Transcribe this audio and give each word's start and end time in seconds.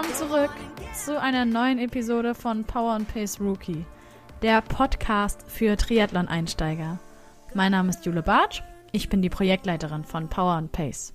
Willkommen 0.00 0.30
zurück 0.30 0.50
zu 0.94 1.20
einer 1.20 1.44
neuen 1.44 1.78
Episode 1.78 2.34
von 2.34 2.64
Power 2.64 2.94
and 2.94 3.12
Pace 3.12 3.38
Rookie, 3.38 3.84
der 4.40 4.62
Podcast 4.62 5.44
für 5.46 5.76
Triathlon-Einsteiger. 5.76 6.98
Mein 7.52 7.72
Name 7.72 7.90
ist 7.90 8.06
Jule 8.06 8.22
Bartsch, 8.22 8.62
ich 8.92 9.10
bin 9.10 9.20
die 9.20 9.28
Projektleiterin 9.28 10.04
von 10.04 10.30
Power 10.30 10.52
and 10.52 10.72
Pace. 10.72 11.12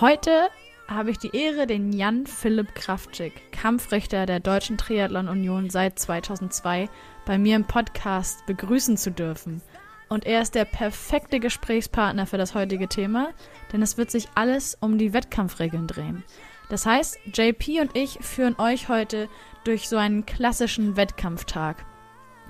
Heute 0.00 0.48
habe 0.88 1.10
ich 1.10 1.18
die 1.18 1.36
Ehre, 1.36 1.66
den 1.66 1.92
Jan 1.92 2.26
Philipp 2.26 2.74
Kraftschick, 2.74 3.52
Kampfrichter 3.52 4.24
der 4.24 4.40
Deutschen 4.40 4.78
Triathlon 4.78 5.28
Union 5.28 5.68
seit 5.68 5.98
2002, 5.98 6.88
bei 7.26 7.36
mir 7.36 7.56
im 7.56 7.66
Podcast 7.66 8.46
begrüßen 8.46 8.96
zu 8.96 9.10
dürfen. 9.10 9.60
Und 10.08 10.24
er 10.24 10.40
ist 10.40 10.54
der 10.54 10.64
perfekte 10.64 11.40
Gesprächspartner 11.40 12.24
für 12.24 12.38
das 12.38 12.54
heutige 12.54 12.88
Thema, 12.88 13.32
denn 13.70 13.82
es 13.82 13.98
wird 13.98 14.10
sich 14.10 14.28
alles 14.34 14.78
um 14.80 14.96
die 14.96 15.12
Wettkampfregeln 15.12 15.86
drehen. 15.86 16.24
Das 16.68 16.86
heißt, 16.86 17.18
JP 17.32 17.80
und 17.80 17.96
ich 17.96 18.18
führen 18.20 18.56
euch 18.58 18.88
heute 18.88 19.28
durch 19.64 19.88
so 19.88 19.96
einen 19.96 20.26
klassischen 20.26 20.96
Wettkampftag. 20.96 21.84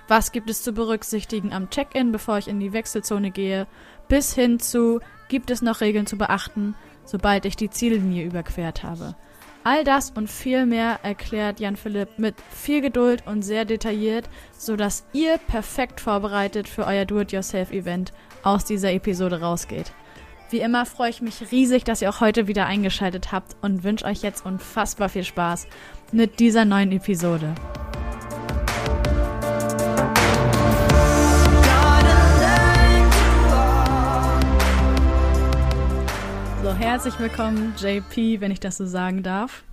Was 0.07 0.33
gibt 0.33 0.51
es 0.51 0.63
zu 0.63 0.73
berücksichtigen 0.73 1.53
am 1.53 1.71
Check-in, 1.71 2.13
bevor 2.13 2.39
ich 2.39 2.49
in 2.49 2.61
die 2.61 2.73
Wechselzone 2.73 3.31
gehe, 3.31 3.67
bis 4.09 4.35
hin 4.35 4.61
zu, 4.61 5.01
gibt 5.29 5.51
es 5.51 5.63
noch 5.63 5.81
Regeln 5.81 6.07
zu 6.07 6.19
beachten, 6.19 6.75
sobald 7.05 7.47
ich 7.47 7.57
die 7.57 7.71
Ziellinie 7.71 8.25
überquert 8.25 8.83
habe. 8.83 9.17
All 9.67 9.83
das 9.83 10.11
und 10.11 10.29
viel 10.29 10.67
mehr 10.67 11.01
erklärt 11.03 11.59
Jan 11.59 11.77
Philipp 11.77 12.19
mit 12.19 12.35
viel 12.51 12.83
Geduld 12.83 13.27
und 13.27 13.41
sehr 13.41 13.65
detailliert, 13.65 14.29
sodass 14.53 15.07
ihr 15.15 15.39
perfekt 15.39 16.01
vorbereitet 16.01 16.69
für 16.69 16.87
euer 16.87 17.07
Do-it-yourself-Event 17.07 18.12
aus 18.43 18.67
dieser 18.67 18.93
Episode 18.93 19.41
rausgeht. 19.41 19.93
Wie 20.50 20.61
immer 20.61 20.84
freue 20.84 21.09
ich 21.09 21.23
mich 21.23 21.50
riesig, 21.50 21.84
dass 21.84 22.03
ihr 22.03 22.11
auch 22.11 22.20
heute 22.20 22.47
wieder 22.47 22.67
eingeschaltet 22.67 23.33
habt 23.33 23.56
und 23.62 23.83
wünsche 23.83 24.05
euch 24.05 24.23
jetzt 24.23 24.45
unfassbar 24.45 25.09
viel 25.09 25.25
Spaß 25.25 25.67
mit 26.12 26.39
dieser 26.39 26.67
neuen 26.67 26.92
Episode. 26.92 27.55
So, 36.62 36.75
herzlich 36.75 37.19
willkommen, 37.19 37.75
JP, 37.78 38.41
wenn 38.41 38.50
ich 38.50 38.61
das 38.61 38.77
so 38.77 38.84
sagen 38.84 39.22
darf. 39.22 39.65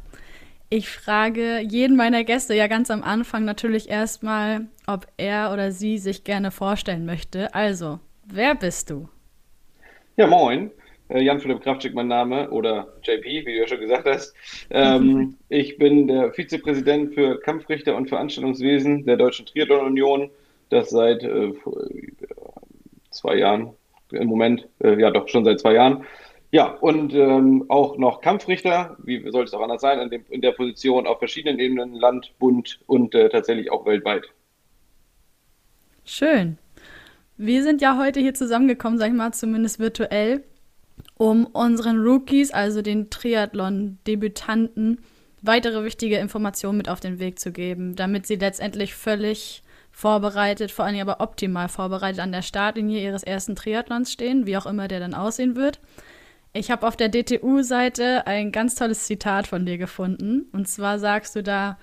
Ich 0.70 0.90
frage 0.90 1.60
jeden 1.60 1.98
meiner 1.98 2.24
Gäste 2.24 2.54
ja 2.54 2.68
ganz 2.68 2.90
am 2.90 3.04
Anfang 3.04 3.44
natürlich 3.44 3.90
erstmal, 3.90 4.68
ob 4.88 5.06
er 5.18 5.52
oder 5.52 5.74
sie 5.74 5.98
sich 5.98 6.24
gerne 6.24 6.50
vorstellen 6.50 7.06
möchte. 7.06 7.54
Also, 7.54 8.00
wer 8.26 8.56
bist 8.56 8.90
du? 8.90 9.10
Ja, 10.22 10.28
moin. 10.28 10.70
Äh, 11.10 11.24
Jan-Philipp 11.24 11.62
Kraftschick 11.62 11.96
mein 11.96 12.08
Name 12.08 12.52
oder 12.52 12.94
JP, 13.02 13.26
wie 13.26 13.54
du 13.54 13.60
ja 13.60 13.68
schon 13.68 13.80
gesagt 13.80 14.06
hast. 14.06 14.36
Ähm, 14.70 15.36
ich 15.50 15.80
bin 15.80 16.08
der 16.08 16.32
Vizepräsident 16.32 17.16
für 17.16 17.40
Kampfrichter 17.40 17.96
und 17.96 18.08
Veranstaltungswesen 18.08 19.04
der 19.08 19.18
Deutschen 19.18 19.48
Triathlon 19.48 19.88
Union. 19.88 20.30
Das 20.70 20.92
seit 20.92 21.24
äh, 21.24 21.54
zwei 23.10 23.38
Jahren 23.38 23.74
im 24.12 24.28
Moment, 24.28 24.68
äh, 24.84 25.02
ja 25.02 25.10
doch 25.10 25.28
schon 25.28 25.44
seit 25.44 25.60
zwei 25.60 25.74
Jahren. 25.74 26.06
Ja, 26.52 26.68
und 26.68 27.16
ähm, 27.16 27.66
auch 27.70 27.98
noch 27.98 28.22
Kampfrichter, 28.22 28.98
wie 29.04 29.28
soll 29.32 29.46
es 29.46 29.56
auch 29.56 29.62
anders 29.62 29.82
sein, 29.82 30.00
in, 30.02 30.12
dem, 30.12 30.24
in, 30.30 30.42
der 30.42 30.52
Position 30.52 31.08
auf 31.08 31.18
verschiedenen 31.18 31.58
Ebenen, 31.58 31.96
Land, 31.96 32.32
Bund 32.38 32.80
und 32.86 33.16
äh, 33.16 33.28
tatsächlich 33.30 33.72
auch 33.72 33.88
weltweit. 33.88 34.26
Schön. 36.06 36.60
Wir 37.44 37.64
sind 37.64 37.82
ja 37.82 37.98
heute 37.98 38.20
hier 38.20 38.36
zusammengekommen, 38.36 39.00
sag 39.00 39.08
ich 39.08 39.16
mal, 39.16 39.34
zumindest 39.34 39.80
virtuell, 39.80 40.44
um 41.16 41.48
unseren 41.48 41.98
Rookies, 41.98 42.52
also 42.52 42.84
den 42.84 43.10
Triathlon-Debütanten, 43.10 45.00
weitere 45.42 45.84
wichtige 45.84 46.18
Informationen 46.18 46.78
mit 46.78 46.88
auf 46.88 47.00
den 47.00 47.18
Weg 47.18 47.40
zu 47.40 47.52
geben, 47.52 47.96
damit 47.96 48.28
sie 48.28 48.36
letztendlich 48.36 48.94
völlig 48.94 49.64
vorbereitet, 49.90 50.70
vor 50.70 50.86
allem 50.86 51.00
aber 51.00 51.20
optimal 51.20 51.68
vorbereitet 51.68 52.20
an 52.20 52.32
der 52.32 52.44
Startlinie 52.44 53.04
ihres 53.04 53.24
ersten 53.24 53.56
Triathlons 53.56 54.12
stehen, 54.12 54.46
wie 54.46 54.56
auch 54.56 54.68
immer 54.68 54.88
der 54.88 55.00
dann 55.00 55.16
aussehen 55.16 55.56
wird. 55.56 55.80
Ich 56.54 56.70
habe 56.70 56.88
auf 56.88 56.96
der 56.96 57.10
DTU-Seite 57.10 58.28
ein 58.28 58.52
ganz 58.52 58.76
tolles 58.76 59.08
Zitat 59.08 59.48
von 59.48 59.66
dir 59.66 59.80
gefunden. 59.80 60.46
Und 60.52 60.68
zwar 60.68 61.00
sagst 61.00 61.36
du 61.36 61.42
da, 61.42 61.80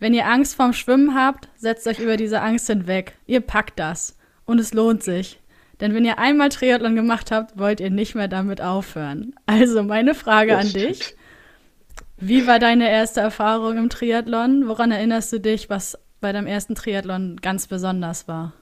wenn 0.00 0.14
ihr 0.14 0.26
Angst 0.26 0.56
vorm 0.56 0.72
Schwimmen 0.72 1.14
habt, 1.14 1.48
setzt 1.54 1.86
euch 1.86 2.00
über 2.00 2.16
diese 2.16 2.40
Angst 2.40 2.66
hinweg. 2.66 3.16
Ihr 3.28 3.40
packt 3.40 3.78
das. 3.78 4.16
Und 4.50 4.58
es 4.58 4.74
lohnt 4.74 5.04
sich. 5.04 5.38
Denn 5.80 5.94
wenn 5.94 6.04
ihr 6.04 6.18
einmal 6.18 6.48
Triathlon 6.48 6.96
gemacht 6.96 7.30
habt, 7.30 7.56
wollt 7.56 7.78
ihr 7.78 7.90
nicht 7.90 8.16
mehr 8.16 8.26
damit 8.26 8.60
aufhören. 8.60 9.32
Also 9.46 9.84
meine 9.84 10.12
Frage 10.12 10.58
an 10.58 10.68
dich. 10.72 11.14
Wie 12.16 12.48
war 12.48 12.58
deine 12.58 12.90
erste 12.90 13.20
Erfahrung 13.20 13.78
im 13.78 13.90
Triathlon? 13.90 14.66
Woran 14.66 14.90
erinnerst 14.90 15.32
du 15.32 15.38
dich, 15.38 15.70
was 15.70 15.96
bei 16.20 16.32
deinem 16.32 16.48
ersten 16.48 16.74
Triathlon 16.74 17.36
ganz 17.40 17.68
besonders 17.68 18.26
war? 18.26 18.52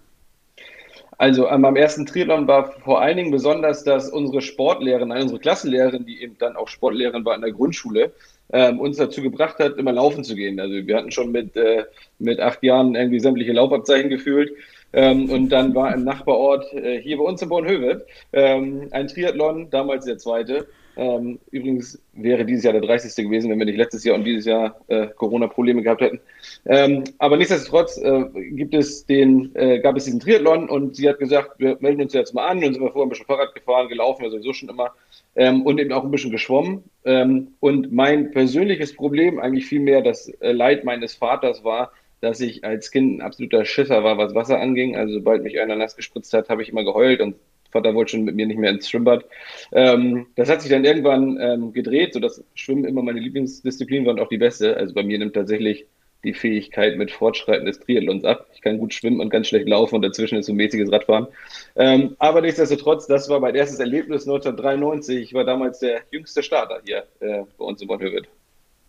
Also 1.17 1.47
an 1.47 1.63
meinem 1.63 1.77
ersten 1.77 2.05
Triathlon 2.05 2.47
war 2.47 2.71
vor 2.83 3.01
allen 3.01 3.17
Dingen 3.17 3.31
besonders, 3.31 3.83
dass 3.83 4.11
unsere 4.11 4.43
Sportlehrerin, 4.43 5.11
unsere 5.11 5.41
Klassenlehrerin, 5.41 6.05
die 6.05 6.21
eben 6.21 6.37
dann 6.39 6.55
auch 6.55 6.69
Sportlehrerin 6.69 7.25
war 7.25 7.35
in 7.35 7.41
der 7.41 7.53
Grundschule, 7.53 8.13
ähm, 8.53 8.79
uns 8.79 8.99
dazu 8.99 9.23
gebracht 9.23 9.59
hat, 9.59 9.79
immer 9.79 9.93
laufen 9.93 10.23
zu 10.23 10.35
gehen. 10.35 10.61
Also 10.61 10.87
wir 10.87 10.97
hatten 10.99 11.13
schon 11.13 11.33
mit, 11.33 11.57
äh, 11.57 11.87
mit 12.19 12.41
acht 12.41 12.63
Jahren 12.63 12.95
irgendwie 12.95 13.21
sämtliche 13.21 13.53
Laufabzeichen 13.53 14.11
gefühlt. 14.11 14.53
Ähm, 14.93 15.31
und 15.31 15.51
dann 15.51 15.75
war 15.75 15.95
im 15.95 16.05
Nachbarort 16.05 16.73
äh, 16.73 17.01
hier 17.01 17.19
bei 17.19 17.25
uns 17.25 17.43
in 17.43 17.49
Bornhöved 17.49 18.07
ähm, 18.33 18.89
ein 18.91 19.09
Triathlon, 19.09 19.71
damals 19.71 20.07
der 20.07 20.19
zweite. 20.19 20.67
Ähm, 20.99 21.39
übrigens 21.53 22.03
wäre 22.15 22.45
dieses 22.45 22.65
Jahr 22.65 22.73
der 22.73 22.83
30. 22.83 23.15
gewesen, 23.25 23.49
wenn 23.51 23.59
wir 23.61 23.67
nicht 23.67 23.79
letztes 23.79 24.03
Jahr 24.03 24.17
und 24.17 24.25
dieses 24.25 24.47
Jahr 24.47 24.81
äh, 24.89 25.07
Corona-Probleme 25.07 25.83
gehabt 25.83 26.01
hätten. 26.01 26.19
Ähm, 26.67 27.05
aber 27.19 27.37
nichtsdestotrotz 27.37 27.99
äh, 27.99 28.25
gibt 28.51 28.75
es 28.75 29.07
den, 29.07 29.55
äh, 29.55 29.79
gab 29.79 29.97
es 29.97 30.07
diesen 30.07 30.19
Triathlon 30.19 30.69
und 30.69 30.97
sie 30.97 31.09
hat 31.09 31.21
gesagt, 31.21 31.53
wir 31.59 31.77
melden 31.79 32.03
uns 32.03 32.15
jetzt 32.15 32.35
mal 32.35 32.49
an 32.49 32.65
und 32.65 32.73
sind 32.73 32.83
wir 32.83 32.91
vorher 32.91 33.07
ein 33.07 33.11
bisschen 33.11 33.27
Fahrrad 33.27 33.55
gefahren, 33.55 33.89
gelaufen, 33.89 34.25
ja 34.25 34.31
sowieso 34.31 34.53
schon 34.53 34.71
immer 34.71 34.91
ähm, 35.37 35.63
und 35.63 35.79
eben 35.79 35.93
auch 35.93 36.03
ein 36.03 36.11
bisschen 36.11 36.33
geschwommen. 36.33 36.83
Ähm, 37.05 37.53
und 37.61 37.93
mein 37.93 38.33
persönliches 38.33 38.97
Problem, 38.97 39.39
eigentlich 39.39 39.67
vielmehr 39.67 40.03
das 40.03 40.29
äh, 40.41 40.51
Leid 40.51 40.83
meines 40.85 41.15
Vaters 41.15 41.63
war, 41.63 41.93
dass 42.21 42.41
ich 42.41 42.65
als 42.65 42.91
Kind 42.91 43.19
ein 43.19 43.23
absoluter 43.23 43.65
Schisser 43.65 44.03
war, 44.05 44.19
was 44.19 44.35
Wasser 44.35 44.61
anging. 44.61 44.97
Also 44.97 45.15
sobald 45.15 45.43
mich 45.43 45.61
einer 45.61 45.77
nass 45.77 45.97
gespritzt 45.97 46.33
hat, 46.35 46.49
habe 46.49 46.63
ich 46.63 46.71
immer 46.71 46.85
geheult 46.85 47.21
und 47.21 47.37
Vater 47.71 47.95
wollte 47.95 48.13
schon 48.13 48.25
mit 48.25 48.35
mir 48.35 48.47
nicht 48.47 48.59
mehr 48.59 48.71
ins 48.71 48.89
Schwimmbad. 48.89 49.25
Ähm, 49.73 50.27
das 50.37 50.49
hat 50.49 50.63
sich 50.63 50.71
dann 50.71 50.85
irgendwann 50.85 51.39
ähm, 51.41 51.73
gedreht, 51.73 52.15
sodass 52.15 52.43
Schwimmen 52.55 52.85
immer 52.85 53.03
meine 53.03 53.21
Lieblingsdisziplin 53.21 54.07
war 54.07 54.15
und 54.15 54.21
auch 54.21 54.29
die 54.29 54.39
beste. 54.39 54.77
Also 54.77 54.95
bei 54.95 55.03
mir 55.03 55.19
nimmt 55.19 55.35
tatsächlich 55.35 55.87
die 56.25 56.35
Fähigkeit 56.35 56.97
mit 56.97 57.13
Fortschreiten 57.13 57.67
des 57.67 57.79
Triathlons 57.79 58.25
ab. 58.25 58.47
Ich 58.55 58.63
kann 58.63 58.79
gut 58.79 58.93
schwimmen 58.93 59.21
und 59.21 59.31
ganz 59.31 59.49
schlecht 59.49 59.69
laufen 59.69 59.97
und 59.97 60.03
dazwischen 60.03 60.39
ist 60.39 60.47
so 60.47 60.53
mäßiges 60.53 60.91
Radfahren. 60.91 61.29
Ähm, 61.77 62.17
aber 62.19 62.41
nichtsdestotrotz, 62.41 63.07
das 63.07 63.29
war 63.29 63.39
mein 63.39 63.55
erstes 63.55 63.79
Erlebnis 63.79 64.23
1993. 64.23 65.19
Ich 65.23 65.35
war 65.35 65.45
damals 65.45 65.79
der 65.79 66.01
jüngste 66.11 66.43
Starter 66.43 66.81
hier 66.85 67.05
äh, 67.21 67.45
bei 67.57 67.65
uns 67.65 67.81
in 67.81 67.89
Bonn-Hürwitz. 67.89 68.27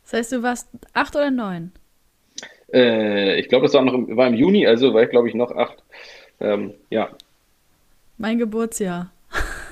Das 0.04 0.14
heißt, 0.14 0.32
du 0.32 0.42
warst 0.42 0.70
acht 0.94 1.16
oder 1.16 1.30
neun? 1.30 1.72
Äh, 2.74 3.40
ich 3.40 3.48
glaube, 3.50 3.64
das 3.66 3.74
war, 3.74 3.82
noch 3.82 3.94
im, 3.94 4.16
war 4.16 4.28
im 4.28 4.36
Juni, 4.36 4.68
also 4.68 4.94
war 4.94 5.04
ich, 5.04 5.10
glaube 5.10 5.28
ich, 5.28 5.36
noch 5.36 5.52
acht. 5.52 5.84
Ähm, 6.40 6.74
ja. 6.90 7.10
Mein 8.18 8.38
Geburtsjahr. 8.38 9.12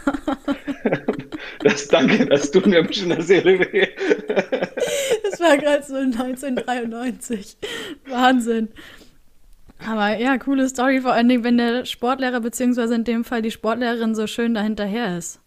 das 1.60 1.88
danke, 1.88 2.26
das 2.26 2.52
tut 2.52 2.66
mir 2.66 2.80
ein 2.80 2.88
bisschen 2.88 3.10
der 3.10 3.22
Seele 3.22 3.60
weh. 3.60 3.88
das 5.24 5.40
war 5.40 5.58
gerade 5.58 5.84
so 5.84 5.96
1993. 5.96 7.58
Wahnsinn. 8.08 8.70
Aber 9.86 10.18
ja, 10.18 10.38
coole 10.38 10.68
Story, 10.70 11.02
vor 11.02 11.14
allen 11.14 11.30
Dingen, 11.30 11.44
wenn 11.44 11.58
der 11.58 11.86
Sportlehrer, 11.86 12.40
beziehungsweise 12.40 12.96
in 12.96 13.04
dem 13.04 13.24
Fall 13.24 13.42
die 13.42 13.52
Sportlehrerin, 13.52 14.16
so 14.16 14.26
schön 14.28 14.54
dahinterher 14.54 15.18
ist. 15.18 15.40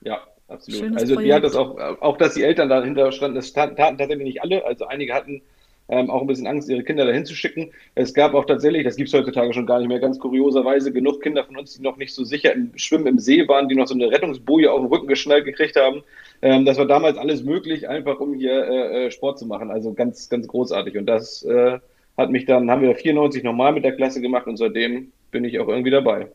Ja, 0.00 0.20
absolut. 0.48 0.80
Schönes 0.80 1.02
also, 1.02 1.14
Projekt. 1.14 1.28
die 1.28 1.34
hat 1.34 1.44
das 1.44 1.54
auch, 1.54 1.78
auch 2.00 2.16
dass 2.16 2.34
die 2.34 2.42
Eltern 2.42 2.68
dahinter 2.68 3.12
standen, 3.12 3.36
das 3.36 3.52
taten 3.52 3.76
tatsächlich 3.76 4.18
nicht 4.18 4.42
alle. 4.42 4.64
Also, 4.64 4.86
einige 4.86 5.14
hatten 5.14 5.42
ähm, 5.88 6.10
auch 6.10 6.20
ein 6.20 6.26
bisschen 6.26 6.46
Angst, 6.46 6.68
ihre 6.68 6.82
Kinder 6.82 7.06
dahin 7.06 7.24
zu 7.24 7.34
schicken. 7.34 7.70
Es 7.94 8.12
gab 8.12 8.34
auch 8.34 8.44
tatsächlich, 8.44 8.84
das 8.84 8.96
gibt 8.96 9.08
es 9.08 9.14
heutzutage 9.14 9.52
schon 9.54 9.66
gar 9.66 9.78
nicht 9.78 9.88
mehr, 9.88 10.00
ganz 10.00 10.18
kurioserweise 10.18 10.92
genug 10.92 11.22
Kinder 11.22 11.44
von 11.44 11.56
uns, 11.56 11.74
die 11.74 11.82
noch 11.82 11.96
nicht 11.96 12.14
so 12.14 12.24
sicher 12.24 12.52
im 12.52 12.72
Schwimmen 12.76 13.06
im 13.06 13.18
See 13.18 13.46
waren, 13.48 13.68
die 13.68 13.74
noch 13.74 13.86
so 13.86 13.94
eine 13.94 14.10
Rettungsboje 14.10 14.70
auf 14.70 14.80
den 14.80 14.88
Rücken 14.88 15.06
geschnallt 15.06 15.44
gekriegt 15.44 15.76
haben. 15.76 16.02
Ähm, 16.42 16.64
das 16.64 16.78
war 16.78 16.86
damals 16.86 17.16
alles 17.16 17.42
möglich, 17.42 17.88
einfach 17.88 18.20
um 18.20 18.34
hier 18.34 18.52
äh, 18.52 19.06
äh 19.06 19.10
Sport 19.10 19.38
zu 19.38 19.46
machen. 19.46 19.70
Also 19.70 19.94
ganz, 19.94 20.28
ganz 20.28 20.46
großartig. 20.46 20.96
Und 20.98 21.06
das 21.06 21.42
äh, 21.44 21.78
hat 22.16 22.30
mich 22.30 22.44
dann, 22.44 22.70
haben 22.70 22.82
wir 22.82 22.94
94 22.94 23.42
nochmal 23.42 23.72
mit 23.72 23.84
der 23.84 23.96
Klasse 23.96 24.20
gemacht 24.20 24.46
und 24.46 24.56
seitdem 24.56 25.12
bin 25.30 25.44
ich 25.44 25.58
auch 25.58 25.68
irgendwie 25.68 25.90
dabei. 25.90 26.28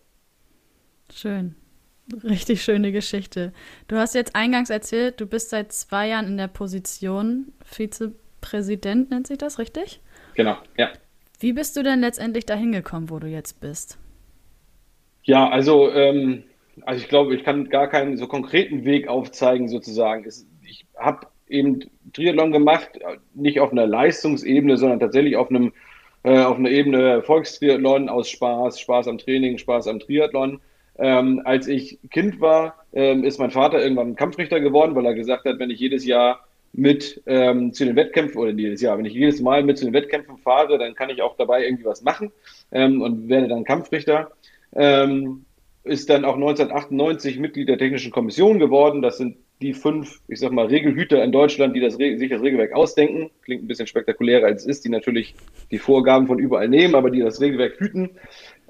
Schön. 1.13 1.55
Richtig 2.23 2.63
schöne 2.63 2.91
Geschichte. 2.91 3.53
Du 3.87 3.95
hast 3.95 4.13
jetzt 4.13 4.35
eingangs 4.35 4.69
erzählt, 4.69 5.21
du 5.21 5.25
bist 5.25 5.51
seit 5.51 5.71
zwei 5.71 6.09
Jahren 6.09 6.27
in 6.27 6.37
der 6.37 6.47
Position 6.47 7.53
Vize 7.63 8.13
Präsident 8.43 9.09
nennt 9.09 9.25
sich 9.25 9.39
das, 9.39 9.57
richtig? 9.57 10.01
Genau, 10.35 10.57
ja. 10.77 10.89
Wie 11.39 11.53
bist 11.53 11.75
du 11.75 11.83
denn 11.83 12.01
letztendlich 12.01 12.45
dahin 12.45 12.71
gekommen, 12.71 13.09
wo 13.09 13.17
du 13.17 13.27
jetzt 13.27 13.59
bist? 13.59 13.97
Ja, 15.23 15.49
also, 15.49 15.91
ähm, 15.91 16.43
also 16.81 17.01
ich 17.01 17.09
glaube, 17.09 17.33
ich 17.35 17.43
kann 17.43 17.69
gar 17.69 17.87
keinen 17.87 18.17
so 18.17 18.27
konkreten 18.27 18.85
Weg 18.85 19.07
aufzeigen, 19.07 19.67
sozusagen. 19.69 20.27
Ich 20.61 20.85
habe 20.97 21.27
eben 21.47 21.79
Triathlon 22.13 22.51
gemacht, 22.51 22.89
nicht 23.33 23.59
auf 23.59 23.71
einer 23.71 23.87
Leistungsebene, 23.87 24.77
sondern 24.77 24.99
tatsächlich 24.99 25.37
auf 25.37 25.49
einem 25.49 25.73
äh, 26.23 26.39
auf 26.39 26.57
einer 26.57 26.69
Ebene 26.69 27.21
Volkstriathlon 27.21 28.09
aus 28.09 28.29
Spaß, 28.29 28.79
Spaß 28.79 29.07
am 29.07 29.17
Training, 29.17 29.57
Spaß 29.57 29.87
am 29.87 29.99
Triathlon. 29.99 30.61
Ähm, 30.97 31.41
als 31.43 31.67
ich 31.67 31.99
Kind 32.11 32.39
war, 32.39 32.85
ähm, 32.93 33.23
ist 33.23 33.39
mein 33.39 33.51
Vater 33.51 33.81
irgendwann 33.81 34.15
Kampfrichter 34.15 34.59
geworden, 34.59 34.95
weil 34.95 35.05
er 35.05 35.15
gesagt 35.15 35.45
hat, 35.45 35.59
wenn 35.59 35.69
ich 35.69 35.79
jedes 35.79 36.05
Jahr 36.05 36.47
mit 36.73 37.21
ähm, 37.27 37.71
zu 37.71 37.85
den 37.85 37.95
Wettkämpfen 37.95 38.41
oder 38.41 38.51
jedes 38.51 38.81
Jahr, 38.81 38.97
wenn 38.97 39.05
ich 39.05 39.13
jedes 39.13 39.39
Mal 39.41 39.63
mit 39.63 39.77
zu 39.77 39.85
den 39.85 39.93
Wettkämpfen 39.93 40.37
fahre, 40.37 40.77
dann 40.79 40.95
kann 40.95 41.09
ich 41.09 41.21
auch 41.21 41.37
dabei 41.37 41.63
irgendwie 41.63 41.85
was 41.85 42.01
machen 42.01 42.31
ähm, 42.71 43.01
und 43.01 43.29
werde 43.29 43.47
dann 43.47 43.63
Kampfrichter. 43.63 44.31
Ähm, 44.75 45.45
ist 45.83 46.09
dann 46.09 46.25
auch 46.25 46.35
1998 46.35 47.39
Mitglied 47.39 47.67
der 47.67 47.77
Technischen 47.77 48.11
Kommission 48.11 48.57
geworden. 48.57 49.01
Das 49.01 49.17
sind 49.17 49.37
die 49.61 49.73
fünf, 49.73 50.21
ich 50.27 50.39
sag 50.39 50.51
mal, 50.51 50.65
Regelhüter 50.65 51.23
in 51.23 51.31
Deutschland, 51.31 51.75
die 51.75 51.81
das, 51.81 51.95
sich 51.95 52.29
das 52.29 52.41
Regelwerk 52.41 52.73
ausdenken. 52.73 53.29
Klingt 53.43 53.63
ein 53.63 53.67
bisschen 53.67 53.87
spektakulärer 53.87 54.47
als 54.47 54.61
es 54.63 54.67
ist, 54.67 54.85
die 54.85 54.89
natürlich 54.89 55.35
die 55.71 55.79
Vorgaben 55.79 56.27
von 56.27 56.39
überall 56.39 56.69
nehmen, 56.69 56.95
aber 56.95 57.11
die 57.11 57.19
das 57.19 57.39
Regelwerk 57.39 57.79
hüten. 57.79 58.11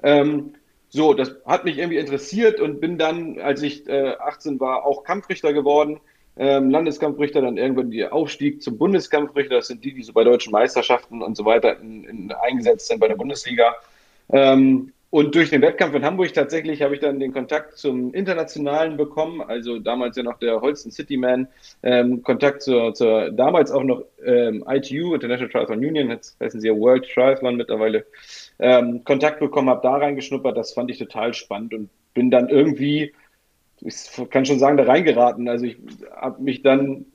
Ähm, 0.02 0.54
so, 0.88 1.14
das 1.14 1.36
hat 1.44 1.64
mich 1.64 1.78
irgendwie 1.78 1.98
interessiert 1.98 2.60
und 2.60 2.80
bin 2.80 2.98
dann, 2.98 3.40
als 3.40 3.62
ich 3.62 3.88
äh, 3.88 4.14
18 4.18 4.60
war, 4.60 4.84
auch 4.84 5.02
Kampfrichter 5.02 5.52
geworden. 5.52 6.00
Ähm, 6.36 6.70
Landeskampfrichter, 6.70 7.42
dann 7.42 7.56
irgendwann 7.56 7.90
die 7.90 8.06
Aufstieg 8.06 8.62
zum 8.62 8.76
Bundeskampfrichter. 8.76 9.56
Das 9.56 9.68
sind 9.68 9.84
die, 9.84 9.94
die 9.94 10.02
so 10.02 10.12
bei 10.12 10.24
deutschen 10.24 10.50
Meisterschaften 10.50 11.22
und 11.22 11.36
so 11.36 11.44
weiter 11.44 11.78
in, 11.80 12.04
in, 12.04 12.32
eingesetzt 12.32 12.88
sind 12.88 13.00
bei 13.00 13.08
der 13.08 13.16
Bundesliga. 13.16 13.74
Ähm, 14.32 14.92
und 15.14 15.32
durch 15.36 15.50
den 15.50 15.62
Wettkampf 15.62 15.94
in 15.94 16.04
Hamburg 16.04 16.32
tatsächlich 16.34 16.82
habe 16.82 16.94
ich 16.94 17.00
dann 17.00 17.20
den 17.20 17.32
Kontakt 17.32 17.78
zum 17.78 18.12
Internationalen 18.14 18.96
bekommen, 18.96 19.42
also 19.42 19.78
damals 19.78 20.16
ja 20.16 20.24
noch 20.24 20.40
der 20.40 20.60
Holsten 20.60 20.90
City 20.90 21.16
Man, 21.16 21.46
ähm, 21.84 22.24
Kontakt 22.24 22.62
zur, 22.62 22.94
zur 22.94 23.30
damals 23.30 23.70
auch 23.70 23.84
noch 23.84 24.02
ähm, 24.26 24.64
ITU, 24.68 25.14
International 25.14 25.48
Triathlon 25.48 25.78
Union, 25.78 26.10
jetzt 26.10 26.36
heißen 26.40 26.60
sie 26.60 26.66
ja 26.66 26.74
World 26.74 27.08
Triathlon 27.08 27.54
mittlerweile, 27.54 28.06
ähm, 28.58 29.04
Kontakt 29.04 29.38
bekommen, 29.38 29.70
habe 29.70 29.82
da 29.84 29.98
reingeschnuppert, 29.98 30.56
das 30.56 30.72
fand 30.72 30.90
ich 30.90 30.98
total 30.98 31.32
spannend 31.32 31.74
und 31.74 31.90
bin 32.12 32.32
dann 32.32 32.48
irgendwie, 32.48 33.14
ich 33.84 34.30
kann 34.30 34.46
schon 34.46 34.58
sagen, 34.58 34.76
da 34.76 34.84
reingeraten. 34.84 35.48
Also 35.48 35.66
ich 35.66 35.76
habe 36.16 36.42
mich 36.42 36.62
dann 36.62 37.06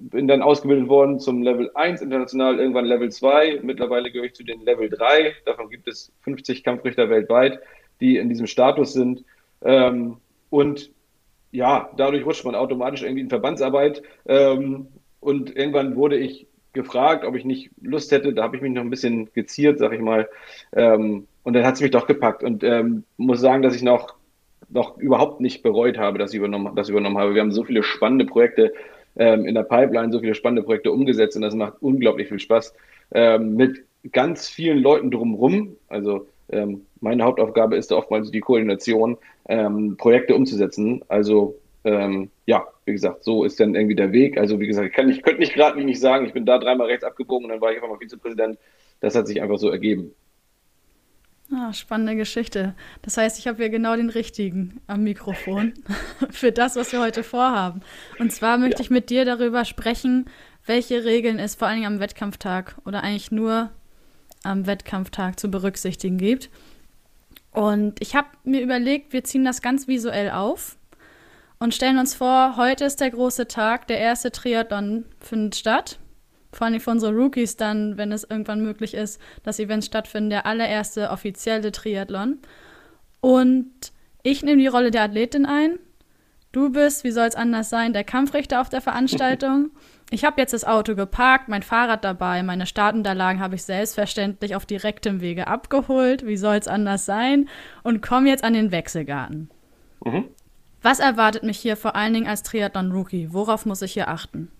bin 0.00 0.28
dann 0.28 0.42
ausgebildet 0.42 0.88
worden 0.88 1.18
zum 1.18 1.42
Level 1.42 1.70
1 1.74 2.02
international, 2.02 2.58
irgendwann 2.58 2.84
Level 2.84 3.10
2. 3.10 3.60
Mittlerweile 3.62 4.10
gehöre 4.10 4.26
ich 4.26 4.34
zu 4.34 4.44
den 4.44 4.64
Level 4.64 4.88
3. 4.88 5.34
Davon 5.44 5.70
gibt 5.70 5.88
es 5.88 6.12
50 6.22 6.62
Kampfrichter 6.62 7.10
weltweit, 7.10 7.60
die 8.00 8.16
in 8.16 8.28
diesem 8.28 8.46
Status 8.46 8.92
sind. 8.92 9.24
Ähm, 9.62 10.18
und 10.50 10.90
ja, 11.50 11.90
dadurch 11.96 12.24
rutscht 12.24 12.44
man 12.44 12.54
automatisch 12.54 13.02
irgendwie 13.02 13.22
in 13.22 13.28
Verbandsarbeit. 13.28 14.02
Ähm, 14.26 14.88
und 15.20 15.56
irgendwann 15.56 15.96
wurde 15.96 16.16
ich 16.16 16.46
gefragt, 16.72 17.24
ob 17.24 17.34
ich 17.34 17.44
nicht 17.44 17.70
Lust 17.80 18.12
hätte. 18.12 18.32
Da 18.34 18.42
habe 18.42 18.56
ich 18.56 18.62
mich 18.62 18.72
noch 18.72 18.82
ein 18.82 18.90
bisschen 18.90 19.32
geziert, 19.32 19.78
sag 19.78 19.92
ich 19.92 20.00
mal. 20.00 20.28
Ähm, 20.72 21.26
und 21.42 21.54
dann 21.54 21.64
hat 21.64 21.74
es 21.74 21.80
mich 21.80 21.90
doch 21.90 22.06
gepackt. 22.06 22.44
Und 22.44 22.62
ähm, 22.62 23.04
muss 23.16 23.40
sagen, 23.40 23.62
dass 23.62 23.74
ich 23.74 23.82
noch, 23.82 24.14
noch 24.68 24.98
überhaupt 24.98 25.40
nicht 25.40 25.62
bereut 25.62 25.98
habe, 25.98 26.18
dass 26.18 26.32
ich 26.32 26.38
übernommen, 26.38 26.74
das 26.76 26.88
übernommen 26.88 27.18
habe. 27.18 27.34
Wir 27.34 27.40
haben 27.40 27.52
so 27.52 27.64
viele 27.64 27.82
spannende 27.82 28.24
Projekte 28.24 28.72
ähm, 29.16 29.46
in 29.46 29.54
der 29.54 29.62
Pipeline 29.62 30.12
so 30.12 30.20
viele 30.20 30.34
spannende 30.34 30.62
Projekte 30.62 30.92
umgesetzt 30.92 31.36
und 31.36 31.42
das 31.42 31.54
macht 31.54 31.74
unglaublich 31.80 32.28
viel 32.28 32.38
Spaß 32.38 32.74
ähm, 33.12 33.54
mit 33.56 33.84
ganz 34.12 34.48
vielen 34.48 34.78
Leuten 34.78 35.10
drumherum. 35.10 35.76
Also 35.88 36.26
ähm, 36.50 36.86
meine 37.00 37.24
Hauptaufgabe 37.24 37.76
ist 37.76 37.92
oftmals 37.92 38.30
die 38.30 38.40
Koordination, 38.40 39.18
ähm, 39.48 39.96
Projekte 39.96 40.34
umzusetzen. 40.34 41.02
Also 41.08 41.56
ähm, 41.84 42.30
ja, 42.46 42.66
wie 42.84 42.92
gesagt, 42.92 43.24
so 43.24 43.44
ist 43.44 43.60
dann 43.60 43.74
irgendwie 43.74 43.96
der 43.96 44.12
Weg. 44.12 44.38
Also 44.38 44.60
wie 44.60 44.66
gesagt, 44.66 44.88
ich, 44.88 44.94
kann, 44.94 45.08
ich 45.08 45.22
könnte 45.22 45.40
nicht 45.40 45.54
gerade 45.54 45.82
nicht 45.82 46.00
sagen, 46.00 46.26
ich 46.26 46.32
bin 46.32 46.46
da 46.46 46.58
dreimal 46.58 46.86
rechts 46.86 47.04
abgebogen 47.04 47.46
und 47.46 47.50
dann 47.50 47.60
war 47.60 47.70
ich 47.70 47.76
einfach 47.76 47.88
mal 47.88 47.98
Vizepräsident. 47.98 48.58
Das 49.00 49.14
hat 49.14 49.26
sich 49.26 49.40
einfach 49.42 49.58
so 49.58 49.70
ergeben. 49.70 50.12
Ah, 51.50 51.72
spannende 51.72 52.14
Geschichte. 52.14 52.74
Das 53.00 53.16
heißt, 53.16 53.38
ich 53.38 53.46
habe 53.46 53.56
hier 53.56 53.70
genau 53.70 53.96
den 53.96 54.10
richtigen 54.10 54.80
am 54.86 55.02
Mikrofon 55.02 55.72
für 56.30 56.52
das, 56.52 56.76
was 56.76 56.92
wir 56.92 57.00
heute 57.00 57.22
vorhaben. 57.22 57.80
Und 58.18 58.32
zwar 58.32 58.58
möchte 58.58 58.78
ja. 58.78 58.84
ich 58.84 58.90
mit 58.90 59.08
dir 59.08 59.24
darüber 59.24 59.64
sprechen, 59.64 60.26
welche 60.66 61.04
Regeln 61.04 61.38
es 61.38 61.54
vor 61.54 61.66
allen 61.66 61.78
Dingen 61.80 61.94
am 61.94 62.00
Wettkampftag 62.00 62.76
oder 62.84 63.02
eigentlich 63.02 63.32
nur 63.32 63.70
am 64.42 64.66
Wettkampftag 64.66 65.40
zu 65.40 65.50
berücksichtigen 65.50 66.18
gibt. 66.18 66.50
Und 67.52 68.00
ich 68.00 68.14
habe 68.14 68.28
mir 68.44 68.60
überlegt, 68.60 69.14
wir 69.14 69.24
ziehen 69.24 69.44
das 69.44 69.62
ganz 69.62 69.88
visuell 69.88 70.30
auf 70.30 70.76
und 71.58 71.74
stellen 71.74 71.98
uns 71.98 72.14
vor, 72.14 72.56
heute 72.58 72.84
ist 72.84 73.00
der 73.00 73.10
große 73.10 73.48
Tag, 73.48 73.86
der 73.88 73.98
erste 73.98 74.30
Triathlon 74.30 75.06
findet 75.18 75.56
statt 75.56 75.98
vor 76.52 76.66
allem 76.66 76.80
für 76.80 76.90
unsere 76.90 77.12
Rookies 77.12 77.56
dann, 77.56 77.96
wenn 77.98 78.12
es 78.12 78.24
irgendwann 78.24 78.62
möglich 78.62 78.94
ist, 78.94 79.20
dass 79.42 79.58
Events 79.58 79.86
stattfinden, 79.86 80.30
der 80.30 80.46
allererste 80.46 81.10
offizielle 81.10 81.72
Triathlon. 81.72 82.38
Und 83.20 83.70
ich 84.22 84.42
nehme 84.42 84.60
die 84.60 84.66
Rolle 84.66 84.90
der 84.90 85.02
Athletin 85.02 85.46
ein. 85.46 85.78
Du 86.52 86.70
bist, 86.70 87.04
wie 87.04 87.10
soll 87.10 87.26
es 87.26 87.34
anders 87.34 87.68
sein, 87.68 87.92
der 87.92 88.04
Kampfrichter 88.04 88.60
auf 88.60 88.68
der 88.68 88.80
Veranstaltung. 88.80 89.70
Ich 90.10 90.24
habe 90.24 90.40
jetzt 90.40 90.54
das 90.54 90.64
Auto 90.64 90.94
geparkt, 90.94 91.48
mein 91.50 91.62
Fahrrad 91.62 92.02
dabei, 92.02 92.42
meine 92.42 92.64
Startunterlagen 92.64 93.42
habe 93.42 93.56
ich 93.56 93.64
selbstverständlich 93.64 94.56
auf 94.56 94.64
direktem 94.64 95.20
Wege 95.20 95.48
abgeholt. 95.48 96.24
Wie 96.24 96.38
soll 96.38 96.56
es 96.56 96.66
anders 96.66 97.04
sein? 97.04 97.46
Und 97.82 98.00
komme 98.00 98.30
jetzt 98.30 98.42
an 98.42 98.54
den 98.54 98.72
Wechselgarten. 98.72 99.50
Mhm. 100.02 100.24
Was 100.80 101.00
erwartet 101.00 101.42
mich 101.42 101.58
hier 101.58 101.76
vor 101.76 101.94
allen 101.94 102.14
Dingen 102.14 102.26
als 102.26 102.42
Triathlon-Rookie? 102.42 103.34
Worauf 103.34 103.66
muss 103.66 103.82
ich 103.82 103.92
hier 103.92 104.08
achten? 104.08 104.50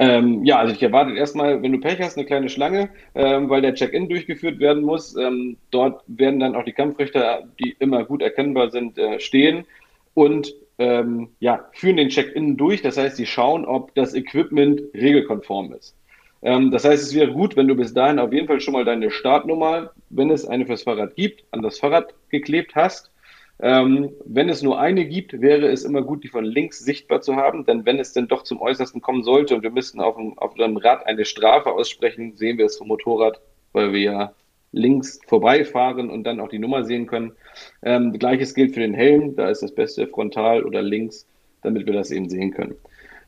Ähm, 0.00 0.44
ja, 0.44 0.58
also 0.58 0.72
ich 0.72 0.82
erwarte 0.82 1.12
erstmal, 1.12 1.60
wenn 1.62 1.72
du 1.72 1.80
Pech 1.80 2.00
hast, 2.00 2.16
eine 2.16 2.26
kleine 2.26 2.48
Schlange, 2.48 2.90
ähm, 3.14 3.50
weil 3.50 3.62
der 3.62 3.74
Check-in 3.74 4.08
durchgeführt 4.08 4.60
werden 4.60 4.84
muss. 4.84 5.16
Ähm, 5.16 5.56
dort 5.70 6.04
werden 6.06 6.38
dann 6.38 6.54
auch 6.54 6.64
die 6.64 6.72
Kampfrichter, 6.72 7.48
die 7.58 7.74
immer 7.80 8.04
gut 8.04 8.22
erkennbar 8.22 8.70
sind, 8.70 8.96
äh, 8.96 9.18
stehen 9.18 9.64
und 10.14 10.54
ähm, 10.78 11.30
ja, 11.40 11.68
führen 11.72 11.96
den 11.96 12.10
Check-in 12.10 12.56
durch. 12.56 12.82
Das 12.82 12.96
heißt, 12.96 13.16
sie 13.16 13.26
schauen, 13.26 13.64
ob 13.64 13.92
das 13.96 14.14
Equipment 14.14 14.82
regelkonform 14.94 15.72
ist. 15.72 15.96
Ähm, 16.42 16.70
das 16.70 16.84
heißt, 16.84 17.02
es 17.02 17.14
wäre 17.14 17.32
gut, 17.32 17.56
wenn 17.56 17.66
du 17.66 17.74
bis 17.74 17.92
dahin 17.92 18.20
auf 18.20 18.32
jeden 18.32 18.46
Fall 18.46 18.60
schon 18.60 18.74
mal 18.74 18.84
deine 18.84 19.10
Startnummer, 19.10 19.90
wenn 20.10 20.30
es 20.30 20.46
eine 20.46 20.64
fürs 20.66 20.84
Fahrrad 20.84 21.16
gibt, 21.16 21.42
an 21.50 21.62
das 21.62 21.80
Fahrrad 21.80 22.14
geklebt 22.28 22.76
hast 22.76 23.10
ähm, 23.60 24.10
wenn 24.24 24.48
es 24.48 24.62
nur 24.62 24.78
eine 24.78 25.04
gibt, 25.06 25.40
wäre 25.40 25.68
es 25.68 25.84
immer 25.84 26.02
gut, 26.02 26.22
die 26.22 26.28
von 26.28 26.44
links 26.44 26.78
sichtbar 26.78 27.20
zu 27.20 27.36
haben, 27.36 27.64
denn 27.64 27.84
wenn 27.84 27.98
es 27.98 28.12
denn 28.12 28.28
doch 28.28 28.44
zum 28.44 28.60
Äußersten 28.60 29.00
kommen 29.00 29.24
sollte 29.24 29.56
und 29.56 29.62
wir 29.62 29.70
müssten 29.70 30.00
auf 30.00 30.16
dem, 30.16 30.38
auf 30.38 30.54
dem 30.54 30.76
Rad 30.76 31.06
eine 31.06 31.24
Strafe 31.24 31.72
aussprechen, 31.72 32.36
sehen 32.36 32.58
wir 32.58 32.66
es 32.66 32.76
vom 32.76 32.88
Motorrad, 32.88 33.40
weil 33.72 33.92
wir 33.92 34.00
ja 34.00 34.32
links 34.72 35.18
vorbeifahren 35.26 36.10
und 36.10 36.24
dann 36.24 36.40
auch 36.40 36.48
die 36.48 36.58
Nummer 36.58 36.84
sehen 36.84 37.06
können. 37.06 37.32
Ähm, 37.82 38.12
Gleiches 38.12 38.54
gilt 38.54 38.74
für 38.74 38.80
den 38.80 38.94
Helm, 38.94 39.34
da 39.34 39.48
ist 39.48 39.62
das 39.62 39.74
Beste 39.74 40.06
frontal 40.06 40.64
oder 40.64 40.82
links, 40.82 41.26
damit 41.62 41.86
wir 41.86 41.94
das 41.94 42.10
eben 42.10 42.28
sehen 42.28 42.52
können. 42.52 42.76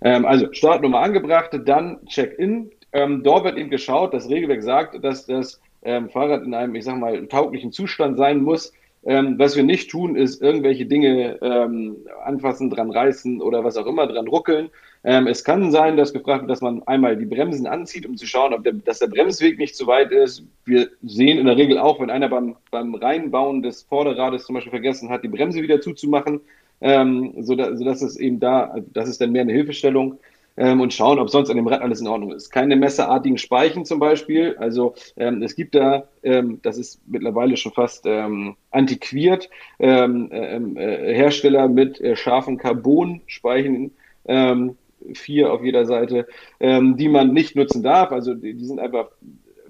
Ähm, 0.02 0.24
also 0.24 0.52
Startnummer 0.52 1.00
angebracht, 1.00 1.58
dann 1.64 2.04
Check-in. 2.06 2.70
Ähm, 2.92 3.22
dort 3.22 3.44
wird 3.44 3.56
eben 3.56 3.70
geschaut, 3.70 4.14
das 4.14 4.28
Regelwerk 4.28 4.62
sagt, 4.62 5.02
dass 5.04 5.26
das 5.26 5.60
ähm, 5.82 6.08
Fahrrad 6.10 6.42
in 6.42 6.54
einem, 6.54 6.74
ich 6.74 6.84
sag 6.84 6.98
mal, 6.98 7.26
tauglichen 7.26 7.72
Zustand 7.72 8.16
sein 8.16 8.42
muss. 8.42 8.72
Ähm, 9.02 9.38
was 9.38 9.56
wir 9.56 9.62
nicht 9.62 9.90
tun, 9.90 10.14
ist 10.14 10.42
irgendwelche 10.42 10.84
Dinge 10.84 11.38
ähm, 11.40 11.96
anfassen, 12.22 12.68
dran 12.68 12.90
reißen 12.90 13.40
oder 13.40 13.64
was 13.64 13.78
auch 13.78 13.86
immer, 13.86 14.06
dran 14.06 14.28
ruckeln. 14.28 14.68
Ähm, 15.04 15.26
es 15.26 15.42
kann 15.42 15.70
sein, 15.70 15.96
dass 15.96 16.12
gefragt 16.12 16.42
wird, 16.42 16.50
dass 16.50 16.60
man 16.60 16.82
einmal 16.82 17.16
die 17.16 17.24
Bremsen 17.24 17.66
anzieht, 17.66 18.04
um 18.04 18.18
zu 18.18 18.26
schauen, 18.26 18.52
ob 18.52 18.62
der, 18.62 18.74
dass 18.74 18.98
der 18.98 19.06
Bremsweg 19.06 19.58
nicht 19.58 19.74
zu 19.74 19.86
weit 19.86 20.12
ist. 20.12 20.44
Wir 20.66 20.90
sehen 21.02 21.38
in 21.38 21.46
der 21.46 21.56
Regel 21.56 21.78
auch, 21.78 21.98
wenn 21.98 22.10
einer 22.10 22.28
beim, 22.28 22.56
beim 22.70 22.94
Reinbauen 22.94 23.62
des 23.62 23.82
Vorderrades 23.84 24.44
zum 24.44 24.54
Beispiel 24.54 24.70
vergessen 24.70 25.08
hat, 25.08 25.24
die 25.24 25.28
Bremse 25.28 25.62
wieder 25.62 25.80
zuzumachen, 25.80 26.42
ähm, 26.82 27.32
sodass, 27.38 27.78
sodass 27.78 28.02
es 28.02 28.16
eben 28.18 28.38
da, 28.38 28.76
das 28.92 29.08
ist 29.08 29.22
dann 29.22 29.32
mehr 29.32 29.42
eine 29.42 29.54
Hilfestellung 29.54 30.18
ähm, 30.56 30.80
und 30.80 30.92
schauen, 30.92 31.18
ob 31.18 31.30
sonst 31.30 31.50
an 31.50 31.56
dem 31.56 31.66
Rad 31.66 31.82
alles 31.82 32.00
in 32.00 32.06
Ordnung 32.06 32.32
ist. 32.32 32.50
Keine 32.50 32.76
messerartigen 32.76 33.38
Speichen 33.38 33.84
zum 33.84 33.98
Beispiel. 33.98 34.56
Also 34.58 34.94
ähm, 35.16 35.42
es 35.42 35.54
gibt 35.54 35.74
da, 35.74 36.08
ähm, 36.22 36.60
das 36.62 36.78
ist 36.78 37.00
mittlerweile 37.06 37.56
schon 37.56 37.72
fast 37.72 38.04
ähm, 38.06 38.56
antiquiert, 38.70 39.48
ähm, 39.78 40.28
ähm, 40.32 40.76
äh, 40.76 41.14
Hersteller 41.14 41.68
mit 41.68 42.00
äh, 42.00 42.16
scharfen 42.16 42.58
Carbon-Speichen. 42.58 43.92
vier 45.14 45.50
auf 45.50 45.64
jeder 45.64 45.86
Seite, 45.86 46.26
die 46.60 47.08
man 47.08 47.32
nicht 47.32 47.56
nutzen 47.56 47.82
darf. 47.82 48.12
Also 48.12 48.34
die, 48.34 48.52
die 48.52 48.66
sind 48.66 48.78
einfach 48.78 49.08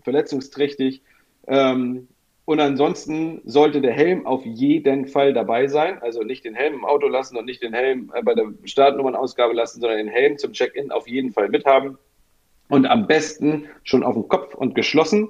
verletzungsträchtig. 0.02 1.02
Ähm, 1.46 2.08
und 2.50 2.58
ansonsten 2.58 3.42
sollte 3.44 3.80
der 3.80 3.92
Helm 3.92 4.26
auf 4.26 4.44
jeden 4.44 5.06
Fall 5.06 5.32
dabei 5.32 5.68
sein. 5.68 5.98
Also 6.02 6.24
nicht 6.24 6.44
den 6.44 6.56
Helm 6.56 6.74
im 6.74 6.84
Auto 6.84 7.06
lassen 7.06 7.36
und 7.36 7.44
nicht 7.44 7.62
den 7.62 7.72
Helm 7.72 8.10
äh, 8.12 8.24
bei 8.24 8.34
der 8.34 8.46
Startnummernausgabe 8.64 9.54
lassen, 9.54 9.80
sondern 9.80 9.98
den 9.98 10.08
Helm 10.08 10.36
zum 10.36 10.52
Check-in 10.52 10.90
auf 10.90 11.06
jeden 11.06 11.30
Fall 11.30 11.48
mithaben. 11.48 11.96
Und 12.68 12.86
am 12.86 13.06
besten 13.06 13.66
schon 13.84 14.02
auf 14.02 14.14
dem 14.14 14.26
Kopf 14.26 14.56
und 14.56 14.74
geschlossen, 14.74 15.28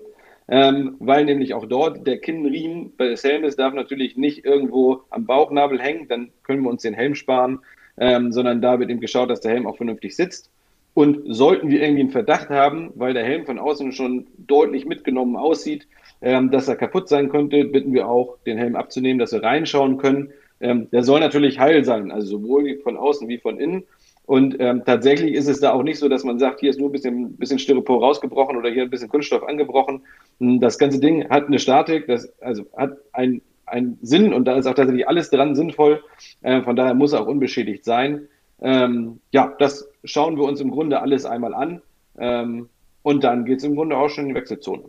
ähm, 0.48 0.96
weil 0.98 1.26
nämlich 1.26 1.52
auch 1.52 1.66
dort 1.66 2.06
der 2.06 2.16
Kinnriemen 2.16 2.96
des 2.96 3.22
Helmes 3.22 3.54
darf 3.54 3.74
natürlich 3.74 4.16
nicht 4.16 4.46
irgendwo 4.46 5.02
am 5.10 5.26
Bauchnabel 5.26 5.78
hängen, 5.78 6.08
dann 6.08 6.30
können 6.42 6.62
wir 6.62 6.70
uns 6.70 6.80
den 6.80 6.94
Helm 6.94 7.14
sparen, 7.14 7.58
ähm, 7.98 8.32
sondern 8.32 8.62
da 8.62 8.80
wird 8.80 8.88
eben 8.88 9.00
geschaut, 9.00 9.28
dass 9.28 9.42
der 9.42 9.52
Helm 9.52 9.66
auch 9.66 9.76
vernünftig 9.76 10.16
sitzt. 10.16 10.50
Und 10.94 11.20
sollten 11.26 11.68
wir 11.68 11.82
irgendwie 11.82 12.00
einen 12.00 12.10
Verdacht 12.10 12.48
haben, 12.48 12.92
weil 12.94 13.12
der 13.12 13.24
Helm 13.24 13.44
von 13.44 13.58
außen 13.58 13.92
schon 13.92 14.26
deutlich 14.38 14.86
mitgenommen 14.86 15.36
aussieht, 15.36 15.86
ähm, 16.22 16.50
dass 16.50 16.68
er 16.68 16.76
kaputt 16.76 17.08
sein 17.08 17.28
könnte, 17.28 17.64
bitten 17.64 17.92
wir 17.92 18.08
auch, 18.08 18.38
den 18.46 18.58
Helm 18.58 18.76
abzunehmen, 18.76 19.18
dass 19.18 19.32
wir 19.32 19.42
reinschauen 19.42 19.98
können. 19.98 20.32
Ähm, 20.60 20.90
der 20.90 21.02
soll 21.02 21.20
natürlich 21.20 21.58
heil 21.58 21.84
sein, 21.84 22.10
also 22.10 22.38
sowohl 22.38 22.78
von 22.82 22.96
außen 22.96 23.28
wie 23.28 23.38
von 23.38 23.58
innen. 23.58 23.84
Und 24.26 24.56
ähm, 24.60 24.82
tatsächlich 24.84 25.34
ist 25.34 25.48
es 25.48 25.60
da 25.60 25.72
auch 25.72 25.82
nicht 25.82 25.98
so, 25.98 26.08
dass 26.08 26.22
man 26.22 26.38
sagt, 26.38 26.60
hier 26.60 26.70
ist 26.70 26.78
nur 26.78 26.88
ein 26.88 26.92
bisschen, 26.92 27.36
bisschen 27.36 27.58
Styropor 27.58 28.00
rausgebrochen 28.00 28.56
oder 28.56 28.70
hier 28.70 28.84
ein 28.84 28.90
bisschen 28.90 29.08
Kunststoff 29.08 29.42
angebrochen. 29.42 30.02
Hm, 30.38 30.60
das 30.60 30.78
ganze 30.78 31.00
Ding 31.00 31.28
hat 31.28 31.46
eine 31.46 31.58
Statik, 31.58 32.06
das 32.06 32.32
also 32.40 32.64
hat 32.76 32.96
ein 33.12 33.40
einen 33.70 33.98
Sinn 34.02 34.32
und 34.32 34.44
da 34.44 34.56
ist 34.56 34.66
auch 34.66 34.74
tatsächlich 34.74 35.08
alles 35.08 35.30
dran 35.30 35.54
sinnvoll. 35.54 36.02
Äh, 36.42 36.62
von 36.62 36.76
daher 36.76 36.94
muss 36.94 37.12
er 37.12 37.22
auch 37.22 37.26
unbeschädigt 37.26 37.84
sein. 37.84 38.28
Ähm, 38.60 39.20
ja, 39.30 39.54
das 39.58 39.88
schauen 40.04 40.36
wir 40.36 40.44
uns 40.44 40.60
im 40.60 40.70
Grunde 40.70 41.00
alles 41.00 41.24
einmal 41.24 41.54
an. 41.54 41.80
Ähm, 42.18 42.68
und 43.02 43.24
dann 43.24 43.44
geht 43.44 43.58
es 43.58 43.64
im 43.64 43.76
Grunde 43.76 43.96
auch 43.96 44.08
schon 44.08 44.24
in 44.24 44.28
die 44.30 44.34
Wechselzone. 44.34 44.84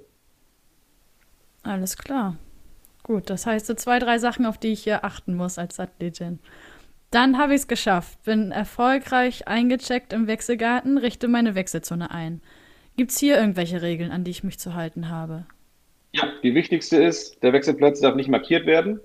Alles 1.64 1.98
klar. 1.98 2.38
Gut, 3.04 3.30
das 3.30 3.46
heißt 3.46 3.66
so 3.66 3.74
zwei, 3.74 4.00
drei 4.00 4.20
Sachen, 4.20 4.46
auf 4.46 4.58
die 4.58 4.74
ich 4.74 4.84
hier 4.84 5.04
achten 5.04 5.36
muss 5.36 5.58
als 5.58 5.80
Athletin. 5.80 6.40
Dann 7.10 7.38
habe 7.38 7.54
ich 7.54 7.62
es 7.62 7.68
geschafft, 7.68 8.24
bin 8.24 8.52
erfolgreich 8.52 9.48
eingecheckt 9.48 10.14
im 10.14 10.28
Wechselgarten, 10.28 10.98
richte 10.98 11.28
meine 11.28 11.56
Wechselzone 11.56 12.12
ein. 12.12 12.42
Gibt 12.96 13.12
es 13.12 13.20
hier 13.20 13.38
irgendwelche 13.38 13.82
Regeln, 13.82 14.12
an 14.12 14.24
die 14.24 14.32
ich 14.32 14.44
mich 14.44 14.60
zu 14.60 14.76
halten 14.76 15.10
habe? 15.10 15.46
Ja, 16.14 16.24
die 16.44 16.56
wichtigste 16.56 16.98
ist, 16.98 17.42
der 17.44 17.54
Wechselplatz 17.54 18.00
darf 18.00 18.16
nicht 18.16 18.30
markiert 18.30 18.66
werden. 18.66 19.00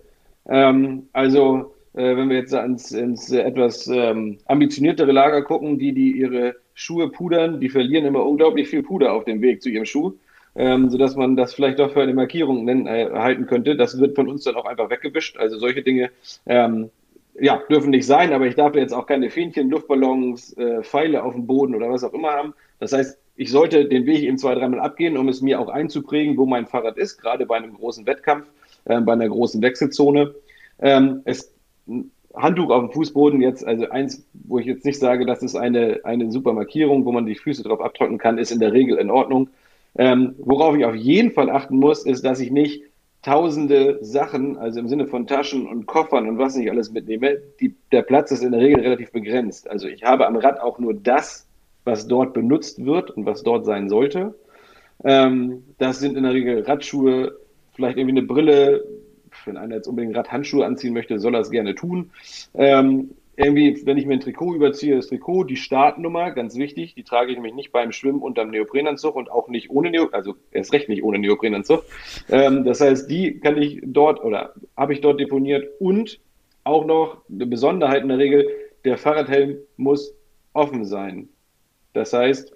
Ähm, 0.49 1.09
also, 1.13 1.75
äh, 1.95 2.17
wenn 2.17 2.29
wir 2.29 2.37
jetzt 2.37 2.53
ins, 2.53 2.93
ins 2.93 3.31
etwas 3.31 3.87
ähm, 3.87 4.39
ambitioniertere 4.47 5.13
Lager 5.13 5.43
gucken, 5.43 5.79
die, 5.79 5.93
die 5.93 6.13
ihre 6.13 6.57
Schuhe 6.75 7.11
pudern, 7.11 7.61
die 7.61 7.69
verlieren 7.69 8.05
immer 8.05 8.25
unglaublich 8.25 8.69
viel 8.69 8.83
Puder 8.83 9.13
auf 9.13 9.25
dem 9.25 9.41
Weg 9.41 9.63
zu 9.63 9.71
ihrem 9.71 9.85
Schuh, 9.85 10.15
ähm, 10.57 10.91
sodass 10.91 11.17
man 11.17 11.37
das 11.37 11.55
vielleicht 11.55 11.79
doch 11.79 11.93
für 11.93 12.03
eine 12.03 12.15
Markierung 12.15 12.65
nennen, 12.65 12.87
äh, 12.87 13.11
halten 13.13 13.47
könnte. 13.47 13.77
Das 13.77 13.99
wird 13.99 14.17
von 14.17 14.29
uns 14.29 14.45
dann 14.45 14.57
auch 14.57 14.65
einfach 14.65 14.91
weggewischt. 14.91 15.37
Also 15.37 15.59
solche 15.59 15.83
Dinge 15.83 16.11
ähm, 16.47 16.91
ja, 17.39 17.61
dürfen 17.71 17.91
nicht 17.91 18.07
sein, 18.07 18.33
aber 18.33 18.47
ich 18.47 18.55
darf 18.55 18.75
jetzt 18.75 18.93
auch 18.93 19.07
keine 19.07 19.31
Fähnchen, 19.31 19.71
Luftballons, 19.71 20.55
äh, 20.55 20.83
Pfeile 20.83 21.23
auf 21.23 21.35
dem 21.35 21.47
Boden 21.47 21.75
oder 21.75 21.91
was 21.91 22.05
auch 22.05 22.15
immer 22.15 22.31
haben. 22.31 22.55
Das 22.81 22.93
heißt, 22.93 23.19
ich 23.37 23.51
sollte 23.51 23.87
den 23.87 24.07
Weg 24.07 24.23
eben 24.23 24.39
zwei, 24.39 24.55
dreimal 24.55 24.81
abgehen, 24.81 25.19
um 25.19 25.29
es 25.29 25.43
mir 25.43 25.61
auch 25.61 25.69
einzuprägen, 25.69 26.39
wo 26.39 26.47
mein 26.47 26.67
Fahrrad 26.67 26.97
ist, 26.97 27.19
gerade 27.19 27.45
bei 27.45 27.57
einem 27.57 27.75
großen 27.75 28.07
Wettkampf, 28.07 28.47
äh, 28.87 29.01
bei 29.01 29.13
einer 29.13 29.29
großen 29.29 29.61
Wechselzone. 29.61 30.35
Ähm, 30.81 31.21
es, 31.25 31.53
Handtuch 32.35 32.71
auf 32.71 32.83
dem 32.83 32.93
Fußboden 32.93 33.41
jetzt, 33.41 33.67
also 33.67 33.89
eins, 33.89 34.27
wo 34.35 34.59
ich 34.59 34.67
jetzt 34.67 34.85
nicht 34.85 34.99
sage, 34.99 35.25
das 35.25 35.43
ist 35.43 35.57
eine, 35.57 36.01
eine 36.05 36.31
super 36.31 36.53
Markierung, 36.53 37.07
wo 37.07 37.13
man 37.13 37.25
die 37.25 37.35
Füße 37.35 37.63
drauf 37.63 37.81
abtrocknen 37.81 38.19
kann, 38.19 38.37
ist 38.37 38.51
in 38.51 38.61
der 38.61 38.73
Regel 38.73 38.99
in 38.99 39.11
Ordnung. 39.11 39.49
Ähm, 39.99 40.35
worauf 40.39 40.77
ich 40.77 40.85
auf 40.85 40.95
jeden 40.95 41.33
Fall 41.33 41.51
achten 41.51 41.77
muss, 41.77 42.05
ist, 42.05 42.25
dass 42.25 42.41
ich 42.41 42.51
nicht 42.51 42.83
tausende 43.23 43.99
Sachen, 44.03 44.57
also 44.57 44.79
im 44.79 44.89
Sinne 44.89 45.07
von 45.07 45.27
Taschen 45.27 45.67
und 45.67 45.87
Koffern 45.87 46.29
und 46.29 46.39
was 46.39 46.55
nicht 46.55 46.71
alles 46.71 46.93
mitnehme. 46.93 47.39
Die, 47.61 47.75
der 47.91 48.03
Platz 48.03 48.31
ist 48.31 48.45
in 48.45 48.53
der 48.53 48.61
Regel 48.61 48.81
relativ 48.81 49.11
begrenzt. 49.11 49.69
Also 49.69 49.89
ich 49.89 50.05
habe 50.05 50.27
am 50.27 50.37
Rad 50.37 50.61
auch 50.61 50.79
nur 50.79 50.95
das, 50.95 51.49
was 51.85 52.07
dort 52.07 52.35
benutzt 52.35 52.85
wird 52.85 53.11
und 53.11 53.27
was 53.27 53.43
dort 53.43 53.65
sein 53.65 53.89
sollte. 53.89 54.35
Ähm, 55.03 55.65
das 55.79 55.99
sind 55.99 56.17
in 56.17 56.23
der 56.23 56.35
Regel 56.35 56.63
Radschuhe, 56.63 57.37
vielleicht 57.75 57.99
irgendwie 57.99 58.19
eine 58.19 58.27
Brille. 58.27 58.85
Wenn 59.45 59.57
einer 59.57 59.77
jetzt 59.77 59.89
unbedingt 59.89 60.17
Radhandschuhe 60.17 60.65
anziehen 60.65 60.95
möchte, 60.95 61.19
soll 61.19 61.35
er 61.35 61.41
es 61.41 61.51
gerne 61.51 61.75
tun. 61.75 62.11
Ähm, 62.55 63.11
irgendwie, 63.37 63.85
wenn 63.85 63.99
ich 63.99 64.07
mir 64.07 64.15
ein 64.15 64.21
Trikot 64.21 64.55
überziehe, 64.55 64.97
das 64.97 65.09
Trikot, 65.09 65.45
die 65.45 65.57
Startnummer, 65.57 66.31
ganz 66.31 66.57
wichtig, 66.57 66.95
die 66.95 67.05
trage 67.05 67.31
ich 67.31 67.37
nämlich 67.37 67.55
nicht 67.55 67.71
beim 67.71 67.93
Schwimmen 67.93 68.23
unterm 68.23 68.51
Neoprenanzug 68.51 69.15
und 69.15 69.31
auch 69.31 69.49
nicht 69.49 69.69
ohne 69.71 69.91
Neoprenanzug, 69.91 70.37
also 70.37 70.37
erst 70.53 70.73
recht 70.73 70.89
nicht 70.89 71.03
ohne 71.03 71.19
Neoprenanzug. 71.19 71.85
Ähm, 72.31 72.65
das 72.65 72.81
heißt, 72.81 73.11
die 73.11 73.39
kann 73.39 73.61
ich 73.61 73.81
dort 73.85 74.25
oder 74.25 74.55
habe 74.77 74.95
ich 74.95 75.03
dort 75.03 75.21
deponiert 75.21 75.69
und 75.81 76.19
auch 76.65 76.87
noch 76.87 77.19
eine 77.31 77.47
Besonderheit 77.47 78.03
in 78.03 78.09
der 78.09 78.19
Regel, 78.19 78.49
der 78.85 78.97
Fahrradhelm 78.97 79.59
muss 79.77 80.15
offen 80.55 80.85
sein. 80.85 81.29
Das 81.93 82.13
heißt, 82.13 82.55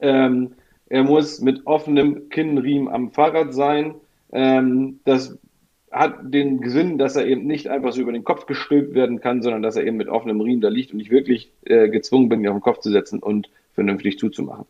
ähm, 0.00 0.54
er 0.90 1.04
muss 1.04 1.40
mit 1.40 1.66
offenem 1.66 2.28
Kinnriemen 2.28 2.88
am 2.88 3.10
Fahrrad 3.10 3.54
sein. 3.54 3.94
Ähm, 4.32 5.00
das 5.04 5.38
hat 5.90 6.18
den 6.22 6.68
Sinn, 6.68 6.98
dass 6.98 7.16
er 7.16 7.26
eben 7.26 7.46
nicht 7.46 7.68
einfach 7.68 7.92
so 7.92 8.00
über 8.00 8.12
den 8.12 8.24
Kopf 8.24 8.46
gestülpt 8.46 8.94
werden 8.94 9.20
kann, 9.20 9.42
sondern 9.42 9.62
dass 9.62 9.76
er 9.76 9.86
eben 9.86 9.96
mit 9.96 10.08
offenem 10.08 10.40
Riemen 10.40 10.60
da 10.60 10.68
liegt 10.68 10.92
und 10.92 11.00
ich 11.00 11.10
wirklich 11.10 11.52
äh, 11.64 11.88
gezwungen 11.88 12.28
bin, 12.28 12.40
ihn 12.40 12.48
auf 12.48 12.56
den 12.56 12.62
Kopf 12.62 12.80
zu 12.80 12.90
setzen 12.90 13.20
und 13.20 13.50
vernünftig 13.74 14.18
zuzumachen. 14.18 14.66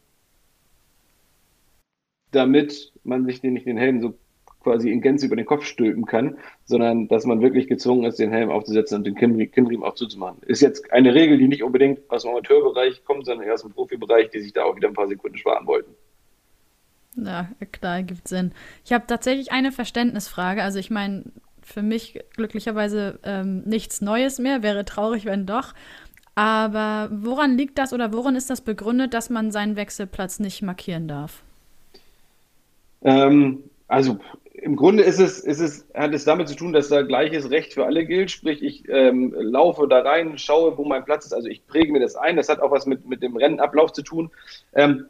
Damit 2.30 2.92
man 3.04 3.24
sich 3.24 3.42
nicht 3.42 3.66
den 3.66 3.78
Helm 3.78 4.00
so 4.00 4.14
quasi 4.62 4.90
in 4.90 5.00
Gänze 5.00 5.26
über 5.26 5.36
den 5.36 5.46
Kopf 5.46 5.64
stülpen 5.64 6.04
kann, 6.04 6.36
sondern 6.64 7.08
dass 7.08 7.24
man 7.24 7.40
wirklich 7.40 7.68
gezwungen 7.68 8.04
ist, 8.04 8.18
den 8.18 8.30
Helm 8.30 8.50
aufzusetzen 8.50 8.98
und 8.98 9.06
den 9.06 9.14
Kinnriemen 9.14 9.82
auch 9.82 9.94
zuzumachen. 9.94 10.42
Ist 10.46 10.60
jetzt 10.60 10.92
eine 10.92 11.14
Regel, 11.14 11.38
die 11.38 11.48
nicht 11.48 11.62
unbedingt 11.62 12.00
aus 12.10 12.22
dem 12.22 12.32
Amateurbereich 12.32 13.04
kommt, 13.04 13.24
sondern 13.24 13.46
eher 13.46 13.54
aus 13.54 13.62
dem 13.62 13.72
Profibereich, 13.72 14.30
die 14.30 14.40
sich 14.40 14.52
da 14.52 14.64
auch 14.64 14.76
wieder 14.76 14.88
ein 14.88 14.94
paar 14.94 15.08
Sekunden 15.08 15.38
sparen 15.38 15.66
wollten. 15.66 15.94
Ja, 17.16 17.48
klar, 17.72 18.02
gibt 18.02 18.28
Sinn. 18.28 18.52
Ich 18.84 18.92
habe 18.92 19.06
tatsächlich 19.06 19.52
eine 19.52 19.72
Verständnisfrage. 19.72 20.62
Also 20.62 20.78
ich 20.78 20.90
meine, 20.90 21.24
für 21.62 21.82
mich 21.82 22.20
glücklicherweise 22.36 23.18
ähm, 23.24 23.62
nichts 23.64 24.00
Neues 24.00 24.38
mehr, 24.38 24.62
wäre 24.62 24.84
traurig, 24.84 25.24
wenn 25.24 25.46
doch. 25.46 25.74
Aber 26.34 27.08
woran 27.10 27.58
liegt 27.58 27.78
das 27.78 27.92
oder 27.92 28.12
woran 28.12 28.36
ist 28.36 28.48
das 28.48 28.60
begründet, 28.60 29.12
dass 29.12 29.28
man 29.28 29.50
seinen 29.50 29.74
Wechselplatz 29.74 30.38
nicht 30.38 30.62
markieren 30.62 31.08
darf? 31.08 31.42
Ähm, 33.02 33.64
also 33.88 34.18
im 34.52 34.76
Grunde 34.76 35.02
ist 35.02 35.18
es, 35.18 35.40
ist 35.40 35.60
es, 35.60 35.86
hat 35.94 36.14
es 36.14 36.24
damit 36.24 36.48
zu 36.48 36.56
tun, 36.56 36.72
dass 36.72 36.88
da 36.88 37.02
gleiches 37.02 37.50
Recht 37.50 37.74
für 37.74 37.86
alle 37.86 38.06
gilt. 38.06 38.30
Sprich, 38.30 38.62
ich 38.62 38.88
ähm, 38.88 39.34
laufe 39.36 39.88
da 39.88 40.00
rein, 40.00 40.38
schaue, 40.38 40.76
wo 40.78 40.84
mein 40.84 41.04
Platz 41.04 41.26
ist. 41.26 41.32
Also 41.32 41.48
ich 41.48 41.66
präge 41.66 41.92
mir 41.92 42.00
das 42.00 42.16
ein. 42.16 42.36
Das 42.36 42.48
hat 42.48 42.60
auch 42.60 42.70
was 42.70 42.86
mit, 42.86 43.06
mit 43.08 43.22
dem 43.22 43.36
Rennenablauf 43.36 43.92
zu 43.92 44.02
tun. 44.02 44.30
Ähm, 44.74 45.06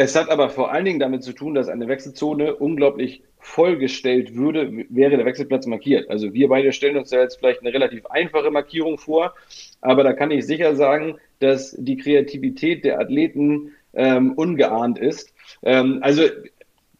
es 0.00 0.16
hat 0.16 0.30
aber 0.30 0.48
vor 0.48 0.72
allen 0.72 0.86
Dingen 0.86 0.98
damit 0.98 1.22
zu 1.22 1.34
tun, 1.34 1.54
dass 1.54 1.68
eine 1.68 1.86
Wechselzone 1.86 2.56
unglaublich 2.56 3.22
vollgestellt 3.38 4.34
würde, 4.34 4.86
wäre 4.88 5.16
der 5.16 5.26
Wechselplatz 5.26 5.66
markiert. 5.66 6.08
Also 6.08 6.32
wir 6.32 6.48
beide 6.48 6.72
stellen 6.72 6.96
uns 6.96 7.10
da 7.10 7.20
jetzt 7.20 7.38
vielleicht 7.38 7.60
eine 7.60 7.72
relativ 7.72 8.06
einfache 8.06 8.50
Markierung 8.50 8.96
vor, 8.96 9.34
aber 9.82 10.02
da 10.02 10.14
kann 10.14 10.30
ich 10.30 10.46
sicher 10.46 10.74
sagen, 10.74 11.16
dass 11.40 11.76
die 11.78 11.98
Kreativität 11.98 12.84
der 12.84 12.98
Athleten 12.98 13.72
ähm, 13.92 14.32
ungeahnt 14.32 14.98
ist. 14.98 15.34
Ähm, 15.62 15.98
also 16.00 16.22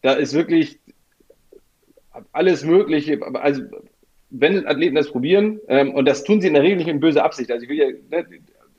da 0.03 0.13
ist 0.13 0.35
wirklich 0.35 0.79
alles 2.33 2.65
Mögliche. 2.65 3.19
Also, 3.35 3.63
wenn 4.29 4.67
Athleten 4.67 4.95
das 4.95 5.11
probieren, 5.11 5.59
ähm, 5.69 5.95
und 5.95 6.07
das 6.07 6.23
tun 6.23 6.41
sie 6.41 6.49
in 6.49 6.55
der 6.55 6.63
Regel 6.63 6.77
nicht 6.77 6.89
in 6.89 7.01
böser 7.01 7.25
Absicht. 7.25 7.51
Also, 7.51 7.65
ich 7.65 7.71
will 7.71 7.79
ja, 7.79 7.89
ne, 8.11 8.27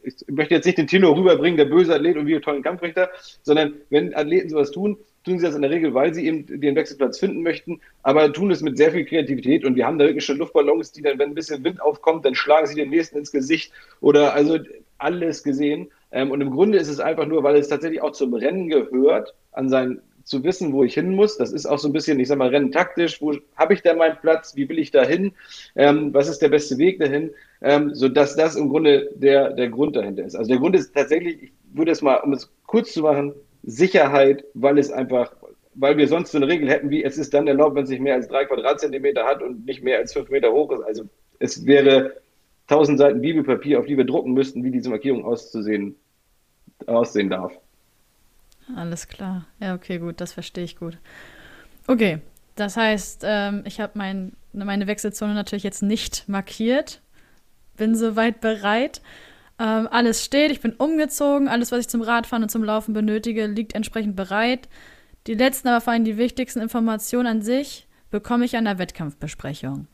ich 0.04 0.16
möchte 0.28 0.56
jetzt 0.56 0.66
nicht 0.66 0.78
den 0.78 0.88
Tenor 0.88 1.16
rüberbringen, 1.16 1.58
der 1.58 1.66
böse 1.66 1.94
Athlet 1.94 2.18
und 2.18 2.28
wir 2.28 2.42
tollen 2.42 2.64
Kampfrichter, 2.64 3.10
sondern 3.44 3.74
wenn 3.90 4.16
Athleten 4.16 4.50
sowas 4.50 4.72
tun, 4.72 4.98
tun 5.24 5.40
sie 5.40 5.46
das 5.46 5.56
in 5.56 5.62
der 5.62 5.72
Regel, 5.72 5.94
weil 5.94 6.14
sie 6.14 6.26
eben 6.26 6.46
den 6.62 6.76
Wechselplatz 6.76 7.20
finden 7.20 7.44
möchten, 7.44 7.80
aber 8.02 8.34
tun 8.34 8.52
es 8.52 8.62
mit 8.62 8.78
sehr 8.78 8.92
viel 8.92 9.06
Kreativität 9.06 9.66
und 9.66 9.76
wir 9.76 9.86
haben 9.86 10.00
da 10.00 10.06
wirklich 10.06 10.26
schon 10.26 10.38
Luftballons, 10.38 10.92
die 10.92 11.02
dann, 11.02 11.20
wenn 11.20 11.30
ein 11.30 11.36
bisschen 11.36 11.64
Wind 11.64 11.82
aufkommt, 11.82 12.26
dann 12.26 12.36
schlagen 12.36 12.68
sie 12.68 12.76
den 12.76 12.90
nächsten 12.90 13.18
ins 13.18 13.32
Gesicht 13.32 13.72
oder 14.00 14.34
also 14.34 14.58
alles 14.98 15.44
gesehen. 15.44 15.92
Ähm, 16.12 16.32
und 16.32 16.42
im 16.42 16.52
Grunde 16.52 16.78
ist 16.78 16.88
es 16.88 17.00
einfach 17.00 17.26
nur, 17.26 17.44
weil 17.44 17.56
es 17.56 17.68
tatsächlich 17.68 18.02
auch 18.02 18.12
zum 18.12 18.34
Rennen 18.34 18.70
gehört, 18.70 19.34
an 19.52 19.70
seinen 19.70 20.02
zu 20.24 20.44
wissen, 20.44 20.74
wo 20.74 20.84
ich 20.84 20.94
hin 20.94 21.16
muss. 21.16 21.38
Das 21.38 21.52
ist 21.52 21.66
auch 21.66 21.80
so 21.80 21.88
ein 21.88 21.94
bisschen, 21.94 22.20
ich 22.20 22.28
sag 22.28 22.38
mal, 22.38 22.50
Rennen 22.50 22.72
taktisch. 22.72 23.22
Wo 23.22 23.34
habe 23.56 23.74
ich 23.74 23.82
da 23.82 23.94
meinen 23.94 24.18
Platz? 24.22 24.56
Wie 24.56 24.68
will 24.70 24.80
ich 24.80 24.92
da 24.92 25.04
hin? 25.04 25.34
Ähm, 25.76 26.14
was 26.14 26.28
ist 26.28 26.42
der 26.42 26.50
beste 26.50 26.78
Weg 26.78 27.00
dahin? 27.00 27.32
Ähm, 27.62 27.94
sodass 27.94 28.36
das 28.36 28.56
im 28.56 28.70
Grunde 28.70 29.10
der, 29.16 29.52
der 29.52 29.70
Grund 29.70 29.96
dahinter 29.96 30.26
ist. 30.26 30.36
Also 30.36 30.50
der 30.50 30.60
Grund 30.60 30.76
ist 30.76 30.94
tatsächlich, 30.94 31.44
ich 31.44 31.52
würde 31.74 31.92
es 31.92 32.02
mal, 32.02 32.18
um 32.18 32.34
es 32.34 32.52
kurz 32.66 32.94
zu 32.94 33.02
machen, 33.02 33.34
Sicherheit, 33.64 34.44
weil 34.54 34.78
es 34.78 34.92
einfach, 34.92 35.32
weil 35.76 35.98
wir 35.98 36.08
sonst 36.08 36.32
so 36.32 36.38
eine 36.38 36.48
Regel 36.48 36.70
hätten, 36.70 36.90
wie 36.90 37.04
es 37.04 37.18
ist 37.18 37.34
dann 37.34 37.48
erlaubt, 37.48 37.76
wenn 37.76 37.84
es 37.84 37.90
nicht 37.90 38.02
mehr 38.02 38.16
als 38.16 38.28
drei 38.28 38.46
Quadratzentimeter 38.46 39.26
hat 39.26 39.42
und 39.42 39.66
nicht 39.66 39.84
mehr 39.84 40.00
als 40.00 40.14
fünf 40.14 40.30
Meter 40.30 40.52
hoch 40.52 40.72
ist. 40.72 40.82
Also 40.82 41.04
es 41.40 41.66
wäre 41.66 42.14
tausend 42.68 42.98
Seiten 42.98 43.22
Bibelpapier, 43.22 43.80
auf 43.80 43.86
die 43.86 43.98
wir 43.98 44.06
drucken 44.06 44.34
müssten, 44.34 44.64
wie 44.64 44.72
diese 44.72 44.90
Markierung 44.90 45.26
auszusehen, 45.26 45.96
aussehen 46.88 47.30
darf. 47.30 47.54
Alles 48.76 49.08
klar. 49.08 49.46
Ja, 49.60 49.76
okay, 49.76 50.00
gut, 50.00 50.22
das 50.22 50.34
verstehe 50.34 50.64
ich 50.64 50.78
gut. 50.78 50.98
Okay, 51.88 52.20
das 52.56 52.78
heißt, 52.78 53.24
ähm, 53.26 53.64
ich 53.66 53.80
habe 53.80 53.94
mein, 53.96 54.34
meine 54.54 54.88
Wechselzone 54.88 55.34
natürlich 55.34 55.64
jetzt 55.64 55.84
nicht 55.84 56.28
markiert. 56.28 57.02
Bin 57.78 57.96
soweit 57.96 58.42
bereit. 58.42 59.02
Ähm, 59.60 59.88
alles 59.92 60.24
steht, 60.24 60.52
ich 60.52 60.62
bin 60.62 60.74
umgezogen. 60.74 61.48
Alles, 61.48 61.72
was 61.72 61.80
ich 61.80 61.88
zum 61.88 62.02
Radfahren 62.02 62.44
und 62.44 62.50
zum 62.50 62.64
Laufen 62.64 62.94
benötige, 62.94 63.48
liegt 63.48 63.74
entsprechend 63.74 64.16
bereit. 64.16 64.70
Die 65.28 65.36
letzten, 65.36 65.68
aber 65.68 65.82
vor 65.82 65.94
allem 65.94 66.04
die 66.04 66.18
wichtigsten 66.18 66.62
Informationen 66.62 67.28
an 67.28 67.42
sich 67.42 67.88
bekomme 68.10 68.46
ich 68.46 68.58
an 68.58 68.66
der 68.66 68.80
Wettkampfbesprechung. 68.80 69.88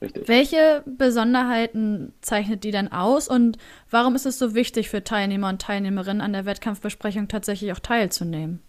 Richtig. 0.00 0.28
Welche 0.28 0.82
Besonderheiten 0.86 2.12
zeichnet 2.22 2.64
die 2.64 2.70
denn 2.70 2.90
aus 2.90 3.28
und 3.28 3.58
warum 3.90 4.14
ist 4.14 4.26
es 4.26 4.38
so 4.38 4.54
wichtig 4.54 4.88
für 4.88 5.04
Teilnehmer 5.04 5.50
und 5.50 5.60
Teilnehmerinnen 5.60 6.22
an 6.22 6.32
der 6.32 6.46
Wettkampfbesprechung 6.46 7.28
tatsächlich 7.28 7.72
auch 7.72 7.80
teilzunehmen? 7.80 8.62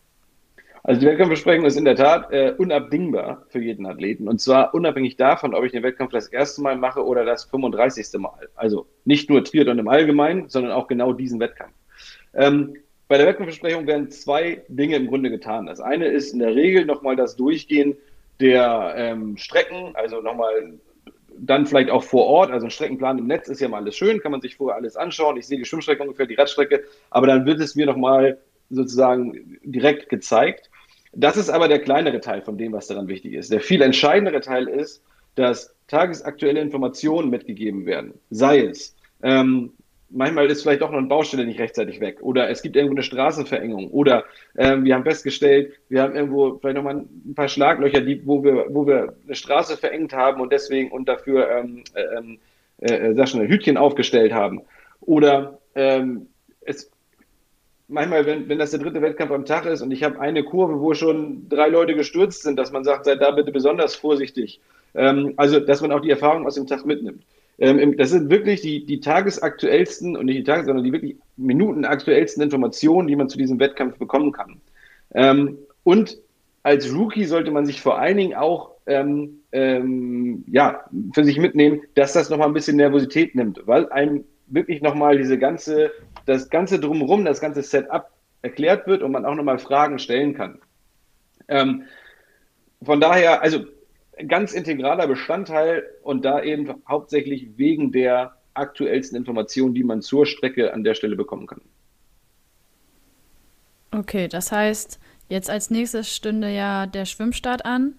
Also 0.83 0.99
die 0.99 1.07
Wettkampfbesprechung 1.07 1.65
ist 1.65 1.77
in 1.77 1.85
der 1.85 1.95
Tat 1.95 2.31
äh, 2.31 2.53
unabdingbar 2.57 3.45
für 3.49 3.61
jeden 3.61 3.85
Athleten. 3.85 4.27
Und 4.27 4.41
zwar 4.41 4.73
unabhängig 4.73 5.15
davon, 5.15 5.53
ob 5.53 5.63
ich 5.63 5.71
den 5.71 5.83
Wettkampf 5.83 6.11
das 6.11 6.27
erste 6.27 6.61
Mal 6.61 6.75
mache 6.75 7.05
oder 7.05 7.23
das 7.23 7.45
35. 7.45 8.19
Mal. 8.19 8.49
Also 8.55 8.87
nicht 9.05 9.29
nur 9.29 9.43
Triathlon 9.43 9.77
im 9.77 9.87
Allgemeinen, 9.87 10.49
sondern 10.49 10.71
auch 10.71 10.87
genau 10.87 11.13
diesen 11.13 11.39
Wettkampf. 11.39 11.73
Ähm, 12.33 12.75
bei 13.07 13.17
der 13.17 13.27
Wettkampfbesprechung 13.27 13.85
werden 13.87 14.09
zwei 14.09 14.63
Dinge 14.69 14.95
im 14.95 15.07
Grunde 15.07 15.29
getan. 15.29 15.67
Das 15.67 15.81
eine 15.81 16.07
ist 16.07 16.33
in 16.33 16.39
der 16.39 16.55
Regel 16.55 16.85
nochmal 16.85 17.15
das 17.15 17.35
Durchgehen 17.35 17.95
der 18.39 18.93
ähm, 18.97 19.37
Strecken, 19.37 19.95
also 19.95 20.21
nochmal 20.21 20.79
dann 21.43 21.65
vielleicht 21.65 21.89
auch 21.89 22.03
vor 22.03 22.27
Ort, 22.27 22.51
also 22.51 22.67
ein 22.67 22.71
Streckenplan 22.71 23.17
im 23.17 23.27
Netz 23.27 23.47
ist 23.47 23.59
ja 23.59 23.67
mal 23.67 23.77
alles 23.77 23.95
schön, 23.95 24.19
kann 24.19 24.31
man 24.31 24.41
sich 24.41 24.55
vorher 24.55 24.77
alles 24.77 24.95
anschauen. 24.95 25.37
Ich 25.37 25.47
sehe 25.47 25.57
die 25.57 25.65
Schwimmstrecke 25.65 26.03
ungefähr, 26.03 26.27
die 26.27 26.35
Radstrecke, 26.35 26.83
aber 27.09 27.27
dann 27.27 27.45
wird 27.45 27.59
es 27.59 27.75
mir 27.75 27.87
nochmal 27.87 28.37
sozusagen 28.69 29.59
direkt 29.63 30.09
gezeigt. 30.09 30.69
Das 31.13 31.37
ist 31.37 31.49
aber 31.49 31.67
der 31.67 31.79
kleinere 31.79 32.21
Teil 32.21 32.41
von 32.41 32.57
dem, 32.57 32.73
was 32.73 32.87
daran 32.87 33.07
wichtig 33.07 33.33
ist. 33.33 33.51
Der 33.51 33.59
viel 33.59 33.81
entscheidendere 33.81 34.39
Teil 34.39 34.67
ist, 34.67 35.03
dass 35.35 35.73
tagesaktuelle 35.87 36.61
Informationen 36.61 37.29
mitgegeben 37.29 37.85
werden. 37.85 38.13
Sei 38.29 38.59
es, 38.59 38.95
ähm, 39.23 39.73
manchmal 40.11 40.49
ist 40.49 40.61
vielleicht 40.61 40.81
doch 40.81 40.91
noch 40.91 40.97
eine 40.97 41.07
Baustelle 41.07 41.45
nicht 41.45 41.59
rechtzeitig 41.59 41.99
weg 41.99 42.17
oder 42.21 42.49
es 42.49 42.61
gibt 42.61 42.75
irgendwo 42.75 42.95
eine 42.95 43.03
Straßenverengung 43.03 43.89
oder 43.91 44.25
ähm, 44.57 44.83
wir 44.83 44.95
haben 44.95 45.03
festgestellt, 45.03 45.73
wir 45.89 46.01
haben 46.01 46.15
irgendwo 46.15 46.57
vielleicht 46.57 46.77
noch 46.77 46.83
mal 46.83 46.95
ein 46.95 47.33
paar 47.35 47.47
Schlaglöcher, 47.47 48.01
die, 48.01 48.25
wo, 48.25 48.43
wir, 48.43 48.67
wo 48.69 48.85
wir 48.85 49.15
eine 49.25 49.35
Straße 49.35 49.77
verengt 49.77 50.13
haben 50.13 50.41
und 50.41 50.51
deswegen 50.51 50.91
und 50.91 51.07
dafür 51.07 51.49
ähm, 51.49 51.83
ähm, 51.95 52.39
äh, 52.81 52.93
äh, 52.93 53.15
sag 53.15 53.29
schon, 53.29 53.47
Hütchen 53.47 53.77
aufgestellt 53.77 54.33
haben. 54.33 54.61
Oder 55.01 55.59
ähm, 55.75 56.27
es 56.61 56.91
manchmal, 57.87 58.25
wenn, 58.25 58.49
wenn 58.49 58.59
das 58.59 58.71
der 58.71 58.79
dritte 58.79 59.01
Wettkampf 59.01 59.31
am 59.31 59.45
Tag 59.45 59.65
ist 59.65 59.81
und 59.81 59.91
ich 59.91 60.03
habe 60.03 60.19
eine 60.19 60.43
Kurve, 60.43 60.79
wo 60.79 60.93
schon 60.93 61.47
drei 61.49 61.67
Leute 61.67 61.95
gestürzt 61.95 62.43
sind, 62.43 62.57
dass 62.57 62.71
man 62.71 62.83
sagt, 62.83 63.05
seid 63.05 63.21
da 63.21 63.31
bitte 63.31 63.51
besonders 63.51 63.95
vorsichtig. 63.95 64.61
Ähm, 64.95 65.33
also, 65.37 65.59
dass 65.59 65.81
man 65.81 65.91
auch 65.91 66.01
die 66.01 66.09
Erfahrung 66.09 66.45
aus 66.45 66.55
dem 66.55 66.67
Tag 66.67 66.85
mitnimmt. 66.85 67.23
Ähm, 67.61 67.95
das 67.95 68.09
sind 68.09 68.29
wirklich 68.31 68.61
die, 68.61 68.85
die 68.85 68.99
tagesaktuellsten 68.99 70.17
und 70.17 70.25
nicht 70.25 70.39
die 70.39 70.43
Tages-, 70.43 70.65
sondern 70.65 70.83
die 70.83 70.91
wirklich 70.91 71.15
minutenaktuellsten 71.37 72.41
Informationen, 72.43 73.07
die 73.07 73.15
man 73.15 73.29
zu 73.29 73.37
diesem 73.37 73.59
Wettkampf 73.59 73.97
bekommen 73.97 74.31
kann. 74.31 74.59
Ähm, 75.13 75.59
und 75.83 76.17
als 76.63 76.93
Rookie 76.93 77.25
sollte 77.25 77.51
man 77.51 77.65
sich 77.67 77.79
vor 77.79 77.99
allen 77.99 78.17
Dingen 78.17 78.33
auch 78.33 78.71
ähm, 78.87 79.41
ähm, 79.51 80.43
ja, 80.47 80.83
für 81.13 81.23
sich 81.23 81.37
mitnehmen, 81.37 81.81
dass 81.93 82.13
das 82.13 82.31
nochmal 82.31 82.47
ein 82.47 82.53
bisschen 82.53 82.77
Nervosität 82.77 83.35
nimmt, 83.35 83.61
weil 83.65 83.87
einem 83.89 84.25
wirklich 84.47 84.81
nochmal 84.81 85.17
diese 85.17 85.37
ganze, 85.37 85.91
das 86.25 86.49
ganze 86.49 86.79
Drumherum, 86.79 87.25
das 87.25 87.41
ganze 87.41 87.61
Setup 87.61 88.07
erklärt 88.41 88.87
wird 88.87 89.03
und 89.03 89.11
man 89.11 89.25
auch 89.25 89.35
nochmal 89.35 89.59
Fragen 89.59 89.99
stellen 89.99 90.33
kann. 90.33 90.59
Ähm, 91.47 91.83
von 92.81 92.99
daher, 92.99 93.43
also 93.43 93.65
ganz 94.27 94.53
integraler 94.53 95.07
Bestandteil 95.07 95.83
und 96.03 96.25
da 96.25 96.41
eben 96.43 96.81
hauptsächlich 96.87 97.57
wegen 97.57 97.91
der 97.91 98.37
aktuellsten 98.53 99.17
Informationen, 99.17 99.73
die 99.73 99.83
man 99.83 100.01
zur 100.01 100.25
Strecke 100.25 100.73
an 100.73 100.83
der 100.83 100.93
Stelle 100.93 101.15
bekommen 101.15 101.47
kann. 101.47 101.61
Okay, 103.91 104.27
das 104.27 104.51
heißt, 104.51 104.99
jetzt 105.29 105.49
als 105.49 105.69
nächstes 105.69 106.13
stünde 106.13 106.49
ja 106.49 106.85
der 106.85 107.05
Schwimmstart 107.05 107.65
an. 107.65 107.95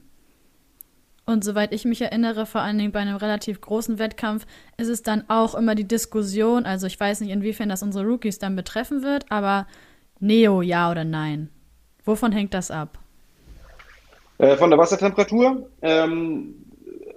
Und 1.24 1.44
soweit 1.44 1.72
ich 1.72 1.84
mich 1.84 2.00
erinnere, 2.00 2.46
vor 2.46 2.62
allen 2.62 2.78
Dingen 2.78 2.92
bei 2.92 2.98
einem 2.98 3.16
relativ 3.16 3.60
großen 3.60 3.98
Wettkampf, 3.98 4.44
ist 4.76 4.88
es 4.88 5.02
dann 5.02 5.24
auch 5.28 5.54
immer 5.54 5.74
die 5.74 5.86
Diskussion, 5.86 6.64
also 6.64 6.86
ich 6.86 6.98
weiß 6.98 7.20
nicht, 7.20 7.30
inwiefern 7.30 7.68
das 7.68 7.82
unsere 7.82 8.04
Rookies 8.06 8.38
dann 8.38 8.56
betreffen 8.56 9.02
wird, 9.02 9.30
aber 9.30 9.66
Neo, 10.18 10.62
ja 10.62 10.90
oder 10.90 11.04
nein? 11.04 11.48
Wovon 12.04 12.32
hängt 12.32 12.54
das 12.54 12.70
ab? 12.70 13.01
Äh, 14.42 14.56
von 14.56 14.70
der 14.70 14.78
Wassertemperatur. 14.78 15.70
Ähm, 15.82 16.56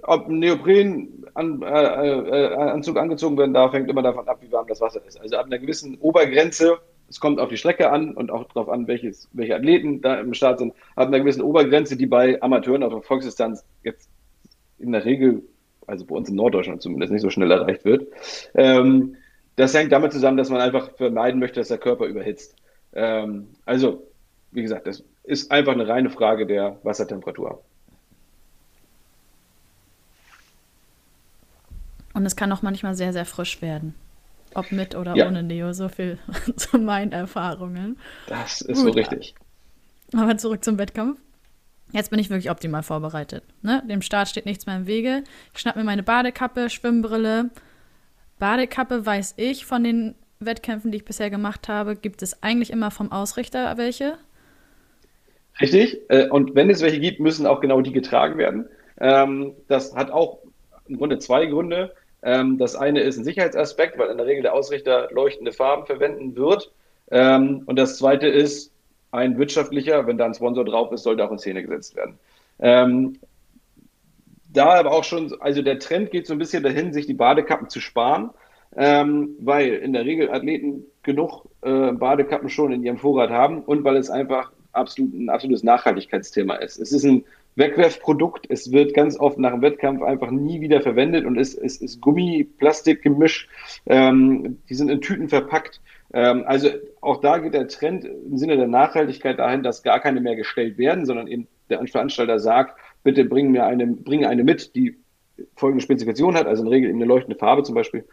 ob 0.04 0.28
ein 0.28 0.38
Neoprenanzug 0.38 1.64
äh, 1.64 2.98
äh, 2.98 3.00
angezogen 3.00 3.36
werden 3.36 3.52
darf, 3.52 3.72
hängt 3.72 3.90
immer 3.90 4.02
davon 4.02 4.28
ab, 4.28 4.38
wie 4.42 4.52
warm 4.52 4.68
das 4.68 4.80
Wasser 4.80 5.04
ist. 5.04 5.20
Also 5.20 5.36
ab 5.36 5.46
einer 5.46 5.58
gewissen 5.58 5.98
Obergrenze, 5.98 6.78
es 7.08 7.18
kommt 7.18 7.40
auf 7.40 7.48
die 7.48 7.56
Strecke 7.56 7.90
an 7.90 8.14
und 8.14 8.30
auch 8.30 8.44
darauf 8.44 8.68
an, 8.68 8.86
welches, 8.86 9.28
welche 9.32 9.56
Athleten 9.56 10.00
da 10.02 10.20
im 10.20 10.34
Start 10.34 10.60
sind, 10.60 10.72
ab 10.94 11.08
einer 11.08 11.18
gewissen 11.18 11.42
Obergrenze, 11.42 11.96
die 11.96 12.06
bei 12.06 12.40
Amateuren 12.40 12.84
auf 12.84 12.92
der 12.92 13.02
Volksdistanz 13.02 13.64
jetzt 13.82 14.08
in 14.78 14.92
der 14.92 15.04
Regel, 15.04 15.42
also 15.88 16.04
bei 16.04 16.14
uns 16.14 16.28
in 16.28 16.36
Norddeutschland 16.36 16.80
zumindest, 16.80 17.12
nicht 17.12 17.22
so 17.22 17.30
schnell 17.30 17.50
erreicht 17.50 17.84
wird. 17.84 18.06
Ähm, 18.54 19.16
das 19.56 19.74
hängt 19.74 19.90
damit 19.90 20.12
zusammen, 20.12 20.36
dass 20.36 20.50
man 20.50 20.60
einfach 20.60 20.92
vermeiden 20.96 21.40
möchte, 21.40 21.58
dass 21.58 21.68
der 21.68 21.78
Körper 21.78 22.06
überhitzt. 22.06 22.54
Ähm, 22.92 23.48
also, 23.64 24.04
wie 24.52 24.62
gesagt, 24.62 24.86
das 24.86 25.02
ist 25.26 25.50
einfach 25.50 25.72
eine 25.72 25.86
reine 25.86 26.10
Frage 26.10 26.46
der 26.46 26.78
Wassertemperatur. 26.82 27.62
Und 32.14 32.24
es 32.24 32.36
kann 32.36 32.50
auch 32.52 32.62
manchmal 32.62 32.94
sehr, 32.94 33.12
sehr 33.12 33.26
frisch 33.26 33.60
werden. 33.60 33.94
Ob 34.54 34.72
mit 34.72 34.94
oder 34.94 35.14
ja. 35.14 35.26
ohne 35.26 35.42
Neo, 35.42 35.72
so 35.74 35.88
viel 35.90 36.18
zu 36.56 36.78
meinen 36.78 37.12
Erfahrungen. 37.12 37.98
Das 38.26 38.62
ist 38.62 38.82
Gut. 38.82 38.86
so 38.86 38.90
richtig. 38.92 39.34
Aber 40.14 40.38
zurück 40.38 40.64
zum 40.64 40.78
Wettkampf. 40.78 41.20
Jetzt 41.92 42.10
bin 42.10 42.18
ich 42.18 42.30
wirklich 42.30 42.50
optimal 42.50 42.82
vorbereitet. 42.82 43.44
Ne? 43.62 43.82
Dem 43.88 44.02
Start 44.02 44.28
steht 44.28 44.46
nichts 44.46 44.66
mehr 44.66 44.76
im 44.76 44.86
Wege. 44.86 45.24
Ich 45.52 45.60
schnapp 45.60 45.76
mir 45.76 45.84
meine 45.84 46.02
Badekappe, 46.02 46.70
Schwimmbrille. 46.70 47.50
Badekappe 48.38 49.04
weiß 49.04 49.34
ich 49.36 49.66
von 49.66 49.84
den 49.84 50.14
Wettkämpfen, 50.40 50.90
die 50.90 50.98
ich 50.98 51.04
bisher 51.04 51.30
gemacht 51.30 51.68
habe, 51.68 51.96
gibt 51.96 52.22
es 52.22 52.42
eigentlich 52.42 52.70
immer 52.70 52.90
vom 52.90 53.12
Ausrichter 53.12 53.76
welche. 53.76 54.18
Richtig. 55.60 56.00
Äh, 56.08 56.28
und 56.28 56.54
wenn 56.54 56.70
es 56.70 56.82
welche 56.82 57.00
gibt, 57.00 57.20
müssen 57.20 57.46
auch 57.46 57.60
genau 57.60 57.80
die 57.80 57.92
getragen 57.92 58.38
werden. 58.38 58.68
Ähm, 59.00 59.54
das 59.68 59.94
hat 59.94 60.10
auch 60.10 60.38
im 60.86 60.96
Grunde 60.98 61.18
zwei 61.18 61.46
Gründe. 61.46 61.94
Ähm, 62.22 62.58
das 62.58 62.76
eine 62.76 63.00
ist 63.00 63.16
ein 63.18 63.24
Sicherheitsaspekt, 63.24 63.98
weil 63.98 64.10
in 64.10 64.18
der 64.18 64.26
Regel 64.26 64.42
der 64.42 64.54
Ausrichter 64.54 65.08
leuchtende 65.12 65.52
Farben 65.52 65.86
verwenden 65.86 66.36
wird. 66.36 66.72
Ähm, 67.10 67.62
und 67.66 67.78
das 67.78 67.98
zweite 67.98 68.28
ist 68.28 68.72
ein 69.12 69.38
wirtschaftlicher, 69.38 70.06
wenn 70.06 70.18
da 70.18 70.26
ein 70.26 70.34
Sponsor 70.34 70.64
drauf 70.64 70.92
ist, 70.92 71.04
sollte 71.04 71.24
auch 71.24 71.30
in 71.30 71.38
Szene 71.38 71.62
gesetzt 71.62 71.96
werden. 71.96 72.18
da 72.58 73.18
aber 74.74 74.92
auch 74.92 75.04
schon, 75.04 75.34
also 75.40 75.62
der 75.62 75.78
Trend 75.78 76.10
geht 76.10 76.26
so 76.26 76.32
ein 76.34 76.38
bisschen 76.38 76.62
dahin, 76.62 76.92
sich 76.92 77.06
die 77.06 77.14
Badekappen 77.14 77.70
zu 77.70 77.80
sparen, 77.80 78.30
weil 78.72 79.74
in 79.74 79.92
der 79.92 80.04
Regel 80.04 80.30
Athleten 80.30 80.84
genug 81.02 81.46
äh, 81.62 81.92
Badekappen 81.92 82.50
schon 82.50 82.72
in 82.72 82.84
ihrem 82.84 82.98
Vorrat 82.98 83.30
haben 83.30 83.62
und 83.62 83.84
weil 83.84 83.96
es 83.96 84.10
einfach 84.10 84.50
absolut, 84.76 85.14
ein 85.14 85.28
absolutes 85.28 85.64
Nachhaltigkeitsthema 85.64 86.56
ist. 86.56 86.78
Es 86.78 86.92
ist 86.92 87.04
ein 87.04 87.24
Wegwerfprodukt. 87.56 88.46
Es 88.48 88.70
wird 88.70 88.94
ganz 88.94 89.18
oft 89.18 89.38
nach 89.38 89.52
dem 89.52 89.62
Wettkampf 89.62 90.02
einfach 90.02 90.30
nie 90.30 90.60
wieder 90.60 90.80
verwendet 90.82 91.24
und 91.24 91.38
es, 91.38 91.54
es 91.54 91.78
ist 91.78 92.00
Gummi, 92.00 92.44
Plastik, 92.58 93.02
Gemisch. 93.02 93.48
Ähm, 93.86 94.58
die 94.68 94.74
sind 94.74 94.90
in 94.90 95.00
Tüten 95.00 95.28
verpackt. 95.28 95.80
Ähm, 96.12 96.44
also 96.46 96.68
auch 97.00 97.20
da 97.20 97.38
geht 97.38 97.54
der 97.54 97.68
Trend 97.68 98.04
im 98.04 98.36
Sinne 98.36 98.56
der 98.56 98.68
Nachhaltigkeit 98.68 99.38
dahin, 99.38 99.62
dass 99.62 99.82
gar 99.82 100.00
keine 100.00 100.20
mehr 100.20 100.36
gestellt 100.36 100.78
werden, 100.78 101.06
sondern 101.06 101.26
eben 101.26 101.48
der 101.70 101.84
Veranstalter 101.86 102.38
sagt, 102.38 102.78
bitte 103.02 103.24
bring 103.24 103.50
mir 103.50 103.64
eine, 103.64 103.86
bring 103.86 104.24
eine 104.24 104.44
mit, 104.44 104.74
die 104.76 104.96
folgende 105.56 105.82
Spezifikation 105.82 106.36
hat, 106.36 106.46
also 106.46 106.62
in 106.62 106.70
der 106.70 106.76
Regel 106.76 106.90
eben 106.90 106.98
eine 106.98 107.08
leuchtende 107.08 107.38
Farbe 107.38 107.62
zum 107.62 107.74
Beispiel. 107.74 108.04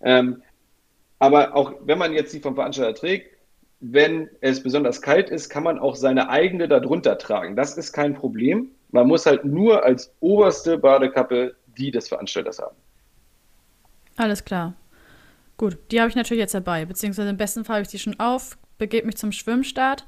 Ähm, 0.00 0.42
aber 1.18 1.54
auch 1.56 1.74
wenn 1.84 1.98
man 1.98 2.12
jetzt 2.12 2.32
die 2.32 2.40
vom 2.40 2.54
Veranstalter 2.54 2.94
trägt, 2.94 3.37
wenn 3.80 4.28
es 4.40 4.62
besonders 4.62 5.02
kalt 5.02 5.30
ist, 5.30 5.48
kann 5.48 5.62
man 5.62 5.78
auch 5.78 5.94
seine 5.94 6.28
eigene 6.28 6.68
darunter 6.68 7.18
tragen. 7.18 7.56
Das 7.56 7.76
ist 7.76 7.92
kein 7.92 8.14
Problem. 8.14 8.70
Man 8.90 9.06
muss 9.06 9.26
halt 9.26 9.44
nur 9.44 9.84
als 9.84 10.12
oberste 10.20 10.78
Badekappe 10.78 11.54
die 11.76 11.90
des 11.90 12.08
Veranstalters 12.08 12.58
haben. 12.58 12.76
Alles 14.16 14.44
klar. 14.44 14.74
Gut, 15.56 15.78
die 15.90 16.00
habe 16.00 16.08
ich 16.08 16.16
natürlich 16.16 16.40
jetzt 16.40 16.54
dabei, 16.54 16.84
beziehungsweise 16.84 17.28
im 17.28 17.36
besten 17.36 17.64
Fall 17.64 17.76
habe 17.76 17.82
ich 17.82 17.88
die 17.88 17.98
schon 17.98 18.18
auf, 18.18 18.58
begebe 18.78 19.06
mich 19.06 19.16
zum 19.16 19.32
Schwimmstart. 19.32 20.06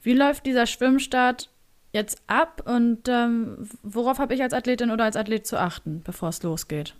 Wie 0.00 0.14
läuft 0.14 0.46
dieser 0.46 0.66
Schwimmstart 0.66 1.50
jetzt 1.92 2.22
ab 2.26 2.62
und 2.66 3.08
ähm, 3.08 3.68
worauf 3.82 4.18
habe 4.18 4.34
ich 4.34 4.42
als 4.42 4.52
Athletin 4.52 4.90
oder 4.90 5.04
als 5.04 5.16
Athlet 5.16 5.46
zu 5.46 5.58
achten, 5.58 6.02
bevor 6.04 6.28
es 6.28 6.42
losgeht? 6.42 6.94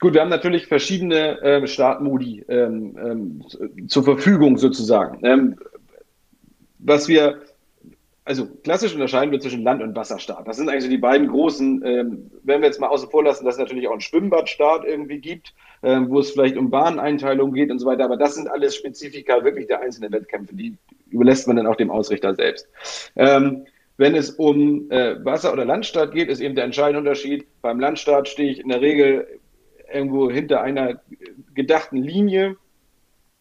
Gut, 0.00 0.14
wir 0.14 0.22
haben 0.22 0.30
natürlich 0.30 0.66
verschiedene 0.66 1.40
äh, 1.42 1.66
Startmodi 1.66 2.42
ähm, 2.48 2.96
ähm, 2.98 3.88
zur 3.88 4.02
Verfügung 4.02 4.56
sozusagen. 4.56 5.24
Ähm, 5.26 5.56
was 6.78 7.06
wir, 7.06 7.42
also 8.24 8.46
klassisch 8.64 8.94
unterscheiden 8.94 9.30
wir 9.30 9.40
zwischen 9.40 9.62
Land- 9.62 9.82
und 9.82 9.94
Wasserstart. 9.94 10.48
Das 10.48 10.56
sind 10.56 10.70
eigentlich 10.70 10.84
so 10.84 10.88
die 10.88 10.96
beiden 10.96 11.28
großen, 11.28 11.84
ähm, 11.84 12.30
wenn 12.42 12.62
wir 12.62 12.68
jetzt 12.68 12.80
mal 12.80 12.88
außen 12.88 13.10
vor 13.10 13.24
lassen, 13.24 13.44
dass 13.44 13.56
es 13.56 13.60
natürlich 13.60 13.88
auch 13.88 13.92
einen 13.92 14.00
Schwimmbadstart 14.00 14.86
irgendwie 14.86 15.18
gibt, 15.18 15.54
ähm, 15.82 16.08
wo 16.08 16.20
es 16.20 16.30
vielleicht 16.30 16.56
um 16.56 16.70
Bahneinteilung 16.70 17.52
geht 17.52 17.70
und 17.70 17.78
so 17.78 17.86
weiter. 17.86 18.04
Aber 18.04 18.16
das 18.16 18.36
sind 18.36 18.50
alles 18.50 18.76
Spezifika 18.76 19.44
wirklich 19.44 19.66
der 19.66 19.82
einzelnen 19.82 20.12
Wettkämpfe. 20.12 20.54
Die 20.54 20.78
überlässt 21.10 21.46
man 21.46 21.56
dann 21.56 21.66
auch 21.66 21.76
dem 21.76 21.90
Ausrichter 21.90 22.34
selbst. 22.34 22.66
Ähm, 23.16 23.66
Wenn 23.98 24.14
es 24.14 24.30
um 24.30 24.90
äh, 24.90 25.22
Wasser- 25.22 25.52
oder 25.52 25.66
Landstart 25.66 26.14
geht, 26.14 26.30
ist 26.30 26.40
eben 26.40 26.54
der 26.54 26.64
entscheidende 26.64 27.00
Unterschied. 27.00 27.44
Beim 27.60 27.78
Landstart 27.78 28.28
stehe 28.28 28.50
ich 28.50 28.60
in 28.60 28.70
der 28.70 28.80
Regel 28.80 29.26
irgendwo 29.92 30.30
hinter 30.30 30.62
einer 30.62 31.00
gedachten 31.54 31.96
Linie 31.96 32.56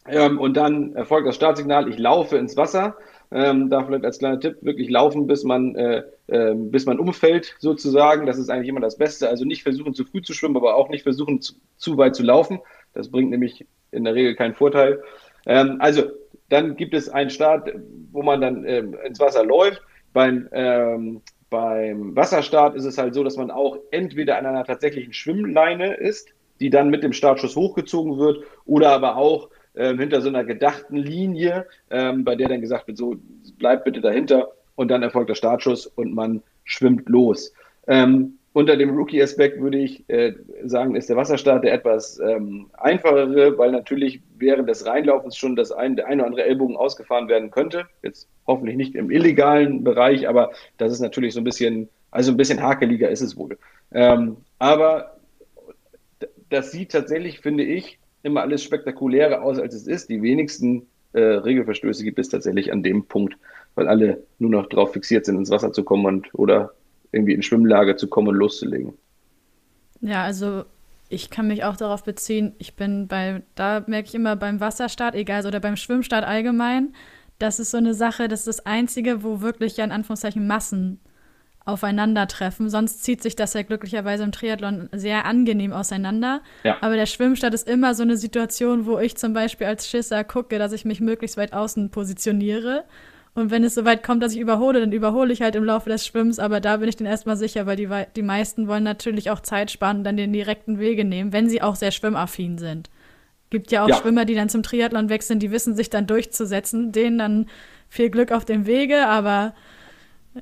ähm, 0.08 0.40
und 0.40 0.58
dann 0.58 0.96
erfolgt 0.96 1.28
das 1.28 1.36
Startsignal, 1.36 1.90
ich 1.90 1.98
laufe 1.98 2.38
ins 2.38 2.58
Wasser. 2.58 2.96
Ähm, 3.32 3.70
da 3.70 3.84
vielleicht 3.84 4.06
als 4.06 4.18
kleiner 4.18 4.40
Tipp 4.40 4.58
wirklich 4.62 4.90
laufen, 4.90 5.28
bis 5.28 5.44
man, 5.44 5.76
äh, 5.76 6.02
äh, 6.28 6.56
bis 6.56 6.88
man 6.88 6.98
umfällt 6.98 7.56
sozusagen. 7.60 8.26
Das 8.26 8.40
ist 8.40 8.50
eigentlich 8.50 8.70
immer 8.70 8.80
das 8.80 8.98
Beste. 8.98 9.30
Also 9.30 9.46
nicht 9.46 9.62
versuchen 9.62 9.94
zu 9.94 10.04
früh 10.04 10.24
zu 10.24 10.34
schwimmen, 10.34 10.58
aber 10.58 10.76
auch 10.76 10.90
nicht 10.90 11.04
versuchen 11.04 11.40
zu, 11.40 11.54
zu 11.78 11.98
weit 11.98 12.16
zu 12.16 12.24
laufen. 12.24 12.60
Das 12.94 13.12
bringt 13.12 13.30
nämlich 13.30 13.68
in 13.92 14.04
der 14.04 14.16
Regel 14.16 14.36
keinen 14.36 14.56
Vorteil. 14.56 15.04
Ähm, 15.46 15.78
also 15.80 16.04
dann 16.50 16.76
gibt 16.76 16.96
es 16.96 17.08
einen 17.08 17.30
Start, 17.30 17.72
wo 18.12 18.24
man 18.24 18.42
dann 18.42 18.66
ähm, 18.66 18.96
ins 19.06 19.20
Wasser 19.20 19.46
läuft. 19.46 19.82
Beim, 20.12 20.50
ähm, 20.52 21.22
beim 21.52 22.16
Wasserstart 22.16 22.76
ist 22.76 22.86
es 22.86 22.98
halt 22.98 23.14
so, 23.14 23.24
dass 23.24 23.38
man 23.38 23.52
auch 23.52 23.78
entweder 23.92 24.40
an 24.40 24.48
einer 24.48 24.64
tatsächlichen 24.64 25.14
Schwimmleine 25.14 25.94
ist, 25.94 26.30
die 26.60 26.70
dann 26.70 26.90
mit 26.90 27.04
dem 27.04 27.14
Startschuss 27.14 27.56
hochgezogen 27.56 28.18
wird, 28.18 28.44
oder 28.66 28.92
aber 28.92 29.18
auch 29.18 29.50
ähm, 29.76 30.00
hinter 30.00 30.22
so 30.22 30.30
einer 30.30 30.44
gedachten 30.44 30.98
Linie, 30.98 31.66
ähm, 31.90 32.24
bei 32.24 32.36
der 32.36 32.50
dann 32.50 32.62
gesagt 32.62 32.88
wird, 32.88 32.98
so 32.98 33.16
bleibt 33.58 33.86
bitte 33.86 34.02
dahinter 34.02 34.50
und 34.76 34.90
dann 34.90 35.04
erfolgt 35.04 35.30
der 35.30 35.36
Startschuss 35.36 35.88
und 35.88 36.14
man 36.14 36.42
schwimmt 36.64 37.08
los. 37.10 37.54
Ähm, 37.88 38.40
unter 38.54 38.76
dem 38.76 38.90
Rookie-Aspekt 38.90 39.62
würde 39.62 39.78
ich 39.78 40.04
äh, 40.10 40.34
sagen, 40.66 40.96
ist 40.96 41.08
der 41.08 41.16
Wasserstart 41.16 41.64
der 41.64 41.74
etwas 41.74 42.20
ähm, 42.20 42.70
einfachere, 42.74 43.58
weil 43.58 43.72
natürlich 43.72 44.22
während 44.38 44.68
des 44.68 44.86
Reinlaufens 44.86 45.38
schon 45.38 45.56
das 45.56 45.72
ein, 45.72 45.96
der 45.96 46.08
eine 46.08 46.24
oder 46.24 46.28
andere 46.28 46.46
Ellbogen 46.46 46.76
ausgefahren 46.76 47.28
werden 47.28 47.52
könnte. 47.52 47.86
Jetzt 48.02 48.28
hoffentlich 48.48 48.76
nicht 48.76 48.96
im 48.96 49.12
illegalen 49.12 49.84
Bereich, 49.84 50.28
aber 50.28 50.52
das 50.78 50.92
ist 50.92 51.00
natürlich 51.00 51.36
so 51.36 51.42
ein 51.42 51.44
bisschen, 51.44 51.90
also 52.10 52.32
ein 52.32 52.38
bisschen 52.38 52.62
hakeliger 52.62 53.10
ist 53.10 53.22
es 53.22 53.38
wohl. 53.38 53.58
Ähm, 53.92 54.38
aber 54.58 55.19
das 56.50 56.72
sieht 56.72 56.92
tatsächlich, 56.92 57.40
finde 57.40 57.64
ich, 57.64 58.00
immer 58.24 58.42
alles 58.42 58.64
spektakulärer 58.64 59.42
aus, 59.42 59.60
als 59.60 59.74
es 59.74 59.88
ist. 59.88 60.10
Die 60.10 60.22
wenigsten 60.22 60.88
äh, 61.14 61.20
Regelverstöße 61.20 62.04
gibt 62.04 62.20
es 62.20 62.30
tatsächlich 62.30 62.72
an 62.72 62.84
dem 62.84 63.06
Punkt, 63.06 63.38
weil 63.76 63.88
alle 63.88 64.24
nur 64.40 64.52
noch 64.52 64.68
darauf 64.68 64.94
fixiert 64.94 65.26
sind, 65.26 65.38
ins 65.38 65.50
Wasser 65.50 65.72
zu 65.72 65.84
kommen 65.84 66.06
und 66.06 66.34
oder 66.34 66.72
irgendwie 67.12 67.34
in 67.34 67.42
Schwimmlage 67.42 67.96
zu 67.96 68.08
kommen 68.08 68.30
und 68.30 68.36
loszulegen. 68.36 68.94
Ja, 70.02 70.24
also 70.24 70.64
ich 71.10 71.30
kann 71.30 71.48
mich 71.48 71.64
auch 71.64 71.76
darauf 71.76 72.04
beziehen, 72.04 72.54
ich 72.60 72.76
bin 72.76 73.08
bei, 73.08 73.42
da 73.56 73.84
merke 73.88 74.08
ich 74.10 74.16
immer 74.16 74.36
beim 74.36 74.60
Wasserstart, 74.60 75.16
egal, 75.16 75.46
oder 75.46 75.60
beim 75.60 75.76
Schwimmstart 75.76 76.24
allgemein, 76.24 76.94
das 77.40 77.60
ist 77.60 77.72
so 77.72 77.78
eine 77.78 77.94
Sache, 77.94 78.28
das 78.28 78.42
ist 78.42 78.48
das 78.48 78.66
Einzige, 78.66 79.24
wo 79.24 79.42
wirklich 79.42 79.78
ja 79.78 79.86
in 79.86 79.92
Anführungszeichen 79.92 80.46
Massen 80.46 81.00
aufeinandertreffen. 81.70 82.70
Sonst 82.70 83.04
zieht 83.04 83.22
sich 83.22 83.36
das 83.36 83.54
ja 83.54 83.62
glücklicherweise 83.62 84.24
im 84.24 84.32
Triathlon 84.32 84.90
sehr 84.92 85.26
angenehm 85.26 85.74
auseinander. 85.74 86.42
Ja. 86.64 86.78
Aber 86.82 86.96
der 86.96 87.06
Schwimmstart 87.06 87.54
ist 87.54 87.68
immer 87.68 87.96
so 87.96 88.04
eine 88.04 88.18
Situation, 88.18 88.86
wo 88.86 89.00
ich 89.00 89.18
zum 89.18 89.34
Beispiel 89.34 89.68
als 89.68 89.90
Schisser 89.90 90.24
gucke, 90.24 90.60
dass 90.60 90.74
ich 90.74 90.86
mich 90.86 91.00
möglichst 91.00 91.38
weit 91.38 91.54
außen 91.54 91.90
positioniere. 91.90 92.84
Und 93.36 93.52
wenn 93.52 93.64
es 93.64 93.76
so 93.76 93.86
weit 93.86 94.04
kommt, 94.04 94.24
dass 94.24 94.34
ich 94.34 94.40
überhole, 94.40 94.80
dann 94.80 94.92
überhole 94.92 95.32
ich 95.32 95.42
halt 95.42 95.56
im 95.56 95.64
Laufe 95.64 95.90
des 95.90 96.06
Schwimmens. 96.06 96.40
Aber 96.40 96.60
da 96.60 96.78
bin 96.78 96.90
ich 96.90 96.98
dann 96.98 97.08
erstmal 97.08 97.38
sicher, 97.38 97.66
weil 97.66 97.76
die, 97.76 97.88
die 98.16 98.22
meisten 98.22 98.68
wollen 98.68 98.84
natürlich 98.84 99.30
auch 99.30 99.40
Zeit 99.40 99.72
sparen 99.72 100.00
und 100.00 100.04
dann 100.04 100.18
den 100.18 100.34
direkten 100.34 100.80
Wege 100.80 101.06
nehmen, 101.06 101.32
wenn 101.32 101.50
sie 101.50 101.62
auch 101.62 101.76
sehr 101.76 101.92
schwimmaffin 101.92 102.58
sind. 102.58 102.90
Gibt 103.50 103.72
ja 103.72 103.84
auch 103.84 103.90
ja. 103.90 103.96
Schwimmer, 103.96 104.26
die 104.26 104.36
dann 104.36 104.50
zum 104.50 104.62
Triathlon 104.62 105.10
wechseln, 105.10 105.40
die 105.40 105.52
wissen 105.52 105.76
sich 105.76 105.90
dann 105.90 106.06
durchzusetzen. 106.06 106.92
Denen 106.92 107.18
dann 107.18 107.46
viel 107.88 108.10
Glück 108.10 108.32
auf 108.32 108.46
dem 108.46 108.66
Wege, 108.66 109.08
aber 109.08 109.54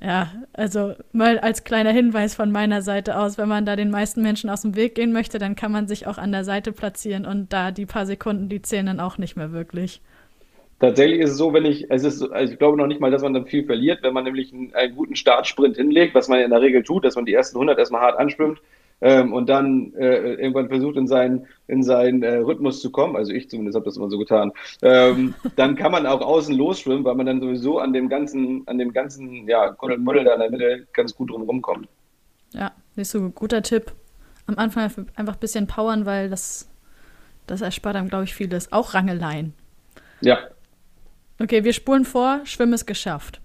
ja, 0.01 0.31
also 0.53 0.93
mal 1.11 1.39
als 1.39 1.63
kleiner 1.63 1.91
Hinweis 1.91 2.35
von 2.35 2.51
meiner 2.51 2.81
Seite 2.81 3.17
aus, 3.17 3.37
wenn 3.37 3.47
man 3.47 3.65
da 3.65 3.75
den 3.75 3.89
meisten 3.89 4.21
Menschen 4.21 4.49
aus 4.49 4.61
dem 4.61 4.75
Weg 4.75 4.95
gehen 4.95 5.13
möchte, 5.13 5.39
dann 5.39 5.55
kann 5.55 5.71
man 5.71 5.87
sich 5.87 6.07
auch 6.07 6.17
an 6.17 6.31
der 6.31 6.43
Seite 6.43 6.71
platzieren 6.71 7.25
und 7.25 7.53
da 7.53 7.71
die 7.71 7.85
paar 7.85 8.05
Sekunden, 8.05 8.49
die 8.49 8.61
zählen 8.61 8.85
dann 8.85 8.99
auch 8.99 9.17
nicht 9.17 9.35
mehr 9.37 9.51
wirklich. 9.51 10.01
Tatsächlich 10.79 11.21
ist 11.21 11.31
es 11.31 11.37
so, 11.37 11.53
wenn 11.53 11.65
ich, 11.65 11.89
es 11.89 12.03
ist, 12.03 12.21
also 12.21 12.53
ich 12.53 12.59
glaube 12.59 12.77
noch 12.77 12.85
nicht 12.85 13.01
mal, 13.01 13.09
dass 13.09 13.23
man 13.23 13.33
dann 13.33 13.47
viel 13.47 13.65
verliert, 13.65 14.03
wenn 14.03 14.13
man 14.13 14.25
nämlich 14.25 14.53
einen, 14.53 14.75
einen 14.75 14.95
guten 14.95 15.15
Startsprint 15.15 15.77
hinlegt, 15.77 16.13
was 16.13 16.27
man 16.27 16.39
in 16.39 16.51
der 16.51 16.61
Regel 16.61 16.83
tut, 16.83 17.03
dass 17.03 17.15
man 17.15 17.25
die 17.25 17.33
ersten 17.33 17.57
100 17.57 17.79
erstmal 17.79 18.01
hart 18.01 18.19
anschwimmt 18.19 18.61
ähm, 19.01 19.33
und 19.33 19.47
dann 19.49 19.93
äh, 19.93 20.33
irgendwann 20.33 20.69
versucht, 20.69 20.97
in 20.97 21.07
seinen, 21.07 21.47
in 21.67 21.83
seinen 21.83 22.23
äh, 22.23 22.37
Rhythmus 22.37 22.81
zu 22.81 22.91
kommen, 22.91 23.15
also 23.15 23.31
ich 23.31 23.49
zumindest 23.49 23.75
habe 23.75 23.85
das 23.85 23.97
immer 23.97 24.09
so 24.09 24.17
getan, 24.17 24.51
ähm, 24.81 25.33
dann 25.55 25.75
kann 25.75 25.91
man 25.91 26.05
auch 26.05 26.21
außen 26.21 26.55
losschwimmen, 26.55 27.03
weil 27.03 27.15
man 27.15 27.25
dann 27.25 27.41
sowieso 27.41 27.79
an 27.79 27.93
dem 27.93 28.09
ganzen, 28.09 28.63
an 28.67 28.77
dem 28.77 28.93
ganzen, 28.93 29.47
ja, 29.47 29.71
Kuddelmuddel 29.71 30.23
da 30.23 30.33
in 30.33 30.39
der 30.39 30.51
Mitte 30.51 30.87
ganz 30.93 31.15
gut 31.15 31.29
drumherum 31.29 31.61
kommt. 31.61 31.87
Ja, 32.53 32.71
siehst 32.95 33.13
du, 33.13 33.29
guter 33.29 33.61
Tipp. 33.61 33.93
Am 34.47 34.57
Anfang 34.57 34.83
einfach 35.15 35.33
ein 35.33 35.39
bisschen 35.39 35.67
powern, 35.67 36.05
weil 36.05 36.29
das, 36.29 36.69
das 37.47 37.61
erspart 37.61 37.97
einem, 37.97 38.07
glaube 38.07 38.23
ich, 38.23 38.33
vieles. 38.33 38.71
Auch 38.71 38.93
Rangeleien. 38.93 39.53
Ja. 40.21 40.39
Okay, 41.39 41.63
wir 41.63 41.73
spulen 41.73 42.05
vor, 42.05 42.39
Schwimmen 42.45 42.73
ist 42.73 42.85
geschafft. 42.85 43.41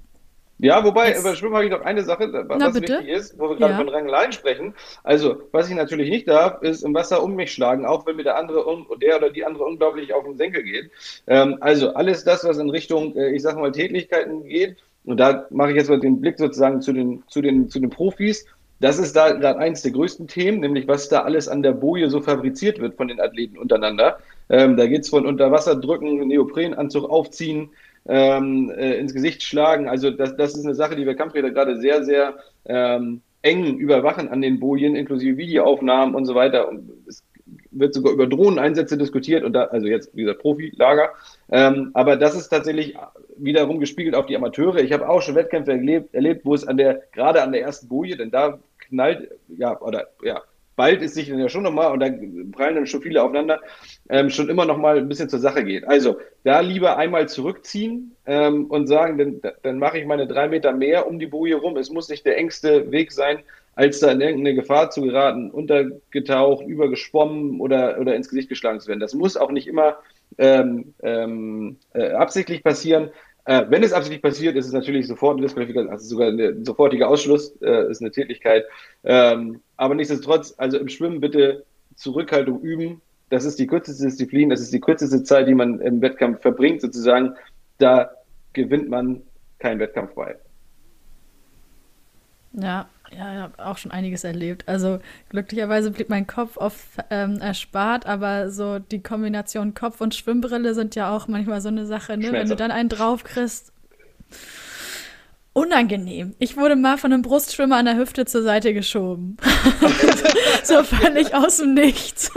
Ja, 0.62 0.84
wobei, 0.84 1.08
Jetzt. 1.08 1.20
über 1.20 1.34
Schwimmen 1.34 1.54
habe 1.56 1.64
ich 1.64 1.72
noch 1.72 1.80
eine 1.80 2.04
Sache, 2.04 2.32
was 2.32 2.56
Na, 2.60 2.72
wichtig 2.72 3.08
ist, 3.08 3.36
wo 3.36 3.48
wir 3.50 3.56
gerade 3.56 3.72
ja. 3.72 3.78
von 3.78 3.88
Rangeleien 3.88 4.30
sprechen. 4.30 4.74
Also, 5.02 5.42
was 5.50 5.68
ich 5.68 5.74
natürlich 5.74 6.08
nicht 6.08 6.28
darf, 6.28 6.62
ist 6.62 6.84
im 6.84 6.94
Wasser 6.94 7.20
um 7.24 7.34
mich 7.34 7.52
schlagen, 7.52 7.84
auch 7.84 8.06
wenn 8.06 8.14
mir 8.14 8.22
der 8.22 8.38
andere, 8.38 8.64
der 9.00 9.16
oder 9.16 9.30
die 9.30 9.44
andere 9.44 9.64
unglaublich 9.64 10.14
auf 10.14 10.22
den 10.22 10.36
Senkel 10.36 10.62
geht. 10.62 10.92
Ähm, 11.26 11.58
also, 11.60 11.94
alles 11.94 12.22
das, 12.22 12.44
was 12.44 12.58
in 12.58 12.70
Richtung, 12.70 13.16
äh, 13.16 13.30
ich 13.30 13.42
sag 13.42 13.58
mal, 13.58 13.72
Tätigkeiten 13.72 14.44
geht, 14.44 14.76
und 15.04 15.18
da 15.18 15.46
mache 15.50 15.70
ich 15.70 15.76
jetzt 15.76 15.90
mal 15.90 15.98
den 15.98 16.20
Blick 16.20 16.38
sozusagen 16.38 16.80
zu 16.80 16.92
den, 16.92 17.24
zu 17.26 17.42
den, 17.42 17.68
zu 17.68 17.80
den 17.80 17.90
Profis. 17.90 18.46
Das 18.78 19.00
ist 19.00 19.16
da 19.16 19.32
gerade 19.32 19.58
eins 19.58 19.82
der 19.82 19.90
größten 19.90 20.28
Themen, 20.28 20.60
nämlich 20.60 20.86
was 20.86 21.08
da 21.08 21.22
alles 21.22 21.48
an 21.48 21.64
der 21.64 21.72
Boje 21.72 22.08
so 22.08 22.20
fabriziert 22.20 22.78
wird 22.78 22.94
von 22.94 23.08
den 23.08 23.20
Athleten 23.20 23.58
untereinander. 23.58 24.18
Ähm, 24.48 24.76
da 24.76 24.86
geht 24.86 25.02
es 25.02 25.08
von 25.08 25.26
Unterwasserdrücken, 25.26 26.28
Neoprenanzug 26.28 27.10
aufziehen, 27.10 27.70
ähm, 28.06 28.70
äh, 28.76 28.94
ins 28.94 29.14
Gesicht 29.14 29.42
schlagen. 29.42 29.88
Also 29.88 30.10
das, 30.10 30.36
das 30.36 30.54
ist 30.54 30.64
eine 30.64 30.74
Sache, 30.74 30.96
die 30.96 31.06
wir 31.06 31.14
Kampfräder 31.14 31.50
gerade 31.50 31.80
sehr, 31.80 32.04
sehr 32.04 32.34
ähm, 32.64 33.22
eng 33.42 33.76
überwachen 33.76 34.28
an 34.28 34.40
den 34.40 34.60
Bojen, 34.60 34.96
inklusive 34.96 35.36
Videoaufnahmen 35.36 36.14
und 36.14 36.26
so 36.26 36.34
weiter. 36.34 36.68
Und 36.68 36.90
es 37.08 37.22
wird 37.70 37.94
sogar 37.94 38.12
über 38.12 38.26
Drohneneinsätze 38.26 38.96
diskutiert 38.96 39.44
und 39.44 39.52
da, 39.52 39.64
also 39.64 39.86
jetzt 39.86 40.12
gesagt 40.14 40.40
Profilager. 40.40 41.10
Ähm, 41.50 41.90
aber 41.94 42.16
das 42.16 42.34
ist 42.34 42.48
tatsächlich 42.48 42.96
wiederum 43.36 43.80
gespiegelt 43.80 44.14
auf 44.14 44.26
die 44.26 44.36
Amateure. 44.36 44.78
Ich 44.78 44.92
habe 44.92 45.08
auch 45.08 45.22
schon 45.22 45.34
Wettkämpfe 45.34 45.72
erlebt, 45.72 46.14
erlebt, 46.14 46.44
wo 46.44 46.54
es 46.54 46.66
an 46.66 46.76
der, 46.76 47.02
gerade 47.12 47.42
an 47.42 47.52
der 47.52 47.62
ersten 47.62 47.88
Boje, 47.88 48.16
denn 48.16 48.30
da 48.30 48.58
knallt, 48.78 49.30
ja, 49.48 49.80
oder 49.80 50.08
ja, 50.22 50.42
bald 50.76 51.02
ist 51.02 51.14
sich 51.14 51.28
dann 51.28 51.38
ja 51.38 51.48
schon 51.48 51.62
nochmal 51.62 51.92
und 51.92 52.00
da 52.00 52.08
prallen 52.52 52.76
dann 52.76 52.86
schon 52.86 53.02
viele 53.02 53.22
aufeinander, 53.22 53.60
ähm, 54.08 54.30
schon 54.30 54.48
immer 54.48 54.64
nochmal 54.64 54.98
ein 54.98 55.08
bisschen 55.08 55.28
zur 55.28 55.38
Sache 55.38 55.64
geht. 55.64 55.86
Also 55.86 56.18
da 56.44 56.60
lieber 56.60 56.96
einmal 56.96 57.28
zurückziehen 57.28 58.16
ähm, 58.26 58.66
und 58.66 58.86
sagen, 58.86 59.18
dann, 59.18 59.52
dann 59.62 59.78
mache 59.78 59.98
ich 59.98 60.06
meine 60.06 60.26
drei 60.26 60.48
Meter 60.48 60.72
mehr 60.72 61.06
um 61.06 61.18
die 61.18 61.26
Boje 61.26 61.56
rum. 61.56 61.76
Es 61.76 61.90
muss 61.90 62.08
nicht 62.08 62.26
der 62.26 62.38
engste 62.38 62.90
Weg 62.90 63.12
sein, 63.12 63.38
als 63.74 64.00
da 64.00 64.10
in 64.10 64.20
irgendeine 64.20 64.54
Gefahr 64.54 64.90
zu 64.90 65.02
geraten, 65.02 65.50
untergetaucht, 65.50 66.66
übergeschwommen 66.66 67.60
oder, 67.60 67.98
oder 67.98 68.14
ins 68.14 68.28
Gesicht 68.28 68.48
geschlagen 68.48 68.80
zu 68.80 68.88
werden. 68.88 69.00
Das 69.00 69.14
muss 69.14 69.36
auch 69.36 69.50
nicht 69.50 69.66
immer 69.66 69.96
ähm, 70.38 70.94
ähm, 71.02 71.76
äh, 71.94 72.10
absichtlich 72.10 72.62
passieren. 72.62 73.10
Äh, 73.44 73.64
wenn 73.68 73.82
es 73.82 73.92
absichtlich 73.92 74.22
passiert, 74.22 74.56
ist 74.56 74.66
es 74.66 74.72
natürlich 74.72 75.08
sofort 75.08 75.36
eine 75.36 75.46
Disqualifikation, 75.46 75.92
also 75.92 76.06
sogar 76.06 76.28
ein 76.28 76.64
sofortiger 76.64 77.08
Ausschluss 77.08 77.56
äh, 77.60 77.90
ist 77.90 78.00
eine 78.00 78.12
Tätigkeit. 78.12 78.64
Ähm, 79.02 79.60
aber 79.76 79.94
nichtsdestotrotz, 79.94 80.54
also 80.58 80.78
im 80.78 80.88
Schwimmen 80.88 81.20
bitte 81.20 81.64
Zurückhaltung 81.96 82.60
üben. 82.60 83.00
Das 83.30 83.44
ist 83.44 83.58
die 83.58 83.66
kürzeste 83.66 84.04
Disziplin, 84.04 84.50
das 84.50 84.60
ist 84.60 84.72
die 84.72 84.80
kürzeste 84.80 85.24
Zeit, 85.24 85.48
die 85.48 85.54
man 85.54 85.80
im 85.80 86.00
Wettkampf 86.02 86.40
verbringt, 86.42 86.82
sozusagen. 86.82 87.34
Da 87.78 88.10
gewinnt 88.52 88.88
man 88.88 89.22
keinen 89.58 89.80
Wettkampf 89.80 90.14
bei. 90.14 90.36
Ja, 92.54 92.88
ja, 93.16 93.34
ich 93.34 93.40
habe 93.40 93.66
auch 93.66 93.78
schon 93.78 93.90
einiges 93.90 94.24
erlebt. 94.24 94.64
Also 94.66 95.00
glücklicherweise 95.28 95.90
blieb 95.90 96.08
mein 96.08 96.26
Kopf 96.26 96.56
oft 96.56 96.80
ähm, 97.10 97.40
erspart, 97.40 98.06
aber 98.06 98.50
so 98.50 98.78
die 98.78 99.02
Kombination 99.02 99.74
Kopf 99.74 100.00
und 100.00 100.14
Schwimmbrille 100.14 100.74
sind 100.74 100.94
ja 100.94 101.14
auch 101.14 101.28
manchmal 101.28 101.60
so 101.60 101.68
eine 101.68 101.86
Sache, 101.86 102.16
ne? 102.16 102.32
Wenn 102.32 102.48
du 102.48 102.56
dann 102.56 102.70
einen 102.70 102.88
drauf 102.88 103.24
kriegst. 103.24 103.72
Unangenehm. 105.54 106.34
Ich 106.38 106.56
wurde 106.56 106.76
mal 106.76 106.96
von 106.96 107.12
einem 107.12 107.20
Brustschwimmer 107.20 107.76
an 107.76 107.84
der 107.84 107.98
Hüfte 107.98 108.24
zur 108.24 108.42
Seite 108.42 108.72
geschoben. 108.72 109.36
so 110.64 110.82
völlig 110.82 111.34
aus 111.34 111.58
dem 111.58 111.74
Nichts. 111.74 112.30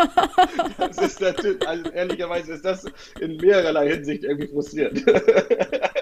das 0.77 0.97
ist 0.97 1.21
natürlich, 1.21 1.65
also 1.65 1.89
ehrlicherweise 1.91 2.53
ist 2.53 2.65
das 2.65 2.85
in 3.21 3.37
mehrerlei 3.37 3.91
Hinsicht 3.93 4.25
irgendwie 4.25 4.47
frustrierend. 4.47 5.05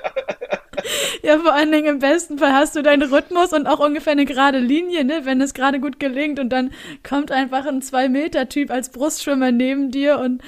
Ja, 1.23 1.39
vor 1.39 1.53
allen 1.53 1.71
Dingen 1.71 1.86
im 1.86 1.99
besten 1.99 2.38
Fall 2.38 2.53
hast 2.53 2.75
du 2.75 2.82
deinen 2.82 3.03
Rhythmus 3.03 3.53
und 3.53 3.65
auch 3.65 3.79
ungefähr 3.79 4.12
eine 4.12 4.25
gerade 4.25 4.60
Linie, 4.60 5.06
ne, 5.06 5.21
wenn 5.23 5.39
es 5.39 5.53
gerade 5.53 5.79
gut 5.79 5.99
gelingt 5.99 6.39
und 6.39 6.49
dann 6.49 6.71
kommt 7.08 7.32
einfach 7.32 7.65
ein 7.65 7.82
Zwei-Meter-Typ 7.82 8.71
als 8.71 8.89
Brustschwimmer 8.89 9.51
neben 9.51 9.89
dir 9.89 10.19
und 10.19 10.41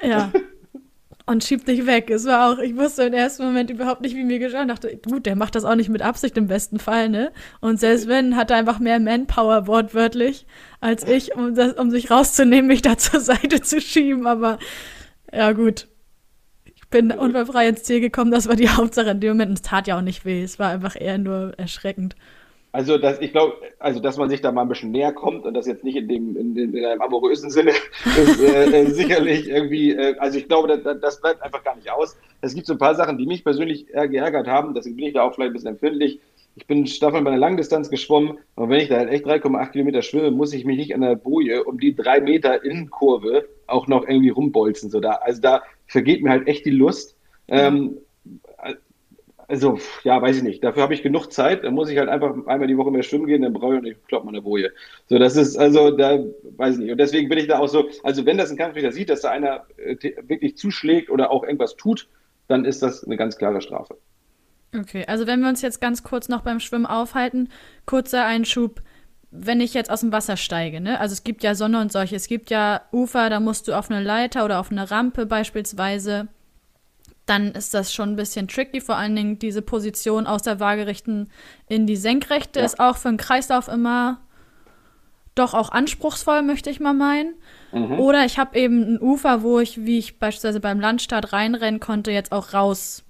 ja. 0.00 0.30
und 1.28 1.44
schiebt 1.44 1.68
dich 1.68 1.84
weg. 1.84 2.10
Es 2.10 2.24
war 2.24 2.50
auch, 2.50 2.58
ich 2.58 2.74
wusste 2.76 3.02
im 3.02 3.12
ersten 3.12 3.44
Moment 3.44 3.68
überhaupt 3.68 4.00
nicht, 4.00 4.16
wie 4.16 4.24
mir 4.24 4.38
geschah. 4.38 4.62
Ich 4.62 4.68
dachte, 4.68 4.96
gut, 4.96 5.26
der 5.26 5.36
macht 5.36 5.54
das 5.54 5.64
auch 5.64 5.74
nicht 5.74 5.90
mit 5.90 6.00
Absicht 6.00 6.38
im 6.38 6.46
besten 6.46 6.78
Fall, 6.78 7.10
ne? 7.10 7.32
Und 7.60 7.78
selbst 7.78 8.08
wenn, 8.08 8.34
hat 8.34 8.50
er 8.50 8.56
einfach 8.56 8.78
mehr 8.78 8.98
Manpower 8.98 9.66
wortwörtlich 9.66 10.46
als 10.80 11.04
ich, 11.06 11.34
um, 11.34 11.54
das, 11.54 11.74
um 11.74 11.90
sich 11.90 12.10
rauszunehmen, 12.10 12.66
mich 12.66 12.80
da 12.80 12.96
zur 12.98 13.20
Seite 13.20 13.60
zu 13.60 13.80
schieben. 13.80 14.26
Aber 14.26 14.58
ja, 15.32 15.52
gut. 15.52 15.88
Bin 16.90 17.12
unfallfrei 17.12 17.68
ins 17.68 17.82
Ziel 17.82 18.00
gekommen, 18.00 18.30
das 18.30 18.48
war 18.48 18.56
die 18.56 18.68
Hauptsache 18.76 19.10
in 19.10 19.20
dem 19.20 19.30
Moment. 19.30 19.50
Und 19.50 19.58
es 19.58 19.62
tat 19.62 19.86
ja 19.86 19.98
auch 19.98 20.02
nicht 20.02 20.24
weh. 20.24 20.42
Es 20.42 20.58
war 20.58 20.70
einfach 20.70 20.96
eher 20.98 21.18
nur 21.18 21.52
erschreckend. 21.58 22.16
Also, 22.70 22.98
dass, 22.98 23.18
ich 23.20 23.32
glaube, 23.32 23.54
also, 23.78 23.98
dass 23.98 24.18
man 24.18 24.28
sich 24.28 24.42
da 24.42 24.52
mal 24.52 24.62
ein 24.62 24.68
bisschen 24.68 24.90
näher 24.90 25.12
kommt 25.12 25.46
und 25.46 25.54
das 25.54 25.66
jetzt 25.66 25.84
nicht 25.84 25.96
in 25.96 26.06
dem, 26.06 26.36
in, 26.36 26.54
dem, 26.54 26.76
in 26.76 26.84
einem 26.84 27.00
amorösen 27.00 27.50
Sinne, 27.50 27.70
ist 28.04 28.40
äh, 28.40 28.64
äh, 28.66 28.86
sicherlich 28.90 29.48
irgendwie, 29.48 29.92
äh, 29.92 30.16
also 30.18 30.38
ich 30.38 30.48
glaube, 30.48 30.68
das, 30.78 31.00
das, 31.00 31.20
bleibt 31.20 31.42
einfach 31.42 31.64
gar 31.64 31.76
nicht 31.76 31.90
aus. 31.90 32.18
Es 32.42 32.54
gibt 32.54 32.66
so 32.66 32.74
ein 32.74 32.78
paar 32.78 32.94
Sachen, 32.94 33.16
die 33.16 33.26
mich 33.26 33.42
persönlich 33.42 33.88
eher 33.88 34.06
geärgert 34.06 34.46
haben, 34.46 34.74
deswegen 34.74 34.96
bin 34.96 35.06
ich 35.06 35.14
da 35.14 35.22
auch 35.22 35.34
vielleicht 35.34 35.50
ein 35.50 35.54
bisschen 35.54 35.70
empfindlich. 35.70 36.20
Ich 36.56 36.66
bin 36.66 36.86
Staffel 36.86 37.22
bei 37.22 37.30
einer 37.30 37.38
Langdistanz 37.38 37.88
geschwommen, 37.88 38.38
aber 38.56 38.68
wenn 38.68 38.80
ich 38.80 38.88
da 38.88 38.96
halt 38.96 39.10
echt 39.10 39.24
3,8 39.24 39.70
Kilometer 39.70 40.02
schwimme, 40.02 40.30
muss 40.30 40.52
ich 40.52 40.64
mich 40.64 40.76
nicht 40.76 40.94
an 40.94 41.00
der 41.00 41.14
Boje 41.14 41.64
um 41.64 41.78
die 41.78 41.94
drei 41.94 42.20
Meter 42.20 42.64
Innenkurve 42.64 43.48
auch 43.66 43.86
noch 43.86 44.06
irgendwie 44.06 44.30
rumbolzen. 44.30 44.90
So 44.90 44.98
da, 45.00 45.12
also 45.12 45.40
da 45.40 45.62
vergeht 45.88 46.22
mir 46.22 46.30
halt 46.30 46.46
echt 46.46 46.64
die 46.64 46.70
Lust. 46.70 47.16
Ähm, 47.48 47.98
also, 49.48 49.78
ja, 50.04 50.20
weiß 50.20 50.36
ich 50.36 50.42
nicht. 50.42 50.62
Dafür 50.62 50.82
habe 50.82 50.92
ich 50.92 51.02
genug 51.02 51.32
Zeit. 51.32 51.64
Dann 51.64 51.72
muss 51.74 51.88
ich 51.88 51.96
halt 51.96 52.10
einfach 52.10 52.34
einmal 52.46 52.68
die 52.68 52.76
Woche 52.76 52.90
mehr 52.90 53.02
schwimmen 53.02 53.26
gehen, 53.26 53.40
dann 53.40 53.54
brauche 53.54 53.76
ich 53.76 53.82
nicht 53.82 54.06
klopp 54.06 54.24
meine 54.24 54.42
Boje. 54.42 54.70
So, 55.08 55.18
das 55.18 55.36
ist, 55.36 55.56
also, 55.56 55.90
da 55.90 56.18
weiß 56.56 56.74
ich 56.74 56.80
nicht. 56.82 56.92
Und 56.92 56.98
deswegen 56.98 57.30
bin 57.30 57.38
ich 57.38 57.48
da 57.48 57.58
auch 57.58 57.68
so, 57.68 57.88
also 58.04 58.26
wenn 58.26 58.36
das 58.36 58.50
ein 58.50 58.58
Kampfrichter 58.58 58.92
sieht, 58.92 59.08
dass 59.08 59.22
da 59.22 59.30
einer 59.30 59.64
äh, 59.78 59.96
wirklich 60.28 60.58
zuschlägt 60.58 61.08
oder 61.08 61.30
auch 61.30 61.44
irgendwas 61.44 61.76
tut, 61.76 62.08
dann 62.46 62.66
ist 62.66 62.82
das 62.82 63.04
eine 63.04 63.16
ganz 63.16 63.38
klare 63.38 63.62
Strafe. 63.62 63.96
Okay, 64.76 65.04
also 65.06 65.26
wenn 65.26 65.40
wir 65.40 65.48
uns 65.48 65.62
jetzt 65.62 65.80
ganz 65.80 66.02
kurz 66.02 66.28
noch 66.28 66.42
beim 66.42 66.60
Schwimmen 66.60 66.86
aufhalten, 66.86 67.48
kurzer 67.86 68.26
Einschub. 68.26 68.82
Wenn 69.30 69.60
ich 69.60 69.74
jetzt 69.74 69.90
aus 69.90 70.00
dem 70.00 70.12
Wasser 70.12 70.36
steige, 70.36 70.80
ne? 70.80 70.98
Also 71.00 71.12
es 71.12 71.22
gibt 71.22 71.42
ja 71.42 71.54
Sonne 71.54 71.80
und 71.80 71.92
solche, 71.92 72.16
es 72.16 72.28
gibt 72.28 72.50
ja 72.50 72.82
Ufer, 72.92 73.28
da 73.28 73.40
musst 73.40 73.68
du 73.68 73.74
auf 73.74 73.90
eine 73.90 74.02
Leiter 74.02 74.44
oder 74.44 74.58
auf 74.58 74.70
eine 74.70 74.90
Rampe 74.90 75.26
beispielsweise 75.26 76.28
dann 77.28 77.52
ist 77.52 77.74
das 77.74 77.92
schon 77.92 78.10
ein 78.10 78.16
bisschen 78.16 78.48
tricky. 78.48 78.80
Vor 78.80 78.96
allen 78.96 79.14
Dingen 79.14 79.38
diese 79.38 79.62
Position 79.62 80.26
aus 80.26 80.42
der 80.42 80.60
Waagerechten 80.60 81.28
in 81.68 81.86
die 81.86 81.96
Senkrechte 81.96 82.60
ja. 82.60 82.64
ist 82.64 82.80
auch 82.80 82.96
für 82.96 83.08
einen 83.08 83.18
Kreislauf 83.18 83.68
immer 83.68 84.20
doch 85.34 85.54
auch 85.54 85.70
anspruchsvoll, 85.70 86.42
möchte 86.42 86.70
ich 86.70 86.80
mal 86.80 86.94
meinen. 86.94 87.34
Mhm. 87.72 88.00
Oder 88.00 88.24
ich 88.24 88.38
habe 88.38 88.58
eben 88.58 88.94
ein 88.94 89.00
Ufer, 89.00 89.42
wo 89.42 89.60
ich, 89.60 89.84
wie 89.84 89.98
ich 89.98 90.18
beispielsweise 90.18 90.60
beim 90.60 90.80
Landstart 90.80 91.32
reinrennen 91.32 91.80
konnte, 91.80 92.10
jetzt 92.10 92.32
auch 92.32 92.54
raus 92.54 93.04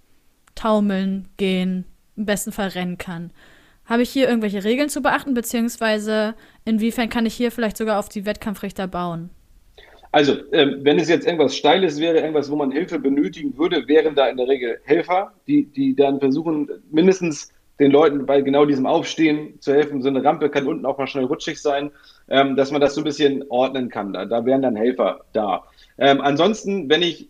taumeln, 0.55 1.29
gehen, 1.37 1.85
im 2.17 2.27
besten 2.27 2.53
Fall 2.53 2.69
rennen 2.69 2.99
kann. 2.99 3.31
Habe 3.89 4.03
ich 4.03 4.11
hier 4.11 4.29
irgendwelche 4.29 4.65
Regeln 4.65 4.91
zu 4.91 5.01
beachten, 5.01 5.33
beziehungsweise 5.33 6.35
inwiefern 6.67 7.09
kann 7.09 7.25
ich 7.25 7.35
hier 7.35 7.51
vielleicht 7.51 7.79
sogar 7.79 7.99
auf 7.99 8.11
die 8.11 8.27
Wettkampfrichter 8.27 8.87
bauen? 8.87 9.31
Also, 10.13 10.35
ähm, 10.53 10.79
wenn 10.83 10.99
es 10.99 11.09
jetzt 11.09 11.27
irgendwas 11.27 11.57
Steiles 11.57 12.01
wäre, 12.01 12.19
irgendwas, 12.19 12.51
wo 12.51 12.57
man 12.57 12.71
Hilfe 12.71 12.99
benötigen 12.99 13.57
würde, 13.57 13.87
wären 13.89 14.15
da 14.15 14.29
in 14.29 14.37
der 14.37 14.49
Regel 14.49 14.79
Helfer, 14.85 15.33
die, 15.47 15.65
die 15.67 15.95
dann 15.95 16.19
versuchen, 16.19 16.69
mindestens 16.91 17.53
den 17.79 17.91
Leuten 17.91 18.27
bei 18.27 18.41
genau 18.41 18.65
diesem 18.65 18.87
Aufstehen 18.87 19.61
zu 19.61 19.73
helfen. 19.73 20.03
So 20.03 20.09
eine 20.09 20.25
Rampe 20.25 20.51
kann 20.51 20.67
unten 20.67 20.85
auch 20.85 20.99
mal 20.99 21.07
schnell 21.07 21.25
rutschig 21.25 21.61
sein, 21.61 21.91
ähm, 22.29 22.57
dass 22.57 22.71
man 22.71 22.81
das 22.81 22.95
so 22.95 23.03
ein 23.03 23.05
bisschen 23.05 23.45
ordnen 23.49 23.89
kann. 23.89 24.13
Da, 24.13 24.25
da 24.25 24.45
wären 24.45 24.63
dann 24.63 24.77
Helfer 24.77 25.21
da. 25.33 25.65
Ähm, 25.99 26.21
ansonsten, 26.21 26.89
wenn 26.89 27.03
ich 27.03 27.29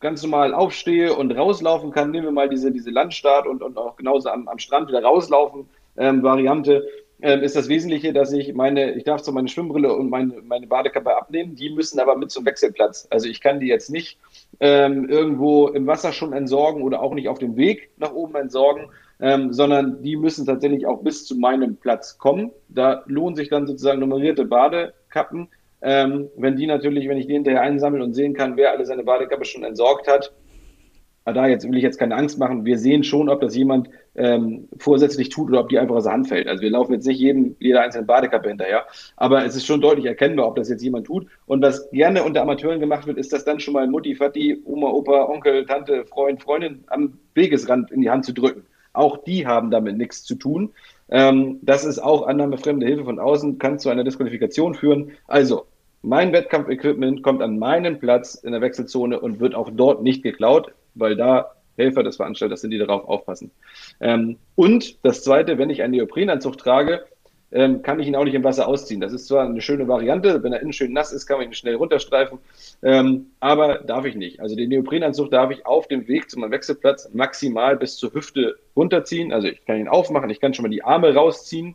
ganz 0.00 0.22
normal 0.22 0.54
aufstehe 0.54 1.14
und 1.14 1.32
rauslaufen 1.32 1.90
kann, 1.92 2.10
nehmen 2.10 2.26
wir 2.26 2.32
mal 2.32 2.48
diese, 2.48 2.72
diese 2.72 2.90
Landstart 2.90 3.46
und, 3.46 3.62
und 3.62 3.76
auch 3.76 3.96
genauso 3.96 4.30
am, 4.30 4.48
am 4.48 4.58
Strand 4.58 4.88
wieder 4.88 5.02
rauslaufen 5.02 5.66
ähm, 5.98 6.22
Variante, 6.22 6.86
ähm, 7.20 7.42
ist 7.42 7.56
das 7.56 7.68
Wesentliche, 7.68 8.12
dass 8.12 8.32
ich 8.32 8.54
meine, 8.54 8.92
ich 8.92 9.02
darf 9.02 9.22
so 9.22 9.32
meine 9.32 9.48
Schwimmbrille 9.48 9.92
und 9.92 10.08
meine, 10.08 10.34
meine 10.42 10.68
Badekappe 10.68 11.16
abnehmen, 11.16 11.56
die 11.56 11.70
müssen 11.70 11.98
aber 11.98 12.16
mit 12.16 12.30
zum 12.30 12.46
Wechselplatz. 12.46 13.08
Also 13.10 13.28
ich 13.28 13.40
kann 13.40 13.58
die 13.58 13.66
jetzt 13.66 13.90
nicht 13.90 14.18
ähm, 14.60 15.08
irgendwo 15.08 15.68
im 15.68 15.86
Wasser 15.86 16.12
schon 16.12 16.32
entsorgen 16.32 16.82
oder 16.82 17.02
auch 17.02 17.14
nicht 17.14 17.28
auf 17.28 17.40
dem 17.40 17.56
Weg 17.56 17.90
nach 17.96 18.12
oben 18.12 18.36
entsorgen, 18.36 18.86
ähm, 19.20 19.52
sondern 19.52 20.00
die 20.02 20.16
müssen 20.16 20.46
tatsächlich 20.46 20.86
auch 20.86 21.02
bis 21.02 21.26
zu 21.26 21.36
meinem 21.36 21.76
Platz 21.76 22.18
kommen. 22.18 22.52
Da 22.68 23.02
lohnen 23.06 23.34
sich 23.34 23.48
dann 23.48 23.66
sozusagen 23.66 23.98
nummerierte 23.98 24.44
Badekappen. 24.44 25.48
Ähm, 25.82 26.28
wenn 26.36 26.56
die 26.56 26.66
natürlich, 26.66 27.08
wenn 27.08 27.18
ich 27.18 27.26
die 27.26 27.34
hinterher 27.34 27.62
einsammeln 27.62 28.02
und 28.02 28.12
sehen 28.12 28.34
kann, 28.34 28.56
wer 28.56 28.70
alle 28.70 28.86
seine 28.86 29.02
Badekappe 29.02 29.44
schon 29.44 29.64
entsorgt 29.64 30.06
hat, 30.06 30.32
da 31.24 31.46
jetzt 31.46 31.68
will 31.68 31.76
ich 31.76 31.82
jetzt 31.82 31.98
keine 31.98 32.16
Angst 32.16 32.38
machen. 32.38 32.64
Wir 32.64 32.78
sehen 32.78 33.04
schon, 33.04 33.28
ob 33.28 33.40
das 33.40 33.54
jemand 33.54 33.90
ähm, 34.18 34.68
vorsätzlich 34.78 35.28
tut 35.28 35.48
oder 35.48 35.60
ob 35.60 35.68
die 35.68 35.78
einfach 35.78 35.94
aus 35.94 36.04
der 36.04 36.12
Hand 36.12 36.28
fällt. 36.28 36.48
Also 36.48 36.62
wir 36.62 36.70
laufen 36.70 36.92
jetzt 36.92 37.06
nicht 37.06 37.20
jedem, 37.20 37.54
jeder 37.60 37.82
einzelnen 37.82 38.06
Badekappe 38.06 38.48
hinterher, 38.48 38.84
aber 39.16 39.44
es 39.44 39.54
ist 39.54 39.64
schon 39.64 39.80
deutlich 39.80 40.06
erkennbar, 40.06 40.48
ob 40.48 40.56
das 40.56 40.68
jetzt 40.68 40.82
jemand 40.82 41.06
tut. 41.06 41.26
Und 41.46 41.62
was 41.62 41.88
gerne 41.90 42.24
unter 42.24 42.42
Amateuren 42.42 42.80
gemacht 42.80 43.06
wird, 43.06 43.16
ist 43.16 43.32
das 43.32 43.44
dann 43.44 43.60
schon 43.60 43.74
mal 43.74 43.86
Mutti, 43.86 44.18
Vati, 44.18 44.60
Oma, 44.64 44.88
Opa, 44.88 45.24
Onkel, 45.24 45.64
Tante, 45.66 46.04
Freund, 46.04 46.42
Freundin 46.42 46.84
am 46.88 47.18
Wegesrand 47.34 47.90
in 47.92 48.00
die 48.00 48.10
Hand 48.10 48.24
zu 48.24 48.34
drücken. 48.34 48.66
Auch 48.92 49.18
die 49.18 49.46
haben 49.46 49.70
damit 49.70 49.96
nichts 49.96 50.24
zu 50.24 50.34
tun. 50.34 50.70
Ähm, 51.08 51.60
das 51.62 51.84
ist 51.84 52.00
auch 52.00 52.26
Annahme 52.26 52.58
fremde 52.58 52.86
Hilfe 52.86 53.04
von 53.04 53.20
außen, 53.20 53.58
kann 53.58 53.78
zu 53.78 53.88
einer 53.88 54.04
Disqualifikation 54.04 54.74
führen. 54.74 55.12
Also 55.28 55.66
mein 56.02 56.32
Wettkampfequipment 56.32 57.22
kommt 57.22 57.42
an 57.42 57.58
meinen 57.58 58.00
Platz 58.00 58.34
in 58.34 58.52
der 58.52 58.60
Wechselzone 58.60 59.20
und 59.20 59.40
wird 59.40 59.54
auch 59.54 59.70
dort 59.72 60.02
nicht 60.02 60.22
geklaut 60.22 60.72
weil 60.98 61.16
da 61.16 61.52
Helfer 61.78 62.02
des 62.02 62.16
Veranstalters 62.16 62.60
sind, 62.60 62.70
die 62.70 62.78
darauf 62.78 63.08
aufpassen. 63.08 63.50
Ähm, 64.00 64.36
und 64.54 65.04
das 65.04 65.22
Zweite, 65.22 65.58
wenn 65.58 65.70
ich 65.70 65.82
einen 65.82 65.92
Neoprenanzug 65.92 66.58
trage, 66.58 67.04
ähm, 67.50 67.82
kann 67.82 67.98
ich 67.98 68.06
ihn 68.06 68.16
auch 68.16 68.24
nicht 68.24 68.34
im 68.34 68.44
Wasser 68.44 68.68
ausziehen. 68.68 69.00
Das 69.00 69.12
ist 69.12 69.26
zwar 69.26 69.46
eine 69.46 69.60
schöne 69.60 69.88
Variante, 69.88 70.42
wenn 70.42 70.52
er 70.52 70.60
innen 70.60 70.72
schön 70.72 70.92
nass 70.92 71.12
ist, 71.12 71.26
kann 71.26 71.38
man 71.38 71.46
ihn 71.46 71.54
schnell 71.54 71.76
runterstreifen, 71.76 72.38
ähm, 72.82 73.26
aber 73.40 73.78
darf 73.78 74.04
ich 74.04 74.16
nicht. 74.16 74.40
Also 74.40 74.54
den 74.54 74.68
Neoprenanzug 74.68 75.30
darf 75.30 75.50
ich 75.50 75.64
auf 75.64 75.88
dem 75.88 76.06
Weg 76.08 76.28
zu 76.30 76.38
meinem 76.38 76.50
Wechselplatz 76.50 77.08
maximal 77.14 77.76
bis 77.76 77.96
zur 77.96 78.12
Hüfte 78.12 78.56
runterziehen. 78.76 79.32
Also 79.32 79.48
ich 79.48 79.64
kann 79.64 79.78
ihn 79.78 79.88
aufmachen, 79.88 80.30
ich 80.30 80.40
kann 80.40 80.52
schon 80.52 80.64
mal 80.64 80.68
die 80.68 80.84
Arme 80.84 81.14
rausziehen, 81.14 81.74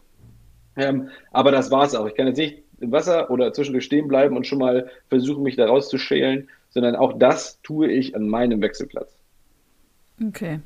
ähm, 0.75 1.09
aber 1.31 1.51
das 1.51 1.71
war 1.71 1.85
es 1.85 1.95
auch. 1.95 2.05
Ich 2.05 2.15
kann 2.15 2.27
jetzt 2.27 2.37
nicht 2.37 2.63
im 2.79 2.91
Wasser 2.91 3.31
oder 3.31 3.53
zwischendurch 3.53 3.85
stehen 3.85 4.07
bleiben 4.07 4.35
und 4.35 4.45
schon 4.45 4.59
mal 4.59 4.89
versuchen, 5.09 5.43
mich 5.43 5.55
da 5.55 5.65
rauszuschälen, 5.65 6.49
sondern 6.69 6.95
auch 6.95 7.13
das 7.17 7.61
tue 7.61 7.91
ich 7.91 8.15
an 8.15 8.27
meinem 8.27 8.61
Wechselplatz. 8.61 9.17
Okay. 10.21 10.59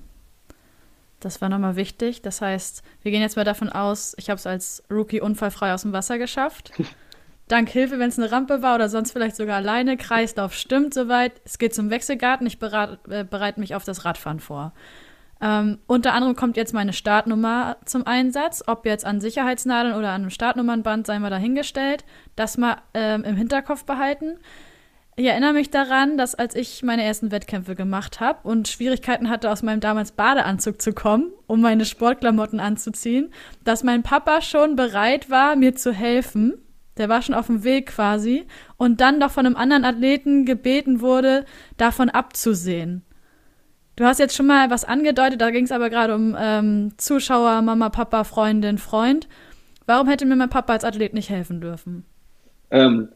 Das 1.19 1.41
war 1.41 1.49
nochmal 1.49 1.75
wichtig. 1.75 2.21
Das 2.21 2.41
heißt, 2.41 2.83
wir 3.01 3.11
gehen 3.11 3.21
jetzt 3.21 3.37
mal 3.37 3.43
davon 3.43 3.69
aus, 3.69 4.15
ich 4.17 4.29
habe 4.29 4.37
es 4.37 4.45
als 4.45 4.83
Rookie 4.91 5.21
unfallfrei 5.21 5.73
aus 5.73 5.81
dem 5.81 5.93
Wasser 5.93 6.17
geschafft. 6.17 6.71
Dank 7.47 7.69
Hilfe, 7.69 7.97
wenn 7.97 8.09
es 8.09 8.19
eine 8.19 8.31
Rampe 8.31 8.61
war 8.61 8.75
oder 8.75 8.89
sonst 8.89 9.11
vielleicht 9.11 9.37
sogar 9.37 9.55
alleine. 9.55 9.95
Kreislauf 9.95 10.53
stimmt 10.53 10.93
soweit. 10.93 11.31
Es 11.45 11.57
geht 11.57 11.73
zum 11.73 11.89
Wechselgarten. 11.89 12.45
Ich 12.45 12.61
äh, 12.61 13.23
bereite 13.23 13.59
mich 13.59 13.73
auf 13.73 13.85
das 13.85 14.03
Radfahren 14.03 14.41
vor. 14.41 14.73
Ähm, 15.39 15.77
unter 15.87 16.13
anderem 16.13 16.35
kommt 16.35 16.57
jetzt 16.57 16.73
meine 16.73 16.91
Startnummer 16.91 17.77
zum 17.85 18.05
Einsatz. 18.05 18.63
Ob 18.67 18.85
jetzt 18.85 19.05
an 19.05 19.21
Sicherheitsnadeln 19.21 19.95
oder 19.95 20.09
an 20.09 20.23
einem 20.23 20.29
Startnummernband, 20.29 21.07
sei 21.07 21.19
mal 21.19 21.29
dahingestellt. 21.29 22.03
Das 22.35 22.57
mal 22.57 22.77
ähm, 22.93 23.23
im 23.23 23.37
Hinterkopf 23.37 23.85
behalten. 23.85 24.39
Ich 25.19 25.25
erinnere 25.25 25.53
mich 25.53 25.71
daran, 25.71 26.15
dass 26.15 26.35
als 26.35 26.53
ich 26.53 26.83
meine 26.83 27.03
ersten 27.03 27.31
Wettkämpfe 27.31 27.73
gemacht 27.73 28.19
habe 28.19 28.47
und 28.47 28.67
Schwierigkeiten 28.67 29.31
hatte, 29.31 29.49
aus 29.49 29.63
meinem 29.63 29.79
damals 29.79 30.11
Badeanzug 30.11 30.79
zu 30.79 30.93
kommen, 30.93 31.31
um 31.47 31.59
meine 31.59 31.85
Sportklamotten 31.85 32.59
anzuziehen, 32.59 33.33
dass 33.63 33.83
mein 33.83 34.03
Papa 34.03 34.43
schon 34.43 34.75
bereit 34.75 35.31
war, 35.31 35.55
mir 35.55 35.73
zu 35.73 35.91
helfen. 35.91 36.53
Der 36.97 37.09
war 37.09 37.23
schon 37.23 37.33
auf 37.33 37.47
dem 37.47 37.63
Weg 37.63 37.87
quasi 37.87 38.45
und 38.77 39.01
dann 39.01 39.19
doch 39.19 39.31
von 39.31 39.47
einem 39.47 39.55
anderen 39.55 39.85
Athleten 39.85 40.45
gebeten 40.45 41.01
wurde, 41.01 41.45
davon 41.77 42.11
abzusehen. 42.11 43.01
Du 43.95 44.05
hast 44.05 44.19
jetzt 44.19 44.35
schon 44.35 44.45
mal 44.45 44.69
was 44.69 44.85
angedeutet, 44.85 45.41
da 45.41 45.49
ging 45.49 45.65
es 45.65 45.71
aber 45.71 45.89
gerade 45.89 46.13
um 46.13 46.37
ähm, 46.39 46.93
Zuschauer, 46.97 47.63
Mama, 47.63 47.89
Papa, 47.89 48.23
Freundin, 48.23 48.77
Freund. 48.77 49.27
Warum 49.87 50.07
hätte 50.07 50.27
mir 50.27 50.35
mein 50.35 50.49
Papa 50.49 50.73
als 50.73 50.83
Athlet 50.83 51.15
nicht 51.15 51.31
helfen 51.31 51.59
dürfen? 51.59 52.05
Ähm, 52.69 53.09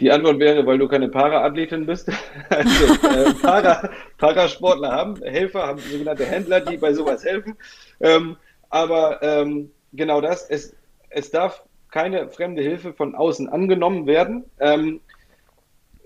die 0.00 0.10
Antwort 0.10 0.38
wäre, 0.38 0.64
weil 0.66 0.78
du 0.78 0.88
keine 0.88 1.08
Para-Athletin 1.08 1.86
bist. 1.86 2.10
Also, 2.50 2.94
äh, 3.06 3.34
Para, 3.34 3.90
Parasportler 4.16 4.92
haben 4.92 5.20
Helfer, 5.22 5.66
haben 5.66 5.78
sogenannte 5.78 6.24
Händler, 6.24 6.60
die 6.60 6.76
bei 6.76 6.92
sowas 6.92 7.24
helfen. 7.24 7.56
Ähm, 8.00 8.36
aber 8.70 9.22
ähm, 9.22 9.70
genau 9.92 10.20
das, 10.20 10.48
es, 10.48 10.74
es 11.10 11.30
darf 11.30 11.62
keine 11.90 12.28
fremde 12.28 12.62
Hilfe 12.62 12.92
von 12.92 13.14
außen 13.14 13.48
angenommen 13.48 14.06
werden. 14.06 14.44
Ähm, 14.60 15.00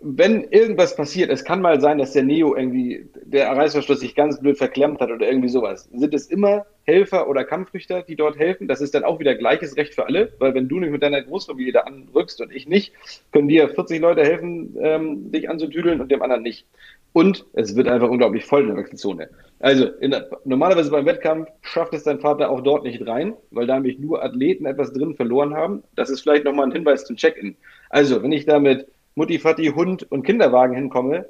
wenn 0.02 0.44
irgendwas 0.50 0.96
passiert, 0.96 1.30
es 1.30 1.44
kann 1.44 1.62
mal 1.62 1.80
sein, 1.80 1.98
dass 1.98 2.12
der 2.12 2.24
Neo 2.24 2.56
irgendwie, 2.56 3.08
der 3.24 3.48
Reißverschluss 3.48 4.00
sich 4.00 4.14
ganz 4.14 4.40
blöd 4.40 4.58
verklemmt 4.58 5.00
hat 5.00 5.10
oder 5.10 5.26
irgendwie 5.26 5.48
sowas, 5.48 5.88
sind 5.92 6.12
es 6.12 6.26
immer 6.26 6.66
Helfer 6.84 7.28
oder 7.28 7.44
Kampfrichter, 7.44 8.02
die 8.02 8.16
dort 8.16 8.36
helfen. 8.36 8.66
Das 8.66 8.80
ist 8.80 8.94
dann 8.94 9.04
auch 9.04 9.20
wieder 9.20 9.34
gleiches 9.36 9.76
Recht 9.76 9.94
für 9.94 10.06
alle, 10.06 10.32
weil 10.38 10.54
wenn 10.54 10.68
du 10.68 10.80
nicht 10.80 10.90
mit 10.90 11.02
deiner 11.02 11.22
Großfamilie 11.22 11.72
da 11.72 11.80
anrückst 11.80 12.40
und 12.40 12.52
ich 12.52 12.66
nicht, 12.66 12.92
können 13.32 13.48
dir 13.48 13.68
40 13.68 14.00
Leute 14.00 14.22
helfen, 14.22 14.76
ähm, 14.80 15.30
dich 15.30 15.48
anzutüdeln 15.48 16.00
und 16.00 16.10
dem 16.10 16.22
anderen 16.22 16.42
nicht. 16.42 16.66
Und 17.12 17.44
es 17.52 17.76
wird 17.76 17.88
einfach 17.88 18.08
unglaublich 18.08 18.44
voll 18.44 18.62
in 18.62 18.68
der 18.68 18.76
Wechselzone. 18.78 19.28
Also 19.60 19.86
der, 19.86 20.28
normalerweise 20.44 20.90
beim 20.90 21.04
Wettkampf 21.06 21.48
schafft 21.60 21.92
es 21.92 22.04
dein 22.04 22.20
Vater 22.20 22.50
auch 22.50 22.62
dort 22.62 22.84
nicht 22.84 23.06
rein, 23.06 23.34
weil 23.50 23.66
da 23.66 23.74
nämlich 23.74 23.98
nur 23.98 24.24
Athleten 24.24 24.64
etwas 24.64 24.92
drin 24.92 25.14
verloren 25.14 25.54
haben. 25.54 25.84
Das 25.94 26.10
ist 26.10 26.22
vielleicht 26.22 26.44
nochmal 26.44 26.66
ein 26.66 26.72
Hinweis 26.72 27.04
zum 27.04 27.16
Check-in. 27.16 27.54
Also, 27.90 28.22
wenn 28.22 28.32
ich 28.32 28.46
da 28.46 28.58
mit 28.58 28.86
Mutti, 29.14 29.38
Vati, 29.38 29.66
Hund 29.66 30.10
und 30.10 30.24
Kinderwagen 30.24 30.74
hinkomme, 30.74 31.26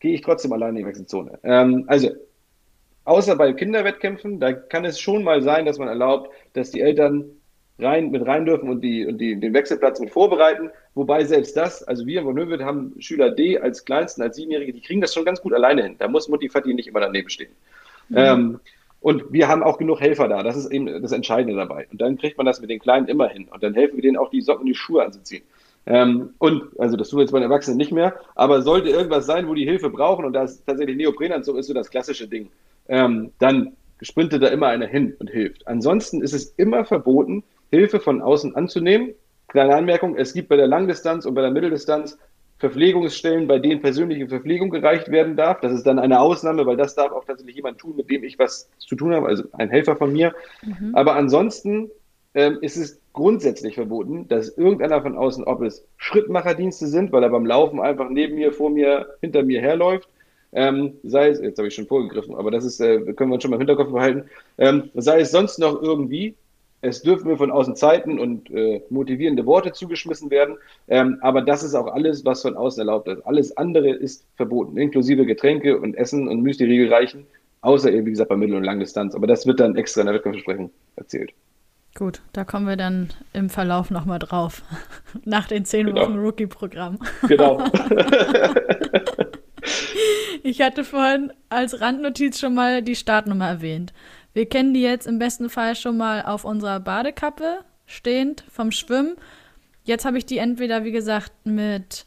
gehe 0.00 0.14
ich 0.14 0.20
trotzdem 0.20 0.52
alleine 0.52 0.78
in 0.78 0.84
die 0.84 0.88
Wechselzone. 0.88 1.38
Ähm, 1.42 1.84
also, 1.86 2.10
außer 3.04 3.36
bei 3.36 3.52
Kinderwettkämpfen, 3.52 4.40
da 4.40 4.52
kann 4.52 4.84
es 4.84 5.00
schon 5.00 5.24
mal 5.24 5.42
sein, 5.42 5.66
dass 5.66 5.78
man 5.78 5.88
erlaubt, 5.88 6.30
dass 6.52 6.70
die 6.70 6.80
Eltern 6.80 7.24
rein, 7.78 8.10
mit 8.10 8.26
rein 8.26 8.44
dürfen 8.44 8.68
und, 8.68 8.80
die, 8.82 9.06
und 9.06 9.18
die, 9.18 9.38
den 9.38 9.52
Wechselplatz 9.52 10.00
mit 10.00 10.10
vorbereiten. 10.10 10.70
Wobei 10.94 11.24
selbst 11.24 11.56
das, 11.56 11.82
also 11.82 12.06
wir 12.06 12.20
in 12.20 12.26
Bonöwit 12.26 12.62
haben 12.62 12.94
Schüler 13.00 13.30
D 13.30 13.58
als 13.58 13.84
Kleinsten, 13.84 14.22
als 14.22 14.36
Siebenjährige, 14.36 14.72
die 14.72 14.80
kriegen 14.80 15.00
das 15.00 15.12
schon 15.12 15.24
ganz 15.24 15.40
gut 15.40 15.52
alleine 15.52 15.82
hin. 15.82 15.96
Da 15.98 16.08
muss 16.08 16.28
Mutti 16.28 16.48
Vati 16.48 16.72
nicht 16.72 16.88
immer 16.88 17.00
daneben 17.00 17.28
stehen. 17.30 17.50
Mhm. 18.08 18.16
Ähm, 18.16 18.60
und 19.00 19.32
wir 19.32 19.48
haben 19.48 19.62
auch 19.62 19.76
genug 19.76 20.00
Helfer 20.00 20.28
da. 20.28 20.42
Das 20.42 20.56
ist 20.56 20.70
eben 20.70 21.02
das 21.02 21.12
Entscheidende 21.12 21.54
dabei. 21.54 21.86
Und 21.90 22.00
dann 22.00 22.16
kriegt 22.16 22.38
man 22.38 22.46
das 22.46 22.60
mit 22.62 22.70
den 22.70 22.78
Kleinen 22.78 23.06
immer 23.06 23.28
hin. 23.28 23.48
Und 23.52 23.62
dann 23.62 23.74
helfen 23.74 23.96
wir 23.96 24.02
denen 24.02 24.16
auch, 24.16 24.30
die 24.30 24.40
Socken 24.40 24.62
und 24.62 24.68
die 24.68 24.74
Schuhe 24.74 25.04
anzuziehen. 25.04 25.42
Ähm, 25.86 26.34
und, 26.38 26.64
also 26.78 26.96
das 26.96 27.08
tun 27.08 27.18
wir 27.18 27.22
jetzt 27.24 27.32
bei 27.32 27.40
den 27.40 27.50
Erwachsenen 27.50 27.76
nicht 27.76 27.92
mehr, 27.92 28.14
aber 28.34 28.62
sollte 28.62 28.88
irgendwas 28.88 29.26
sein, 29.26 29.48
wo 29.48 29.54
die 29.54 29.64
Hilfe 29.64 29.90
brauchen, 29.90 30.24
und 30.24 30.32
da 30.32 30.44
ist 30.44 30.64
tatsächlich 30.66 30.96
Neoprenanzug 30.96 31.58
ist 31.58 31.66
so 31.66 31.74
das 31.74 31.90
klassische 31.90 32.26
Ding, 32.26 32.50
ähm, 32.88 33.32
dann 33.38 33.72
sprintet 34.00 34.42
da 34.42 34.48
immer 34.48 34.68
einer 34.68 34.86
hin 34.86 35.14
und 35.18 35.30
hilft. 35.30 35.66
Ansonsten 35.66 36.22
ist 36.22 36.32
es 36.32 36.46
immer 36.56 36.84
verboten, 36.84 37.44
Hilfe 37.70 38.00
von 38.00 38.22
außen 38.22 38.54
anzunehmen. 38.54 39.14
Kleine 39.48 39.74
Anmerkung, 39.76 40.16
es 40.16 40.32
gibt 40.32 40.48
bei 40.48 40.56
der 40.56 40.66
Langdistanz 40.66 41.26
und 41.26 41.34
bei 41.34 41.42
der 41.42 41.50
Mitteldistanz 41.50 42.18
Verpflegungsstellen, 42.58 43.46
bei 43.46 43.58
denen 43.58 43.82
persönliche 43.82 44.28
Verpflegung 44.28 44.70
gereicht 44.70 45.10
werden 45.10 45.36
darf. 45.36 45.60
Das 45.60 45.72
ist 45.72 45.86
dann 45.86 45.98
eine 45.98 46.20
Ausnahme, 46.20 46.64
weil 46.66 46.76
das 46.76 46.94
darf 46.94 47.12
auch 47.12 47.24
tatsächlich 47.24 47.56
jemand 47.56 47.78
tun, 47.78 47.96
mit 47.96 48.08
dem 48.10 48.24
ich 48.24 48.38
was 48.38 48.70
zu 48.78 48.96
tun 48.96 49.12
habe, 49.12 49.26
also 49.26 49.44
ein 49.52 49.70
Helfer 49.70 49.96
von 49.96 50.12
mir. 50.12 50.34
Mhm. 50.62 50.94
Aber 50.94 51.14
ansonsten 51.16 51.90
ähm, 52.34 52.58
ist 52.60 52.76
es 52.76 53.00
grundsätzlich 53.12 53.76
verboten, 53.76 54.28
dass 54.28 54.56
irgendeiner 54.58 55.02
von 55.02 55.16
außen, 55.16 55.44
ob 55.44 55.62
es 55.62 55.84
Schrittmacherdienste 55.96 56.86
sind, 56.88 57.12
weil 57.12 57.22
er 57.22 57.30
beim 57.30 57.46
Laufen 57.46 57.80
einfach 57.80 58.10
neben 58.10 58.34
mir, 58.34 58.52
vor 58.52 58.70
mir, 58.70 59.06
hinter 59.20 59.42
mir 59.44 59.60
herläuft, 59.60 60.08
ähm, 60.52 60.94
sei 61.02 61.28
es, 61.28 61.40
jetzt 61.40 61.58
habe 61.58 61.68
ich 61.68 61.74
schon 61.74 61.86
vorgegriffen, 61.86 62.34
aber 62.34 62.50
das 62.50 62.64
ist, 62.64 62.80
äh, 62.80 62.98
können 63.14 63.30
wir 63.30 63.34
uns 63.34 63.42
schon 63.42 63.50
mal 63.50 63.56
im 63.56 63.60
Hinterkopf 63.60 63.92
behalten, 63.92 64.24
ähm, 64.58 64.90
sei 64.94 65.20
es 65.20 65.30
sonst 65.30 65.58
noch 65.58 65.80
irgendwie, 65.80 66.34
es 66.80 67.02
dürfen 67.02 67.28
mir 67.28 67.36
von 67.36 67.50
außen 67.50 67.76
Zeiten 67.76 68.18
und 68.18 68.50
äh, 68.50 68.82
motivierende 68.90 69.46
Worte 69.46 69.72
zugeschmissen 69.72 70.30
werden, 70.30 70.56
ähm, 70.88 71.18
aber 71.22 71.40
das 71.40 71.62
ist 71.62 71.74
auch 71.74 71.86
alles, 71.86 72.24
was 72.24 72.42
von 72.42 72.56
außen 72.56 72.80
erlaubt 72.80 73.08
ist. 73.08 73.26
Alles 73.26 73.56
andere 73.56 73.90
ist 73.90 74.26
verboten, 74.36 74.76
inklusive 74.76 75.24
Getränke 75.24 75.78
und 75.78 75.96
Essen 75.96 76.28
und 76.28 76.42
Müsli-Riegel 76.42 76.92
reichen, 76.92 77.26
außer 77.62 77.90
eben, 77.90 78.06
wie 78.06 78.10
gesagt, 78.10 78.28
bei 78.28 78.36
Mittel- 78.36 78.56
und 78.56 78.64
Langdistanz. 78.64 79.14
Aber 79.14 79.26
das 79.26 79.46
wird 79.46 79.60
dann 79.60 79.76
extra 79.76 80.02
in 80.02 80.08
der 80.08 80.16
Wettkampfbesprechung 80.16 80.70
erzählt. 80.96 81.32
Gut, 81.96 82.22
da 82.32 82.42
kommen 82.42 82.66
wir 82.66 82.76
dann 82.76 83.10
im 83.32 83.48
Verlauf 83.48 83.90
nochmal 83.90 84.18
drauf. 84.18 84.62
Nach 85.24 85.46
den 85.46 85.64
zehn 85.64 85.86
genau. 85.86 86.02
Wochen 86.02 86.18
Rookie-Programm. 86.18 86.98
Genau. 87.28 87.64
ich 90.42 90.60
hatte 90.60 90.82
vorhin 90.82 91.32
als 91.50 91.80
Randnotiz 91.80 92.40
schon 92.40 92.54
mal 92.54 92.82
die 92.82 92.96
Startnummer 92.96 93.46
erwähnt. 93.46 93.92
Wir 94.32 94.48
kennen 94.48 94.74
die 94.74 94.82
jetzt 94.82 95.06
im 95.06 95.20
besten 95.20 95.48
Fall 95.48 95.76
schon 95.76 95.96
mal 95.96 96.22
auf 96.22 96.44
unserer 96.44 96.80
Badekappe 96.80 97.60
stehend 97.86 98.44
vom 98.50 98.72
Schwimmen. 98.72 99.14
Jetzt 99.84 100.04
habe 100.04 100.18
ich 100.18 100.26
die 100.26 100.38
entweder, 100.38 100.82
wie 100.82 100.90
gesagt, 100.90 101.32
mit 101.44 102.06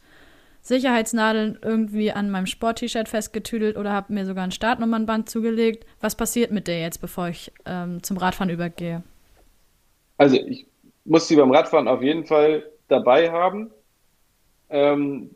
Sicherheitsnadeln 0.60 1.58
irgendwie 1.62 2.12
an 2.12 2.30
meinem 2.30 2.44
Sport-T-Shirt 2.44 3.08
festgetüdelt 3.08 3.78
oder 3.78 3.92
habe 3.92 4.12
mir 4.12 4.26
sogar 4.26 4.44
ein 4.44 4.52
Startnummernband 4.52 5.30
zugelegt. 5.30 5.86
Was 6.00 6.14
passiert 6.14 6.50
mit 6.50 6.66
der 6.66 6.82
jetzt, 6.82 7.00
bevor 7.00 7.28
ich 7.28 7.50
ähm, 7.64 8.02
zum 8.02 8.18
Radfahren 8.18 8.50
übergehe? 8.50 9.02
Also 10.18 10.36
ich 10.36 10.66
muss 11.04 11.26
sie 11.26 11.36
beim 11.36 11.50
Radfahren 11.50 11.88
auf 11.88 12.02
jeden 12.02 12.26
Fall 12.26 12.70
dabei 12.88 13.30
haben. 13.30 13.70
Ähm, 14.68 15.30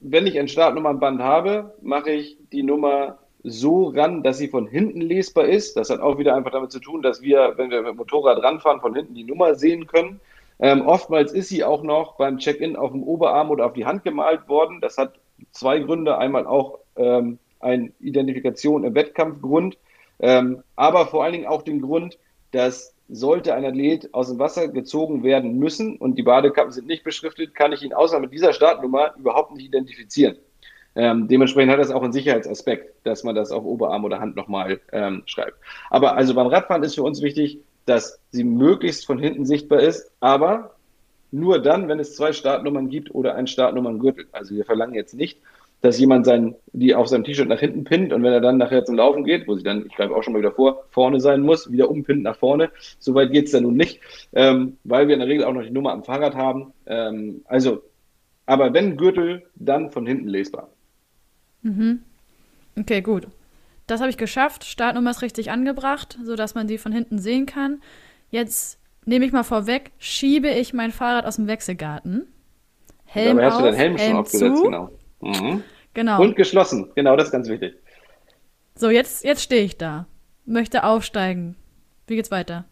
wenn 0.00 0.26
ich 0.26 0.38
ein 0.38 0.48
Startnummernband 0.48 1.22
habe, 1.22 1.74
mache 1.80 2.10
ich 2.10 2.36
die 2.52 2.62
Nummer 2.62 3.18
so 3.44 3.88
ran, 3.88 4.22
dass 4.22 4.38
sie 4.38 4.48
von 4.48 4.66
hinten 4.66 5.00
lesbar 5.00 5.46
ist. 5.46 5.76
Das 5.76 5.90
hat 5.90 6.00
auch 6.00 6.18
wieder 6.18 6.34
einfach 6.34 6.50
damit 6.50 6.72
zu 6.72 6.80
tun, 6.80 7.02
dass 7.02 7.22
wir, 7.22 7.54
wenn 7.56 7.70
wir 7.70 7.82
mit 7.82 7.90
dem 7.90 7.96
Motorrad 7.96 8.42
ranfahren, 8.42 8.80
von 8.80 8.94
hinten 8.94 9.14
die 9.14 9.24
Nummer 9.24 9.54
sehen 9.54 9.86
können. 9.86 10.20
Ähm, 10.58 10.82
oftmals 10.86 11.32
ist 11.32 11.48
sie 11.48 11.62
auch 11.62 11.82
noch 11.82 12.16
beim 12.16 12.38
Check-in 12.38 12.76
auf 12.76 12.90
dem 12.90 13.04
Oberarm 13.04 13.50
oder 13.50 13.66
auf 13.66 13.74
die 13.74 13.84
Hand 13.84 14.02
gemalt 14.02 14.48
worden. 14.48 14.80
Das 14.80 14.98
hat 14.98 15.14
zwei 15.52 15.78
Gründe. 15.78 16.18
Einmal 16.18 16.46
auch 16.46 16.78
ähm, 16.96 17.38
eine 17.60 17.92
Identifikation 18.00 18.84
im 18.84 18.94
Wettkampfgrund, 18.94 19.78
ähm, 20.18 20.62
aber 20.76 21.06
vor 21.06 21.24
allen 21.24 21.34
Dingen 21.34 21.46
auch 21.46 21.62
den 21.62 21.82
Grund, 21.82 22.18
dass 22.52 22.95
sollte 23.08 23.54
ein 23.54 23.64
Athlet 23.64 24.12
aus 24.12 24.28
dem 24.28 24.38
Wasser 24.38 24.68
gezogen 24.68 25.22
werden 25.22 25.58
müssen 25.58 25.96
und 25.96 26.16
die 26.16 26.22
Badekappen 26.22 26.72
sind 26.72 26.86
nicht 26.86 27.04
beschriftet, 27.04 27.54
kann 27.54 27.72
ich 27.72 27.82
ihn 27.82 27.92
außer 27.92 28.18
mit 28.18 28.32
dieser 28.32 28.52
Startnummer 28.52 29.14
überhaupt 29.16 29.54
nicht 29.54 29.66
identifizieren. 29.66 30.36
Ähm, 30.96 31.28
dementsprechend 31.28 31.72
hat 31.72 31.78
das 31.78 31.90
auch 31.90 32.02
einen 32.02 32.12
Sicherheitsaspekt, 32.12 32.94
dass 33.04 33.22
man 33.22 33.34
das 33.34 33.52
auf 33.52 33.64
Oberarm 33.64 34.04
oder 34.04 34.18
Hand 34.18 34.34
nochmal 34.34 34.80
ähm, 34.92 35.22
schreibt. 35.26 35.58
Aber 35.90 36.16
also 36.16 36.34
beim 36.34 36.46
Radfahren 36.46 36.82
ist 36.82 36.94
für 36.94 37.02
uns 37.02 37.20
wichtig, 37.20 37.60
dass 37.84 38.18
sie 38.30 38.44
möglichst 38.44 39.06
von 39.06 39.18
hinten 39.18 39.44
sichtbar 39.44 39.80
ist, 39.80 40.10
aber 40.20 40.74
nur 41.30 41.60
dann, 41.60 41.88
wenn 41.88 42.00
es 42.00 42.16
zwei 42.16 42.32
Startnummern 42.32 42.88
gibt 42.88 43.14
oder 43.14 43.34
ein 43.34 43.46
Startnummern-Gürtel. 43.46 44.26
Also 44.32 44.54
wir 44.54 44.64
verlangen 44.64 44.94
jetzt 44.94 45.14
nicht, 45.14 45.38
dass 45.80 45.98
jemand 45.98 46.26
sein, 46.26 46.54
die 46.72 46.94
auf 46.94 47.08
seinem 47.08 47.24
T-Shirt 47.24 47.48
nach 47.48 47.60
hinten 47.60 47.84
pinnt 47.84 48.12
und 48.12 48.22
wenn 48.22 48.32
er 48.32 48.40
dann 48.40 48.58
nachher 48.58 48.84
zum 48.84 48.96
Laufen 48.96 49.24
geht, 49.24 49.46
wo 49.46 49.54
sie 49.54 49.62
dann, 49.62 49.86
ich 49.86 49.94
greife 49.94 50.14
auch 50.14 50.22
schon 50.22 50.32
mal 50.32 50.40
wieder 50.40 50.52
vor, 50.52 50.84
vorne 50.90 51.20
sein 51.20 51.42
muss, 51.42 51.70
wieder 51.70 51.90
umpinnt 51.90 52.22
nach 52.22 52.36
vorne. 52.36 52.70
Soweit 52.98 53.32
geht 53.32 53.46
es 53.46 53.52
dann 53.52 53.64
nun 53.64 53.76
nicht, 53.76 54.00
ähm, 54.32 54.78
weil 54.84 55.06
wir 55.08 55.14
in 55.14 55.20
der 55.20 55.28
Regel 55.28 55.44
auch 55.44 55.52
noch 55.52 55.62
die 55.62 55.70
Nummer 55.70 55.92
am 55.92 56.04
Fahrrad 56.04 56.34
haben. 56.34 56.72
Ähm, 56.86 57.42
also, 57.44 57.82
aber 58.46 58.72
wenn 58.72 58.96
Gürtel, 58.96 59.44
dann 59.54 59.90
von 59.90 60.06
hinten 60.06 60.28
lesbar. 60.28 60.70
Mhm. 61.62 62.00
Okay, 62.78 63.00
gut. 63.00 63.26
Das 63.86 64.00
habe 64.00 64.10
ich 64.10 64.16
geschafft. 64.16 64.64
Startnummer 64.64 65.10
ist 65.10 65.22
richtig 65.22 65.50
angebracht, 65.50 66.18
sodass 66.24 66.54
man 66.54 66.68
sie 66.68 66.78
von 66.78 66.92
hinten 66.92 67.18
sehen 67.18 67.46
kann. 67.46 67.80
Jetzt 68.30 68.80
nehme 69.04 69.24
ich 69.24 69.32
mal 69.32 69.44
vorweg, 69.44 69.92
schiebe 69.98 70.48
ich 70.48 70.74
mein 70.74 70.90
Fahrrad 70.90 71.24
aus 71.24 71.36
dem 71.36 71.46
Wechselgarten. 71.46 72.26
Helm 73.04 73.36
Dabei 73.36 73.46
hast 73.46 73.54
auf, 73.54 73.60
du 73.60 73.66
deinen 73.66 73.76
Helm, 73.76 73.96
Helm 73.96 74.10
schon 74.10 74.18
aufgesetzt, 74.18 74.56
zu. 74.56 74.62
genau. 74.64 74.90
Mhm. 75.20 75.62
Genau. 75.94 76.20
Und 76.20 76.36
geschlossen, 76.36 76.90
genau, 76.94 77.16
das 77.16 77.26
ist 77.26 77.32
ganz 77.32 77.48
wichtig. 77.48 77.74
So, 78.74 78.90
jetzt, 78.90 79.24
jetzt 79.24 79.42
stehe 79.42 79.62
ich 79.62 79.78
da. 79.78 80.06
Möchte 80.44 80.84
aufsteigen. 80.84 81.56
Wie 82.06 82.16
geht's 82.16 82.30
weiter? 82.30 82.66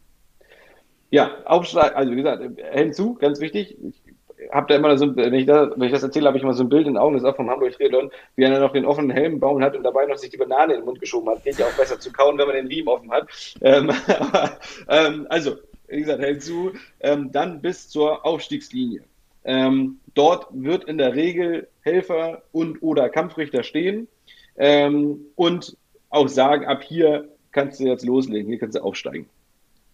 Ja, 1.11 1.30
aufsteigen, 1.44 1.96
also 1.96 2.12
wie 2.12 2.16
gesagt, 2.16 2.42
Helm 2.72 2.92
zu, 2.92 3.14
ganz 3.14 3.40
wichtig. 3.40 3.76
Ich 3.80 4.04
habe 4.52 4.66
da 4.68 4.76
immer 4.76 4.96
so, 4.98 5.16
wenn 5.16 5.33
ich, 5.33 5.46
da, 5.46 5.70
wenn 5.70 5.87
ich 5.87 5.92
das 5.92 6.02
erzähle, 6.02 6.26
habe 6.26 6.37
ich 6.37 6.42
immer 6.42 6.54
so 6.54 6.64
ein 6.64 6.68
Bild 6.68 6.87
in 6.87 6.94
den 6.94 6.98
Augen, 6.98 7.14
das 7.14 7.22
ist 7.22 7.28
auch 7.28 7.37
vom 7.37 7.48
Hamburg 7.48 7.72
Triathlon, 7.72 8.11
wie 8.37 8.42
er 8.42 8.61
noch 8.61 8.72
den 8.72 8.85
offenen 8.85 9.11
Helm 9.11 9.40
bauen 9.40 9.62
hat 9.62 9.76
und 9.76 9.83
dabei 9.83 10.07
noch 10.07 10.18
sich 10.18 10.30
die 10.30 10.37
Banane 10.37 10.74
in 10.74 10.80
den 10.80 10.85
Mund 10.85 11.00
geschoben 11.00 11.30
hat. 11.30 11.42
Geht 11.44 11.59
ja 11.59 11.66
auch 11.66 11.76
besser 11.78 11.98
zu 11.98 12.12
kauen, 12.12 12.37
wenn 12.37 12.46
man 12.46 12.57
den 12.57 12.66
Riemen 12.66 12.88
offen 12.88 13.11
hat. 13.11 13.28
Ähm, 13.62 13.90
aber, 14.07 14.59
ähm, 14.88 15.26
also, 15.30 15.57
wie 15.88 16.00
gesagt, 16.00 16.20
Helm 16.20 16.40
zu, 16.40 16.72
ähm, 17.00 17.33
dann 17.33 17.62
bis 17.62 17.88
zur 17.88 18.26
Aufstiegslinie. 18.26 19.02
Ähm, 19.44 19.98
dort 20.14 20.46
wird 20.52 20.85
in 20.85 20.98
der 20.98 21.14
Regel 21.14 21.68
Helfer 21.83 22.42
und 22.52 22.83
oder 22.83 23.09
Kampfrichter 23.09 23.62
stehen 23.62 24.09
ähm, 24.57 25.20
und 25.35 25.76
auch 26.11 26.28
sagen, 26.28 26.66
ab 26.66 26.83
hier 26.83 27.28
kannst 27.52 27.80
du 27.80 27.85
jetzt 27.85 28.04
loslegen, 28.04 28.48
hier 28.48 28.59
kannst 28.59 28.76
du 28.76 28.83
aufsteigen. 28.83 29.28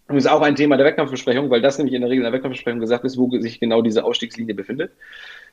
Und 0.07 0.15
das 0.15 0.25
ist 0.25 0.31
auch 0.31 0.41
ein 0.41 0.55
Thema 0.55 0.77
der 0.77 0.85
Wettkampfbesprechung, 0.85 1.49
weil 1.49 1.61
das 1.61 1.77
nämlich 1.77 1.95
in 1.95 2.01
der 2.01 2.09
Regel 2.09 2.23
in 2.23 2.25
der 2.25 2.33
Wettkampfbesprechung 2.33 2.79
gesagt 2.79 3.05
ist, 3.05 3.17
wo 3.17 3.29
sich 3.39 3.59
genau 3.59 3.81
diese 3.81 4.03
Ausstiegslinie 4.03 4.55
befindet. 4.55 4.91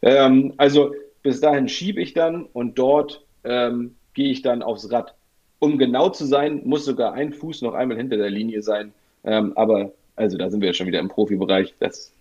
Ähm, 0.03 0.55
also 0.57 0.95
bis 1.23 1.41
dahin 1.41 1.69
schiebe 1.69 2.01
ich 2.01 2.15
dann 2.15 2.45
und 2.45 2.79
dort 2.79 3.25
ähm, 3.45 3.95
gehe 4.15 4.31
ich 4.31 4.43
dann 4.43 4.63
aufs 4.63 4.91
Rad. 4.91 5.15
Um 5.61 5.79
genau 5.79 6.09
zu 6.09 6.25
sein, 6.25 6.63
muss 6.65 6.85
sogar 6.85 7.13
ein 7.15 7.33
Fuß 7.33 7.63
noch 7.63 7.75
einmal 7.75 7.97
hinter 7.97 8.17
der 8.17 8.31
Linie 8.31 8.63
sein. 8.63 8.93
Ähm, 9.25 9.53
aber 9.57 9.93
also 10.17 10.37
da 10.37 10.51
sind 10.51 10.61
wir 10.61 10.69
ja 10.69 10.75
schon 10.75 10.87
wieder 10.87 11.01
im 11.01 11.09
Profibereich. 11.09 11.75
Das 11.79 12.13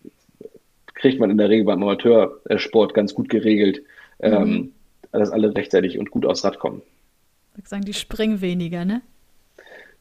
kriegt 0.97 1.19
man 1.19 1.29
in 1.29 1.37
der 1.37 1.49
Regel 1.49 1.65
beim 1.65 1.81
Amateursport 1.81 2.93
ganz 2.93 3.13
gut 3.13 3.29
geregelt, 3.29 3.81
ähm, 4.19 4.49
mhm. 4.49 4.71
dass 5.11 5.31
alle 5.31 5.55
rechtzeitig 5.55 5.97
und 5.97 6.11
gut 6.11 6.25
aufs 6.25 6.43
Rad 6.43 6.59
kommen. 6.59 6.81
Ich 7.57 7.67
sagen, 7.67 7.85
die 7.85 7.93
springen 7.93 8.41
weniger, 8.41 8.85
ne? 8.85 9.01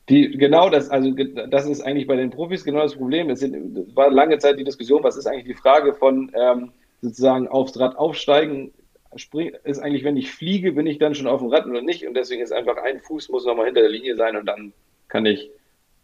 Die, 0.09 0.31
genau 0.39 0.71
das, 0.71 0.89
also 0.89 1.11
das 1.11 1.67
ist 1.67 1.81
eigentlich 1.81 2.07
bei 2.07 2.17
den 2.17 2.31
Profis 2.31 2.65
genau 2.65 2.81
das 2.81 2.95
Problem. 2.95 3.29
Es 3.29 3.41
sind, 3.41 3.97
war 3.97 4.11
lange 4.11 4.39
Zeit 4.39 4.59
die 4.59 4.65
Diskussion, 4.65 5.03
was 5.03 5.17
ist 5.17 5.27
eigentlich 5.27 5.47
die 5.47 5.55
Frage 5.55 5.95
von 5.95 6.31
ähm, 6.35 6.71
sozusagen 7.03 7.49
aufs 7.49 7.79
Rad 7.79 7.97
aufsteigen, 7.97 8.73
spring, 9.17 9.53
ist 9.65 9.81
eigentlich, 9.81 10.05
wenn 10.05 10.17
ich 10.17 10.31
fliege, 10.31 10.73
bin 10.73 10.87
ich 10.87 10.99
dann 10.99 11.15
schon 11.15 11.27
auf 11.27 11.41
dem 11.41 11.49
Rad 11.49 11.67
oder 11.67 11.83
nicht? 11.83 12.07
Und 12.07 12.15
deswegen 12.15 12.43
ist 12.43 12.53
einfach 12.53 12.77
ein 12.77 13.01
Fuß 13.01 13.31
muss 13.31 13.47
nochmal 13.47 13.67
hinter 13.67 13.81
der 13.81 13.91
Linie 13.91 14.17
sein 14.17 14.37
und 14.37 14.47
dann 14.47 14.73
kann 15.09 15.27
ich 15.27 15.51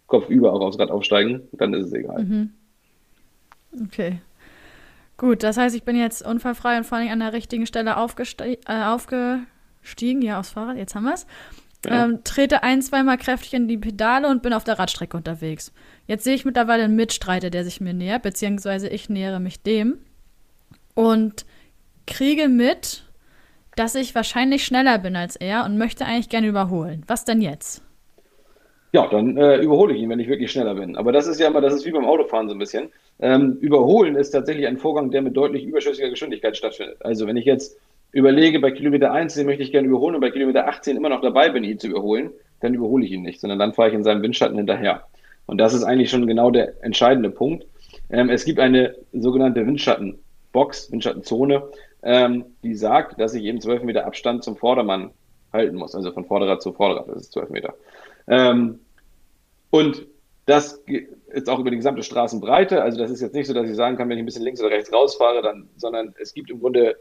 kopfüber 0.07 0.53
auch 0.53 0.61
aufs 0.61 0.79
Rad 0.79 0.91
aufsteigen. 0.91 1.49
Dann 1.53 1.73
ist 1.75 1.87
es 1.87 1.93
egal. 1.93 2.25
Mhm. 2.25 2.51
Okay. 3.85 4.19
Gut, 5.17 5.43
das 5.43 5.57
heißt, 5.57 5.77
ich 5.77 5.85
bin 5.85 5.97
jetzt 5.97 6.25
unfallfrei 6.27 6.77
und 6.79 6.85
vor 6.85 6.99
allem 6.99 7.11
an 7.11 7.21
der 7.21 7.33
richtigen 7.33 7.67
Stelle 7.67 7.91
äh, 7.91 7.95
aufge 7.95 9.47
ausgestiegen, 9.83 10.23
ja, 10.23 10.39
aufs 10.39 10.51
Fahrrad, 10.51 10.77
jetzt 10.77 10.95
haben 10.95 11.05
wir 11.05 11.15
es. 11.15 11.27
Ja. 11.85 12.05
Ähm, 12.05 12.21
trete 12.23 12.63
ein, 12.63 12.81
zweimal 12.81 13.19
kräftig 13.19 13.55
in 13.55 13.67
die 13.67 13.77
Pedale 13.77 14.29
und 14.29 14.43
bin 14.43 14.53
auf 14.53 14.63
der 14.63 14.79
Radstrecke 14.79 15.17
unterwegs. 15.17 15.73
Jetzt 16.07 16.23
sehe 16.23 16.35
ich 16.35 16.45
mittlerweile 16.45 16.85
einen 16.85 16.95
Mitstreiter, 16.95 17.51
der 17.51 17.65
sich 17.65 17.81
mir 17.81 17.93
nähert, 17.93 18.23
beziehungsweise 18.23 18.89
ich 18.89 19.09
nähere 19.09 19.41
mich 19.41 19.63
dem 19.63 19.99
und 20.95 21.45
kriege 22.07 22.49
mit, 22.49 23.05
dass 23.75 23.97
ich 23.97 24.15
wahrscheinlich 24.15 24.65
schneller 24.65 24.99
bin 24.99 25.17
als 25.17 25.35
er 25.35 25.65
und 25.65 25.77
möchte 25.77 26.05
eigentlich 26.05 26.29
gerne 26.29 26.47
überholen. 26.47 27.03
Was 27.09 27.25
denn 27.25 27.41
jetzt? 27.41 27.83
Ja, 28.93 29.09
dann 29.09 29.37
äh, 29.37 29.57
überhole 29.57 29.95
ich 29.95 30.03
ihn, 30.03 30.11
wenn 30.11 30.21
ich 30.21 30.29
wirklich 30.29 30.53
schneller 30.53 30.75
bin. 30.75 30.97
Aber 30.97 31.11
das 31.11 31.27
ist 31.27 31.41
ja 31.41 31.49
immer, 31.49 31.63
das 31.63 31.75
ist 31.75 31.85
wie 31.85 31.93
beim 31.93 32.05
Autofahren 32.05 32.47
so 32.47 32.55
ein 32.55 32.59
bisschen. 32.59 32.93
Ähm, 33.21 33.59
überholen 33.61 34.17
ist 34.17 34.31
tatsächlich 34.31 34.67
ein 34.67 34.79
Vorgang, 34.79 35.11
der 35.11 35.23
mit 35.23 35.37
deutlich 35.37 35.65
überschüssiger 35.65 36.11
Geschwindigkeit 36.11 36.57
stattfindet. 36.57 36.97
Also 37.01 37.27
wenn 37.27 37.37
ich 37.37 37.45
jetzt 37.45 37.79
überlege, 38.11 38.61
bei 38.61 38.71
Kilometer 38.71 39.13
1 39.13 39.35
den 39.35 39.47
möchte 39.47 39.63
ich 39.63 39.73
gerne 39.73 39.89
überholen 39.89 40.15
und 40.15 40.21
bei 40.21 40.31
Kilometer 40.31 40.69
18 40.69 40.97
immer 40.97 41.09
noch 41.09 41.23
dabei 41.23 41.49
bin, 41.51 41.65
ihn 41.65 41.79
zu 41.79 41.89
überholen, 41.89 42.31
dann 42.61 42.75
überhole 42.75 43.05
ich 43.05 43.13
ihn 43.13 43.23
nicht, 43.23 43.41
sondern 43.41 43.59
dann 43.59 43.73
fahre 43.73 43.89
ich 43.89 43.95
in 43.95 44.05
seinem 44.05 44.23
Windschatten 44.23 44.57
hinterher. 44.57 45.05
Und 45.47 45.59
das 45.59 45.75
ist 45.75 45.83
eigentlich 45.83 46.11
schon 46.11 46.27
genau 46.27 46.51
der 46.51 46.83
entscheidende 46.83 47.31
Punkt. 47.31 47.67
Ähm, 48.11 48.31
es 48.31 48.45
gibt 48.45 48.61
eine 48.61 48.95
sogenannte 49.13 49.67
Windschattenbox, 49.67 50.93
Windschattenzone, 50.93 51.63
ähm, 52.03 52.45
die 52.63 52.75
sagt, 52.75 53.21
dass 53.21 53.35
ich 53.35 53.45
eben 53.45 53.61
12 53.61 53.83
Meter 53.83 54.07
Abstand 54.07 54.45
zum 54.45 54.57
Vordermann 54.57 55.11
halten 55.53 55.77
muss, 55.77 55.95
also 55.95 56.13
von 56.13 56.25
Vorderrad 56.25 56.63
zu 56.63 56.73
Vorderrad, 56.73 57.09
das 57.09 57.23
ist 57.23 57.33
12 57.33 57.51
Meter. 57.51 57.75
Ähm, 58.29 58.81
und 59.71 60.07
das 60.47 60.83
ist 61.29 61.49
auch 61.49 61.59
über 61.59 61.71
die 61.71 61.77
gesamte 61.77 62.03
Straßenbreite. 62.03 62.83
Also 62.83 62.99
das 62.99 63.11
ist 63.11 63.21
jetzt 63.21 63.35
nicht 63.35 63.47
so, 63.47 63.55
dass 63.55 63.69
ich 63.69 63.77
sagen 63.77 63.97
kann, 63.97 64.09
wenn 64.09 64.19
ich 64.19 64.23
ein 64.23 64.27
bisschen 64.27 64.43
links 64.43 64.61
oder 64.61 64.71
rechts 64.71 64.93
rausfahre, 64.93 65.43
dann, 65.43 65.69
sondern 65.77 66.15
es 66.19 66.35
gibt 66.35 66.51
im 66.51 66.61
Grunde 66.61 66.97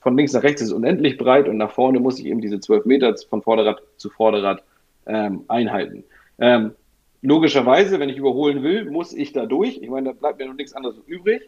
von 0.00 0.16
links 0.16 0.32
nach 0.32 0.42
rechts 0.42 0.60
ist 0.60 0.68
es 0.68 0.74
unendlich 0.74 1.16
breit 1.16 1.48
und 1.48 1.56
nach 1.56 1.72
vorne 1.72 1.98
muss 2.00 2.18
ich 2.18 2.26
eben 2.26 2.40
diese 2.40 2.60
12 2.60 2.84
Meter 2.84 3.14
von 3.28 3.42
Vorderrad 3.42 3.82
zu 3.96 4.10
Vorderrad 4.10 4.62
ähm, 5.06 5.44
einhalten. 5.48 6.04
Ähm, 6.38 6.72
logischerweise, 7.22 7.98
wenn 7.98 8.08
ich 8.08 8.18
überholen 8.18 8.62
will, 8.62 8.90
muss 8.90 9.12
ich 9.12 9.32
da 9.32 9.46
durch. 9.46 9.78
Ich 9.78 9.88
meine, 9.88 10.10
da 10.10 10.12
bleibt 10.12 10.38
mir 10.38 10.46
noch 10.46 10.54
nichts 10.54 10.74
anderes 10.74 10.96
übrig. 11.06 11.42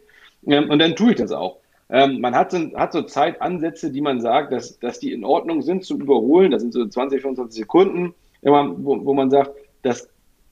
Ähm, 0.47 0.71
und 0.71 0.79
dann 0.79 0.97
tue 0.97 1.11
ich 1.11 1.17
das 1.17 1.33
auch. 1.33 1.59
Ähm, 1.89 2.21
man 2.21 2.35
hat 2.35 2.51
so, 2.51 2.59
hat 2.75 2.93
so 2.93 3.03
Zeitansätze, 3.03 3.91
die 3.91 4.01
man 4.01 4.21
sagt, 4.21 4.53
dass, 4.53 4.79
dass 4.79 4.99
die 4.99 5.13
in 5.13 5.25
Ordnung 5.25 5.63
sind 5.63 5.85
zum 5.85 6.01
Überholen. 6.01 6.51
Das 6.51 6.63
sind 6.63 6.73
so 6.73 6.85
20, 6.85 7.23
25 7.23 7.61
Sekunden, 7.61 8.15
wo, 8.43 9.05
wo 9.05 9.15
man 9.15 9.31
sagt, 9.31 9.53
das 9.83 10.09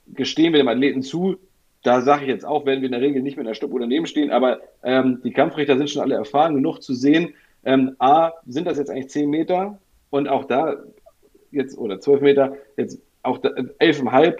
gestehen 0.07 0.53
wir 0.53 0.59
dem 0.59 0.67
Athleten 0.67 1.01
zu. 1.01 1.37
Da 1.83 2.01
sage 2.01 2.23
ich 2.23 2.29
jetzt 2.29 2.45
auch, 2.45 2.65
werden 2.65 2.81
wir 2.81 2.87
in 2.87 2.93
der 2.93 3.01
Regel 3.01 3.21
nicht 3.21 3.37
mit 3.37 3.45
einer 3.45 3.55
Stoppuhr 3.55 3.79
daneben 3.79 4.07
stehen, 4.07 4.31
aber 4.31 4.59
ähm, 4.83 5.21
die 5.23 5.31
Kampfrichter 5.31 5.77
sind 5.77 5.89
schon 5.89 6.01
alle 6.01 6.15
erfahren 6.15 6.55
genug 6.55 6.81
zu 6.81 6.93
sehen, 6.93 7.33
ähm, 7.63 7.95
A, 7.99 8.31
sind 8.47 8.65
das 8.65 8.77
jetzt 8.77 8.89
eigentlich 8.89 9.09
10 9.09 9.29
Meter 9.29 9.79
und 10.09 10.27
auch 10.27 10.45
da 10.45 10.77
jetzt, 11.51 11.77
oder 11.77 11.99
12 11.99 12.21
Meter, 12.21 12.57
jetzt 12.77 12.99
auch 13.23 13.39
11,5 13.39 14.37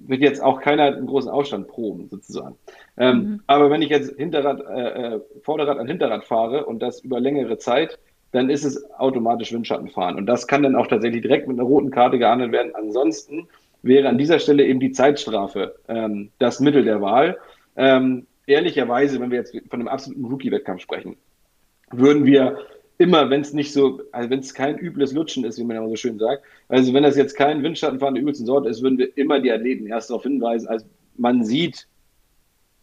wird 0.00 0.20
jetzt 0.20 0.42
auch 0.42 0.60
keiner 0.60 0.84
einen 0.84 1.06
großen 1.06 1.30
Aufstand 1.30 1.68
proben, 1.68 2.08
sozusagen. 2.08 2.56
Ähm, 2.96 3.16
mhm. 3.16 3.40
Aber 3.46 3.70
wenn 3.70 3.82
ich 3.82 3.90
jetzt 3.90 4.16
Hinterrad, 4.16 4.60
äh, 4.60 5.14
äh, 5.14 5.20
Vorderrad 5.42 5.78
an 5.78 5.88
Hinterrad 5.88 6.24
fahre 6.24 6.66
und 6.66 6.80
das 6.80 7.00
über 7.00 7.20
längere 7.20 7.58
Zeit, 7.58 7.98
dann 8.32 8.50
ist 8.50 8.64
es 8.64 8.90
automatisch 8.92 9.52
Windschattenfahren. 9.52 10.16
Und 10.16 10.26
das 10.26 10.46
kann 10.46 10.62
dann 10.62 10.76
auch 10.76 10.86
tatsächlich 10.86 11.22
direkt 11.22 11.48
mit 11.48 11.58
einer 11.58 11.68
roten 11.68 11.90
Karte 11.90 12.18
gehandelt 12.18 12.52
werden. 12.52 12.72
Ansonsten 12.74 13.48
wäre 13.82 14.08
an 14.08 14.18
dieser 14.18 14.38
Stelle 14.38 14.66
eben 14.66 14.80
die 14.80 14.92
Zeitstrafe 14.92 15.76
ähm, 15.88 16.30
das 16.38 16.60
Mittel 16.60 16.84
der 16.84 17.00
Wahl. 17.00 17.38
Ähm, 17.76 18.26
ehrlicherweise, 18.46 19.20
wenn 19.20 19.30
wir 19.30 19.38
jetzt 19.38 19.56
von 19.70 19.80
einem 19.80 19.88
absoluten 19.88 20.24
Rookie-Wettkampf 20.24 20.82
sprechen, 20.82 21.16
würden 21.90 22.24
wir 22.24 22.58
immer, 22.98 23.30
wenn 23.30 23.40
es 23.40 23.52
nicht 23.52 23.72
so, 23.72 24.00
also 24.12 24.28
wenn 24.30 24.40
es 24.40 24.52
kein 24.52 24.76
übles 24.76 25.12
Lutschen 25.12 25.44
ist, 25.44 25.58
wie 25.58 25.64
man 25.64 25.76
immer 25.76 25.88
so 25.88 25.96
schön 25.96 26.18
sagt, 26.18 26.42
also 26.68 26.92
wenn 26.92 27.04
das 27.04 27.16
jetzt 27.16 27.36
kein 27.36 27.62
Windschattenfahren 27.62 28.14
der 28.14 28.22
übelsten 28.22 28.46
Sorte 28.46 28.68
ist, 28.68 28.82
würden 28.82 28.98
wir 28.98 29.16
immer 29.16 29.40
die 29.40 29.52
Athleten 29.52 29.86
erst 29.86 30.10
darauf 30.10 30.24
hinweisen. 30.24 30.68
Also 30.68 30.86
man 31.16 31.44
sieht 31.44 31.86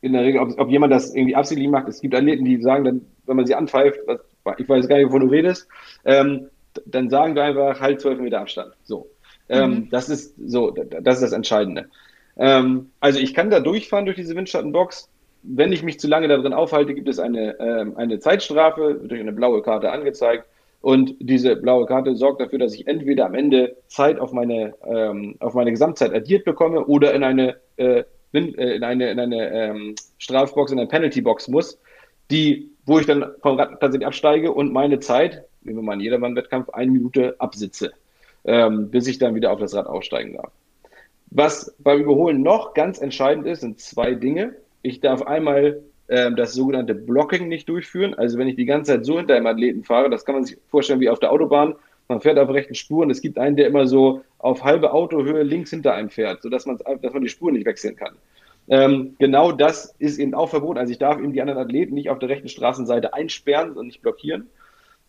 in 0.01 0.13
der 0.13 0.23
Regel, 0.23 0.39
ob, 0.39 0.57
ob 0.57 0.69
jemand 0.69 0.93
das 0.93 1.13
irgendwie 1.13 1.35
absichtlich 1.35 1.69
macht. 1.69 1.89
Es 1.89 1.99
gibt 1.99 2.15
Athleten, 2.15 2.45
die 2.45 2.61
sagen 2.61 2.85
dann, 2.85 3.01
wenn 3.25 3.35
man 3.35 3.45
sie 3.45 3.55
anpfeift, 3.55 3.99
was, 4.05 4.19
ich 4.57 4.69
weiß 4.69 4.87
gar 4.87 4.97
nicht, 4.97 5.07
wovon 5.07 5.21
du 5.21 5.27
redest, 5.27 5.67
ähm, 6.05 6.47
dann 6.85 7.09
sagen 7.09 7.35
wir 7.35 7.43
einfach 7.43 7.79
halt 7.81 8.01
12 8.01 8.19
Meter 8.19 8.41
Abstand. 8.41 8.73
So. 8.83 9.09
Ähm, 9.49 9.71
mhm. 9.71 9.89
Das 9.89 10.09
ist 10.09 10.35
so, 10.45 10.71
das 10.71 11.15
ist 11.15 11.23
das 11.23 11.31
Entscheidende. 11.31 11.89
Ähm, 12.37 12.91
also 12.99 13.19
ich 13.19 13.33
kann 13.33 13.49
da 13.49 13.59
durchfahren 13.59 14.05
durch 14.05 14.17
diese 14.17 14.35
Windschattenbox 14.35 15.09
wenn 15.47 15.71
ich 15.71 15.83
mich 15.83 15.99
zu 15.99 16.07
lange 16.07 16.27
darin 16.27 16.53
aufhalte, 16.53 16.93
gibt 16.93 17.07
es 17.07 17.19
eine, 17.19 17.59
äh, 17.59 17.85
eine 17.95 18.19
Zeitstrafe, 18.19 18.99
durch 19.03 19.21
eine 19.21 19.31
blaue 19.31 19.61
Karte 19.61 19.91
angezeigt. 19.91 20.45
Und 20.81 21.15
diese 21.19 21.55
blaue 21.55 21.85
Karte 21.85 22.15
sorgt 22.15 22.41
dafür, 22.41 22.59
dass 22.59 22.73
ich 22.73 22.87
entweder 22.87 23.25
am 23.25 23.33
Ende 23.33 23.75
Zeit 23.87 24.19
auf 24.19 24.31
meine, 24.33 24.75
ähm, 24.85 25.35
auf 25.39 25.53
meine 25.53 25.71
Gesamtzeit 25.71 26.13
addiert 26.13 26.45
bekomme 26.45 26.85
oder 26.85 27.13
in 27.13 27.23
eine, 27.23 27.55
äh, 27.77 28.03
äh 28.33 28.75
in 28.75 28.83
eine, 28.83 29.11
in 29.11 29.19
eine 29.19 29.51
ähm, 29.51 29.95
Strafbox, 30.19 30.71
in 30.71 30.79
eine 30.79 30.87
Penaltybox 30.87 31.47
muss, 31.47 31.79
die, 32.29 32.69
wo 32.85 32.99
ich 32.99 33.07
dann 33.07 33.25
vom 33.41 33.57
Rad 33.57 33.79
tatsächlich 33.79 34.05
absteige 34.05 34.51
und 34.51 34.73
meine 34.73 34.99
Zeit, 34.99 35.43
wie 35.61 35.73
wir 35.73 35.81
mal 35.81 35.93
in 35.93 36.01
Jedermann-Wettkampf, 36.01 36.69
eine 36.69 36.91
Minute 36.91 37.35
absitze, 37.39 37.91
ähm, 38.45 38.89
bis 38.89 39.07
ich 39.07 39.19
dann 39.19 39.35
wieder 39.35 39.51
auf 39.51 39.59
das 39.59 39.75
Rad 39.75 39.87
aussteigen 39.87 40.35
darf. 40.35 40.51
Was 41.31 41.75
beim 41.79 42.01
Überholen 42.01 42.41
noch 42.41 42.73
ganz 42.73 42.99
entscheidend 43.01 43.45
ist, 43.47 43.61
sind 43.61 43.79
zwei 43.79 44.13
Dinge. 44.13 44.55
Ich 44.83 45.01
darf 45.01 45.23
einmal 45.23 45.81
äh, 46.07 46.31
das 46.31 46.53
sogenannte 46.53 46.95
Blocking 46.95 47.47
nicht 47.47 47.67
durchführen. 47.67 48.13
Also 48.13 48.37
wenn 48.37 48.47
ich 48.47 48.55
die 48.55 48.65
ganze 48.65 48.93
Zeit 48.93 49.05
so 49.05 49.17
hinter 49.17 49.35
einem 49.35 49.47
Athleten 49.47 49.83
fahre, 49.83 50.09
das 50.09 50.25
kann 50.25 50.35
man 50.35 50.45
sich 50.45 50.57
vorstellen 50.69 50.99
wie 50.99 51.09
auf 51.09 51.19
der 51.19 51.31
Autobahn. 51.31 51.75
Man 52.07 52.21
fährt 52.21 52.37
auf 52.37 52.49
rechten 52.49 52.75
Spuren. 52.75 53.09
Es 53.09 53.21
gibt 53.21 53.39
einen, 53.39 53.55
der 53.55 53.67
immer 53.67 53.87
so 53.87 54.21
auf 54.37 54.63
halbe 54.63 54.93
Autohöhe 54.93 55.41
links 55.41 55.71
hinter 55.71 55.95
einem 55.95 56.09
fährt, 56.09 56.43
sodass 56.43 56.67
man, 56.67 56.77
dass 57.01 57.13
man 57.13 57.23
die 57.23 57.29
Spuren 57.29 57.55
nicht 57.55 57.65
wechseln 57.65 57.95
kann. 57.95 58.15
Ähm, 58.67 59.15
genau 59.19 59.51
das 59.51 59.95
ist 59.99 60.19
eben 60.19 60.33
auch 60.33 60.49
verboten. 60.49 60.79
Also 60.79 60.91
ich 60.91 60.99
darf 60.99 61.17
eben 61.17 61.33
die 61.33 61.41
anderen 61.41 61.59
Athleten 61.59 61.95
nicht 61.95 62.09
auf 62.09 62.19
der 62.19 62.29
rechten 62.29 62.47
Straßenseite 62.47 63.13
einsperren 63.13 63.71
und 63.73 63.87
nicht 63.87 64.01
blockieren. 64.01 64.47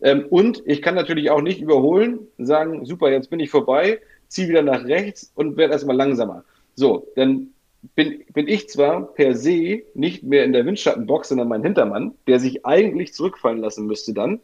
Ähm, 0.01 0.25
und 0.29 0.61
ich 0.65 0.81
kann 0.81 0.95
natürlich 0.95 1.29
auch 1.29 1.41
nicht 1.41 1.61
überholen, 1.61 2.27
sagen, 2.37 2.85
super, 2.85 3.11
jetzt 3.11 3.29
bin 3.29 3.39
ich 3.39 3.49
vorbei, 3.49 3.99
ziehe 4.27 4.49
wieder 4.49 4.61
nach 4.61 4.85
rechts 4.85 5.31
und 5.35 5.57
werde 5.57 5.73
erstmal 5.73 5.95
langsamer. 5.95 6.43
So, 6.75 7.07
dann 7.15 7.53
bin, 7.95 8.23
bin 8.33 8.47
ich 8.47 8.69
zwar 8.69 9.13
per 9.13 9.33
se 9.35 9.83
nicht 9.93 10.23
mehr 10.23 10.45
in 10.45 10.53
der 10.53 10.65
Windschattenbox, 10.65 11.29
sondern 11.29 11.47
mein 11.47 11.63
Hintermann, 11.63 12.13
der 12.27 12.39
sich 12.39 12.65
eigentlich 12.65 13.13
zurückfallen 13.13 13.59
lassen 13.59 13.87
müsste 13.87 14.13
dann. 14.13 14.39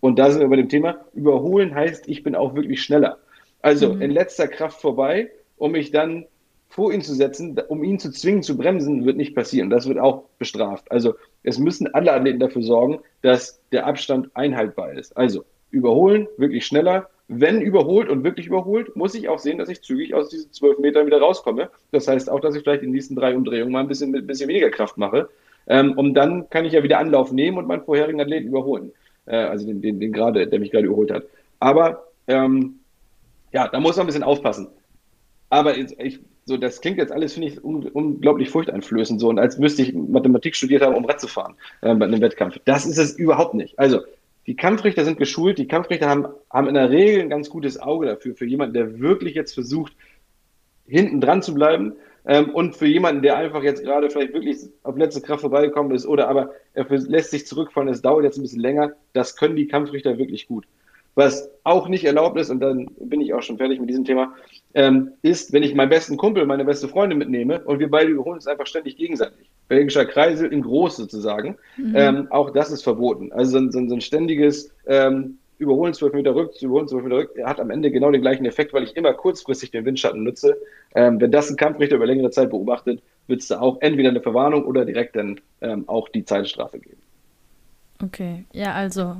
Und 0.00 0.18
da 0.18 0.30
sind 0.30 0.40
wir 0.40 0.48
bei 0.48 0.56
dem 0.56 0.68
Thema, 0.68 1.04
überholen 1.14 1.74
heißt, 1.74 2.08
ich 2.08 2.22
bin 2.22 2.34
auch 2.34 2.54
wirklich 2.54 2.82
schneller. 2.82 3.18
Also 3.60 3.94
mhm. 3.94 4.02
in 4.02 4.10
letzter 4.10 4.48
Kraft 4.48 4.80
vorbei, 4.80 5.30
um 5.56 5.72
mich 5.72 5.92
dann 5.92 6.26
vor 6.72 6.90
ihn 6.90 7.02
zu 7.02 7.14
setzen, 7.14 7.60
um 7.68 7.84
ihn 7.84 7.98
zu 7.98 8.10
zwingen 8.10 8.42
zu 8.42 8.56
bremsen, 8.56 9.04
wird 9.04 9.18
nicht 9.18 9.34
passieren. 9.34 9.68
Das 9.68 9.86
wird 9.86 9.98
auch 9.98 10.24
bestraft. 10.38 10.90
Also 10.90 11.16
es 11.42 11.58
müssen 11.58 11.92
alle 11.92 12.14
Athleten 12.14 12.40
dafür 12.40 12.62
sorgen, 12.62 13.00
dass 13.20 13.60
der 13.72 13.86
Abstand 13.86 14.34
einhaltbar 14.34 14.94
ist. 14.94 15.14
Also 15.14 15.44
überholen, 15.70 16.28
wirklich 16.38 16.64
schneller, 16.64 17.10
wenn 17.28 17.60
überholt 17.60 18.08
und 18.08 18.24
wirklich 18.24 18.46
überholt, 18.46 18.96
muss 18.96 19.14
ich 19.14 19.28
auch 19.28 19.38
sehen, 19.38 19.58
dass 19.58 19.68
ich 19.68 19.82
zügig 19.82 20.14
aus 20.14 20.30
diesen 20.30 20.50
zwölf 20.50 20.78
Metern 20.78 21.04
wieder 21.04 21.20
rauskomme. 21.20 21.68
Das 21.90 22.08
heißt 22.08 22.30
auch, 22.30 22.40
dass 22.40 22.54
ich 22.54 22.62
vielleicht 22.62 22.82
in 22.82 22.88
den 22.88 22.94
nächsten 22.94 23.16
drei 23.16 23.36
Umdrehungen 23.36 23.70
mal 23.70 23.80
ein 23.80 23.88
bisschen, 23.88 24.16
ein 24.16 24.26
bisschen 24.26 24.48
weniger 24.48 24.70
Kraft 24.70 24.96
mache. 24.96 25.28
Ähm, 25.66 25.92
und 25.98 26.14
dann 26.14 26.48
kann 26.48 26.64
ich 26.64 26.72
ja 26.72 26.82
wieder 26.82 26.98
Anlauf 26.98 27.32
nehmen 27.32 27.58
und 27.58 27.66
meinen 27.66 27.84
vorherigen 27.84 28.20
Athleten 28.22 28.48
überholen. 28.48 28.92
Äh, 29.26 29.36
also 29.36 29.66
den, 29.66 29.82
den, 29.82 30.00
den 30.00 30.12
gerade, 30.12 30.46
der 30.46 30.58
mich 30.58 30.70
gerade 30.70 30.86
überholt 30.86 31.10
hat. 31.10 31.24
Aber 31.60 32.06
ähm, 32.28 32.80
ja, 33.52 33.68
da 33.68 33.78
muss 33.78 33.96
man 33.96 34.04
ein 34.04 34.06
bisschen 34.06 34.22
aufpassen. 34.22 34.68
Aber 35.50 35.76
ich, 35.76 36.18
so, 36.44 36.56
das 36.56 36.80
klingt 36.80 36.98
jetzt 36.98 37.12
alles, 37.12 37.34
finde 37.34 37.48
ich, 37.48 37.64
un 37.64 37.86
unglaublich 37.88 38.50
furchteinflößend, 38.50 39.20
so, 39.20 39.28
und 39.28 39.38
als 39.38 39.58
müsste 39.58 39.82
ich 39.82 39.94
Mathematik 39.94 40.56
studiert 40.56 40.82
haben, 40.82 40.94
um 40.94 41.04
Rad 41.04 41.20
zu 41.20 41.28
fahren 41.28 41.54
äh, 41.82 41.94
bei 41.94 42.06
einem 42.06 42.20
Wettkampf. 42.20 42.58
Das 42.64 42.84
ist 42.84 42.98
es 42.98 43.16
überhaupt 43.16 43.54
nicht. 43.54 43.78
Also, 43.78 44.00
die 44.46 44.56
Kampfrichter 44.56 45.04
sind 45.04 45.18
geschult, 45.18 45.58
die 45.58 45.68
Kampfrichter 45.68 46.08
haben, 46.08 46.26
haben 46.50 46.66
in 46.66 46.74
der 46.74 46.90
Regel 46.90 47.20
ein 47.20 47.30
ganz 47.30 47.48
gutes 47.48 47.80
Auge 47.80 48.06
dafür, 48.06 48.34
für 48.34 48.46
jemanden, 48.46 48.74
der 48.74 48.98
wirklich 48.98 49.34
jetzt 49.34 49.54
versucht, 49.54 49.92
hinten 50.86 51.20
dran 51.20 51.42
zu 51.42 51.54
bleiben. 51.54 51.94
Ähm, 52.24 52.50
und 52.50 52.76
für 52.76 52.86
jemanden, 52.86 53.22
der 53.22 53.36
einfach 53.36 53.62
jetzt 53.62 53.82
gerade 53.82 54.10
vielleicht 54.10 54.32
wirklich 54.32 54.58
auf 54.82 54.96
letzte 54.96 55.20
Kraft 55.20 55.40
vorbeigekommen 55.40 55.92
ist 55.92 56.06
oder 56.06 56.28
aber 56.28 56.52
er 56.72 56.86
lässt 56.88 57.32
sich 57.32 57.46
zurückfallen, 57.46 57.88
es 57.88 58.02
dauert 58.02 58.24
jetzt 58.24 58.38
ein 58.38 58.42
bisschen 58.42 58.60
länger, 58.60 58.92
das 59.12 59.36
können 59.36 59.56
die 59.56 59.66
Kampfrichter 59.66 60.18
wirklich 60.18 60.46
gut. 60.46 60.64
Was 61.14 61.50
auch 61.64 61.88
nicht 61.88 62.04
erlaubt 62.04 62.38
ist, 62.38 62.50
und 62.50 62.60
dann 62.60 62.88
bin 62.98 63.20
ich 63.20 63.34
auch 63.34 63.42
schon 63.42 63.58
fertig 63.58 63.78
mit 63.78 63.88
diesem 63.88 64.04
Thema, 64.04 64.34
ähm, 64.74 65.12
ist, 65.22 65.52
wenn 65.52 65.62
ich 65.62 65.74
meinen 65.74 65.90
besten 65.90 66.16
Kumpel, 66.16 66.46
meine 66.46 66.64
beste 66.64 66.88
Freundin 66.88 67.18
mitnehme 67.18 67.62
und 67.64 67.78
wir 67.78 67.90
beide 67.90 68.10
überholen 68.10 68.36
uns 68.36 68.46
einfach 68.46 68.66
ständig 68.66 68.96
gegenseitig. 68.96 69.50
Belgischer 69.68 70.06
Kreisel 70.06 70.52
in 70.52 70.62
groß 70.62 70.96
sozusagen. 70.96 71.56
Mhm. 71.76 71.92
Ähm, 71.94 72.26
auch 72.30 72.50
das 72.50 72.70
ist 72.72 72.82
verboten. 72.82 73.30
Also 73.32 73.58
so, 73.58 73.70
so, 73.70 73.88
so 73.88 73.94
ein 73.94 74.00
ständiges 74.00 74.72
ähm, 74.86 75.38
Überholen 75.58 75.94
zwölf 75.94 76.12
Meter 76.12 76.34
rück, 76.34 76.60
überholen 76.60 76.88
zwölf 76.88 77.04
Meter 77.04 77.18
rück, 77.18 77.30
hat 77.44 77.60
am 77.60 77.70
Ende 77.70 77.90
genau 77.92 78.10
den 78.10 78.20
gleichen 78.20 78.44
Effekt, 78.46 78.72
weil 78.72 78.82
ich 78.82 78.96
immer 78.96 79.12
kurzfristig 79.14 79.70
den 79.70 79.84
Windschatten 79.84 80.24
nutze. 80.24 80.56
Ähm, 80.94 81.20
wenn 81.20 81.30
das 81.30 81.50
ein 81.50 81.56
Kampfrichter 81.56 81.96
über 81.96 82.06
längere 82.06 82.30
Zeit 82.30 82.50
beobachtet, 82.50 83.00
wird 83.28 83.42
es 83.42 83.48
da 83.48 83.60
auch 83.60 83.80
entweder 83.80 84.08
eine 84.08 84.20
Verwarnung 84.20 84.64
oder 84.64 84.84
direkt 84.84 85.14
dann 85.14 85.40
ähm, 85.60 85.84
auch 85.88 86.08
die 86.08 86.24
Zeitstrafe 86.24 86.80
geben. 86.80 87.00
Okay, 88.02 88.44
ja, 88.52 88.72
also 88.72 89.16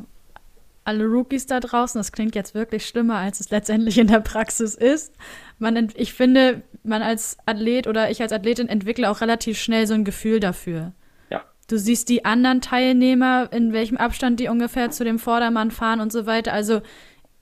alle 0.85 1.05
Rookies 1.05 1.47
da 1.47 1.61
draußen, 1.61 1.99
das 1.99 2.13
klingt 2.13 2.35
jetzt 2.35 2.55
wirklich 2.55 2.87
schlimmer, 2.87 3.17
als 3.17 3.41
es 3.41 3.51
letztendlich 3.51 3.99
in 3.99 4.09
der 4.09 4.21
Praxis 4.21 4.75
ist. 4.75 5.15
Man, 5.59 5.91
ich 5.95 6.13
finde, 6.13 6.63
man 6.83 7.03
als 7.03 7.37
Athlet 7.47 7.87
oder 7.87 8.11
ich 8.11 8.21
als 8.21 8.33
Athletin 8.33 8.69
entwickle 8.69 9.11
auch 9.11 9.21
relativ 9.21 9.59
schnell 9.59 9.87
so 9.87 9.95
ein 9.95 10.05
Gefühl 10.05 10.41
dafür. 10.41 10.93
Ja. 11.31 11.43
Du 11.69 11.79
siehst 11.79 12.09
die 12.09 12.25
anderen 12.25 12.61
Teilnehmer, 12.61 13.49
in 13.53 13.73
welchem 13.73 13.97
Abstand 13.97 14.41
die 14.41 14.49
ungefähr 14.49 14.91
zu 14.91 15.05
dem 15.05 15.19
Vordermann 15.19 15.71
fahren 15.71 16.01
und 16.01 16.13
so 16.13 16.27
weiter. 16.27 16.53
Also 16.53 16.83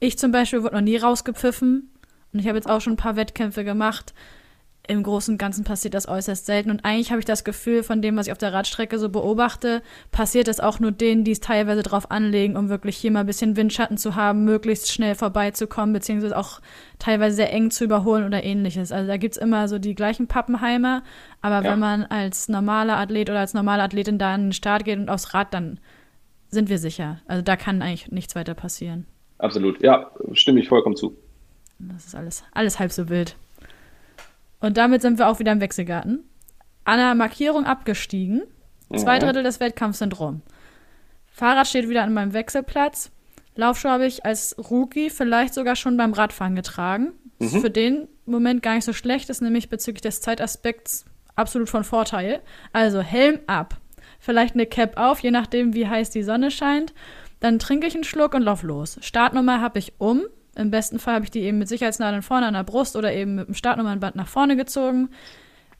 ich 0.01 0.18
zum 0.18 0.32
Beispiel 0.32 0.62
wurde 0.62 0.74
noch 0.74 0.82
nie 0.82 0.97
rausgepfiffen 0.97 1.91
und 2.32 2.38
ich 2.38 2.47
habe 2.47 2.59
jetzt 2.59 2.68
auch 2.68 2.80
schon 2.80 2.95
ein 2.95 2.99
paar 2.99 3.16
Wettkämpfe 3.16 3.64
gemacht 3.64 4.14
im 4.91 5.03
Großen 5.03 5.34
und 5.34 5.38
Ganzen 5.38 5.64
passiert 5.64 5.95
das 5.95 6.09
äußerst 6.09 6.45
selten. 6.45 6.70
Und 6.70 6.84
eigentlich 6.84 7.11
habe 7.11 7.20
ich 7.20 7.24
das 7.24 7.45
Gefühl, 7.45 7.82
von 7.82 8.03
dem, 8.03 8.16
was 8.16 8.26
ich 8.26 8.32
auf 8.32 8.38
der 8.38 8.53
Radstrecke 8.53 8.99
so 8.99 9.09
beobachte, 9.09 9.82
passiert 10.11 10.49
das 10.49 10.61
auch 10.61 10.80
nur 10.80 10.93
denen, 10.93 11.24
die 11.24 11.30
es 11.30 11.41
teilweise 11.41 11.82
drauf 11.82 12.11
anlegen, 12.11 12.57
um 12.57 12.68
wirklich 12.68 12.97
hier 12.97 13.11
mal 13.11 13.20
ein 13.20 13.26
bisschen 13.26 13.57
Windschatten 13.57 13.97
zu 13.97 14.16
haben, 14.16 14.45
möglichst 14.45 14.93
schnell 14.93 15.14
vorbeizukommen, 15.14 15.93
beziehungsweise 15.93 16.36
auch 16.36 16.61
teilweise 16.99 17.36
sehr 17.36 17.53
eng 17.53 17.70
zu 17.70 17.84
überholen 17.84 18.24
oder 18.24 18.43
ähnliches. 18.43 18.93
Also 18.93 19.07
da 19.07 19.16
gibt 19.16 19.36
es 19.36 19.41
immer 19.41 19.68
so 19.68 19.78
die 19.78 19.95
gleichen 19.95 20.26
Pappenheimer, 20.26 21.03
aber 21.41 21.64
ja. 21.64 21.72
wenn 21.72 21.78
man 21.78 22.03
als 22.05 22.49
normaler 22.49 22.97
Athlet 22.97 23.30
oder 23.30 23.41
als 23.41 23.55
normale 23.55 23.82
Athletin 23.82 24.18
da 24.18 24.34
an 24.34 24.47
den 24.47 24.53
Start 24.53 24.84
geht 24.84 24.99
und 24.99 25.09
aufs 25.09 25.32
Rad, 25.34 25.55
dann 25.55 25.78
sind 26.49 26.68
wir 26.68 26.78
sicher. 26.78 27.20
Also 27.26 27.43
da 27.43 27.57
kann 27.57 27.80
eigentlich 27.80 28.11
nichts 28.11 28.34
weiter 28.34 28.55
passieren. 28.55 29.07
Absolut, 29.38 29.82
ja, 29.82 30.11
stimme 30.32 30.61
ich 30.61 30.68
vollkommen 30.68 30.97
zu. 30.97 31.16
Das 31.78 32.07
ist 32.07 32.14
alles, 32.14 32.45
alles 32.53 32.78
halb 32.78 32.93
so 32.93 33.09
wild. 33.09 33.36
Und 34.61 34.76
damit 34.76 35.02
sind 35.02 35.18
wir 35.18 35.28
auch 35.28 35.38
wieder 35.38 35.52
im 35.52 35.61
Wechselgarten. 35.61 36.24
An 36.84 36.98
der 36.98 37.14
Markierung 37.14 37.64
abgestiegen. 37.64 38.42
Zwei 38.94 39.16
mhm. 39.16 39.24
Drittel 39.24 39.42
des 39.42 39.61
Wettkampfs 39.61 39.98
sind 39.98 40.18
rum. 40.18 40.42
Fahrrad 41.30 41.66
steht 41.66 41.88
wieder 41.88 42.02
an 42.02 42.12
meinem 42.12 42.32
Wechselplatz. 42.32 43.11
Laufschuhe 43.54 43.90
habe 43.90 44.06
ich 44.06 44.24
als 44.24 44.56
Rookie 44.70 45.11
vielleicht 45.11 45.54
sogar 45.54 45.76
schon 45.76 45.96
beim 45.96 46.12
Radfahren 46.12 46.56
getragen. 46.56 47.12
Mhm. 47.38 47.46
Ist 47.46 47.58
für 47.58 47.70
den 47.70 48.08
Moment 48.26 48.62
gar 48.62 48.74
nicht 48.74 48.84
so 48.84 48.92
schlecht, 48.92 49.30
ist 49.30 49.42
nämlich 49.42 49.68
bezüglich 49.68 50.02
des 50.02 50.20
Zeitaspekts 50.20 51.04
absolut 51.36 51.68
von 51.68 51.84
Vorteil. 51.84 52.40
Also 52.72 53.00
Helm 53.00 53.40
ab. 53.46 53.76
Vielleicht 54.18 54.54
eine 54.54 54.66
Cap 54.66 54.98
auf, 54.98 55.20
je 55.20 55.30
nachdem, 55.30 55.74
wie 55.74 55.88
heiß 55.88 56.11
die 56.11 56.22
Sonne 56.22 56.50
scheint. 56.50 56.92
Dann 57.40 57.58
trinke 57.58 57.86
ich 57.86 57.94
einen 57.94 58.04
Schluck 58.04 58.34
und 58.34 58.42
lauf 58.42 58.62
los. 58.62 58.98
Startnummer 59.00 59.61
habe 59.61 59.78
ich 59.78 59.94
um. 59.98 60.22
Im 60.57 60.70
besten 60.70 60.98
Fall 60.98 61.14
habe 61.14 61.24
ich 61.24 61.30
die 61.30 61.40
eben 61.40 61.59
mit 61.59 61.68
Sicherheitsnadeln 61.68 62.22
vorne 62.22 62.46
an 62.46 62.55
der 62.55 62.64
Brust 62.64 62.96
oder 62.96 63.12
eben 63.12 63.36
mit 63.36 63.48
dem 63.48 63.55
Startnummernband 63.55 64.16
nach 64.16 64.28
vorne 64.28 64.57
gezogen. 64.57 65.11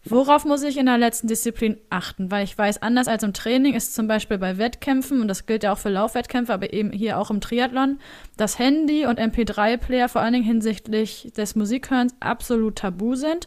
Worauf 0.05 0.47
muss 0.47 0.63
ich 0.63 0.79
in 0.79 0.87
der 0.87 0.97
letzten 0.97 1.27
Disziplin 1.27 1.77
achten? 1.91 2.31
Weil 2.31 2.45
ich 2.45 2.57
weiß, 2.57 2.81
anders 2.81 3.07
als 3.07 3.23
im 3.23 3.35
Training 3.35 3.75
ist 3.75 3.95
zum 3.95 4.09
Beispiel 4.09 4.39
bei 4.39 4.57
Wettkämpfen, 4.57 5.21
und 5.21 5.29
das 5.29 5.45
gilt 5.45 5.63
ja 5.63 5.73
auch 5.73 5.79
für 5.79 5.91
Laufwettkämpfe, 5.91 6.55
aber 6.55 6.73
eben 6.73 6.91
hier 6.91 7.19
auch 7.19 7.31
im 7.31 7.43
Triathlon, 7.43 7.99
das 8.39 8.59
Handy 8.59 9.05
und 9.05 9.21
MP3-Player 9.21 10.09
vor 10.09 10.23
allen 10.23 10.33
Dingen 10.33 10.45
hinsichtlich 10.45 11.33
des 11.37 11.55
Musikhörens 11.55 12.15
absolut 12.21 12.77
tabu 12.77 13.15
sind. 13.15 13.47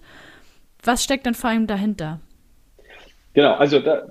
Was 0.83 1.03
steckt 1.03 1.25
denn 1.25 1.33
vor 1.33 1.49
allem 1.49 1.65
dahinter? 1.65 2.19
Genau, 3.33 3.53
also 3.53 3.79
da, 3.79 4.03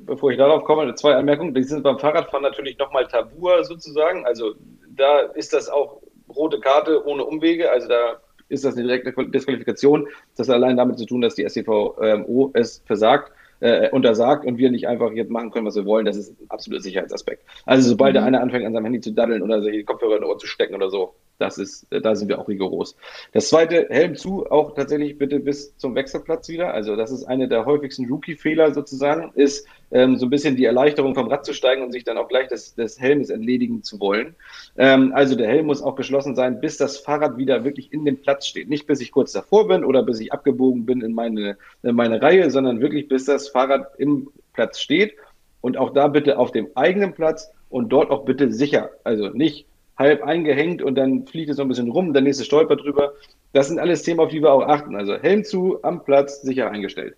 bevor 0.00 0.32
ich 0.32 0.38
darauf 0.38 0.64
komme, 0.64 0.92
zwei 0.96 1.14
Anmerkungen. 1.14 1.54
Die 1.54 1.62
sind 1.62 1.84
beim 1.84 2.00
Fahrradfahren 2.00 2.42
natürlich 2.42 2.76
nochmal 2.76 3.06
tabuer 3.06 3.62
sozusagen. 3.62 4.26
Also 4.26 4.54
da 4.96 5.20
ist 5.34 5.52
das 5.52 5.68
auch 5.68 6.00
rote 6.36 6.60
Karte 6.60 7.06
ohne 7.06 7.24
Umwege. 7.24 7.70
Also 7.70 7.88
da 7.88 8.20
ist 8.48 8.64
das 8.64 8.76
eine 8.76 8.86
direkte 8.86 9.12
Disqualifikation. 9.26 10.08
Das 10.36 10.48
hat 10.48 10.56
allein 10.56 10.76
damit 10.76 10.98
zu 10.98 11.06
tun, 11.06 11.20
dass 11.20 11.34
die 11.34 11.48
SCVO 11.48 12.50
es 12.54 12.82
versagt, 12.86 13.32
äh, 13.60 13.88
untersagt 13.90 14.44
und 14.44 14.58
wir 14.58 14.70
nicht 14.70 14.86
einfach 14.86 15.12
jetzt 15.12 15.30
machen 15.30 15.50
können, 15.50 15.66
was 15.66 15.76
wir 15.76 15.86
wollen. 15.86 16.04
Das 16.04 16.16
ist 16.16 16.38
ein 16.38 16.50
absoluter 16.50 16.82
Sicherheitsaspekt. 16.82 17.44
Also 17.64 17.88
sobald 17.88 18.12
mhm. 18.12 18.14
der 18.14 18.24
eine 18.24 18.40
anfängt, 18.40 18.66
an 18.66 18.74
seinem 18.74 18.84
Handy 18.84 19.00
zu 19.00 19.12
daddeln 19.12 19.42
oder 19.42 19.62
sich 19.62 19.72
die 19.72 19.84
Kopfhörer 19.84 20.16
in 20.16 20.22
den 20.22 20.28
Ohr 20.28 20.38
zu 20.38 20.46
stecken 20.46 20.74
oder 20.74 20.90
so, 20.90 21.14
das 21.38 21.58
ist, 21.58 21.86
äh, 21.90 22.00
da 22.00 22.14
sind 22.14 22.28
wir 22.28 22.38
auch 22.38 22.48
rigoros. 22.48 22.96
Das 23.32 23.48
zweite, 23.48 23.86
Helm 23.88 24.16
zu, 24.16 24.46
auch 24.50 24.74
tatsächlich 24.74 25.18
bitte 25.18 25.40
bis 25.40 25.76
zum 25.78 25.94
Wechselplatz 25.94 26.48
wieder. 26.48 26.74
Also 26.74 26.96
das 26.96 27.10
ist 27.10 27.24
eine 27.24 27.48
der 27.48 27.64
häufigsten 27.64 28.06
Rookie-Fehler 28.06 28.74
sozusagen, 28.74 29.32
ist 29.34 29.66
ähm, 29.94 30.16
so 30.16 30.26
ein 30.26 30.30
bisschen 30.30 30.56
die 30.56 30.64
Erleichterung 30.64 31.14
vom 31.14 31.28
Rad 31.28 31.46
zu 31.46 31.54
steigen 31.54 31.82
und 31.82 31.92
sich 31.92 32.04
dann 32.04 32.18
auch 32.18 32.28
gleich 32.28 32.48
des, 32.48 32.74
des 32.74 33.00
Helmes 33.00 33.30
entledigen 33.30 33.82
zu 33.82 34.00
wollen. 34.00 34.34
Ähm, 34.76 35.12
also 35.14 35.36
der 35.36 35.46
Helm 35.46 35.66
muss 35.66 35.82
auch 35.82 35.94
geschlossen 35.94 36.34
sein, 36.34 36.60
bis 36.60 36.76
das 36.76 36.98
Fahrrad 36.98 37.38
wieder 37.38 37.64
wirklich 37.64 37.92
in 37.92 38.04
dem 38.04 38.20
Platz 38.20 38.46
steht. 38.48 38.68
Nicht 38.68 38.86
bis 38.88 39.00
ich 39.00 39.12
kurz 39.12 39.32
davor 39.32 39.68
bin 39.68 39.84
oder 39.84 40.02
bis 40.02 40.20
ich 40.20 40.32
abgebogen 40.32 40.84
bin 40.84 41.00
in 41.00 41.14
meine, 41.14 41.56
in 41.84 41.94
meine 41.94 42.20
Reihe, 42.20 42.50
sondern 42.50 42.80
wirklich 42.80 43.08
bis 43.08 43.24
das 43.24 43.48
Fahrrad 43.48 43.92
im 43.98 44.28
Platz 44.52 44.80
steht. 44.80 45.14
Und 45.60 45.78
auch 45.78 45.94
da 45.94 46.08
bitte 46.08 46.38
auf 46.38 46.50
dem 46.50 46.68
eigenen 46.74 47.14
Platz 47.14 47.50
und 47.70 47.88
dort 47.90 48.10
auch 48.10 48.24
bitte 48.24 48.52
sicher. 48.52 48.90
Also 49.04 49.28
nicht 49.28 49.66
halb 49.96 50.24
eingehängt 50.24 50.82
und 50.82 50.96
dann 50.96 51.24
fliegt 51.26 51.50
es 51.50 51.56
so 51.56 51.62
ein 51.62 51.68
bisschen 51.68 51.90
rum, 51.90 52.12
der 52.12 52.22
nächste 52.22 52.44
stolpert 52.44 52.80
drüber. 52.80 53.12
Das 53.52 53.68
sind 53.68 53.78
alles 53.78 54.02
Themen, 54.02 54.18
auf 54.18 54.30
die 54.30 54.42
wir 54.42 54.52
auch 54.52 54.66
achten. 54.66 54.96
Also 54.96 55.14
Helm 55.14 55.44
zu, 55.44 55.78
am 55.84 56.04
Platz, 56.04 56.42
sicher 56.42 56.68
eingestellt. 56.68 57.16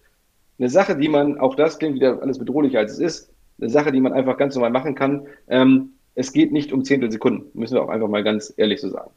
Eine 0.59 0.71
Sache, 0.71 0.97
die 0.97 1.09
man, 1.09 1.39
auch 1.39 1.55
das 1.55 1.79
klingt 1.79 1.95
wieder 1.95 2.21
alles 2.23 2.39
bedrohlicher 2.39 2.79
als 2.79 2.93
es 2.93 2.99
ist, 2.99 3.33
eine 3.59 3.71
Sache, 3.71 3.93
die 3.93 4.01
man 4.01 4.13
einfach 4.13 4.37
ganz 4.37 4.55
normal 4.55 4.71
machen 4.71 4.95
kann. 4.95 5.27
Ähm, 5.49 5.93
es 6.15 6.33
geht 6.33 6.53
nicht 6.53 6.73
um 6.73 6.85
Zehntelsekunden, 6.85 7.51
müssen 7.55 7.75
wir 7.75 7.83
auch 7.83 7.89
einfach 7.89 8.09
mal 8.09 8.25
ganz 8.25 8.53
ehrlich 8.57 8.81
so 8.81 8.89
sagen. 8.89 9.11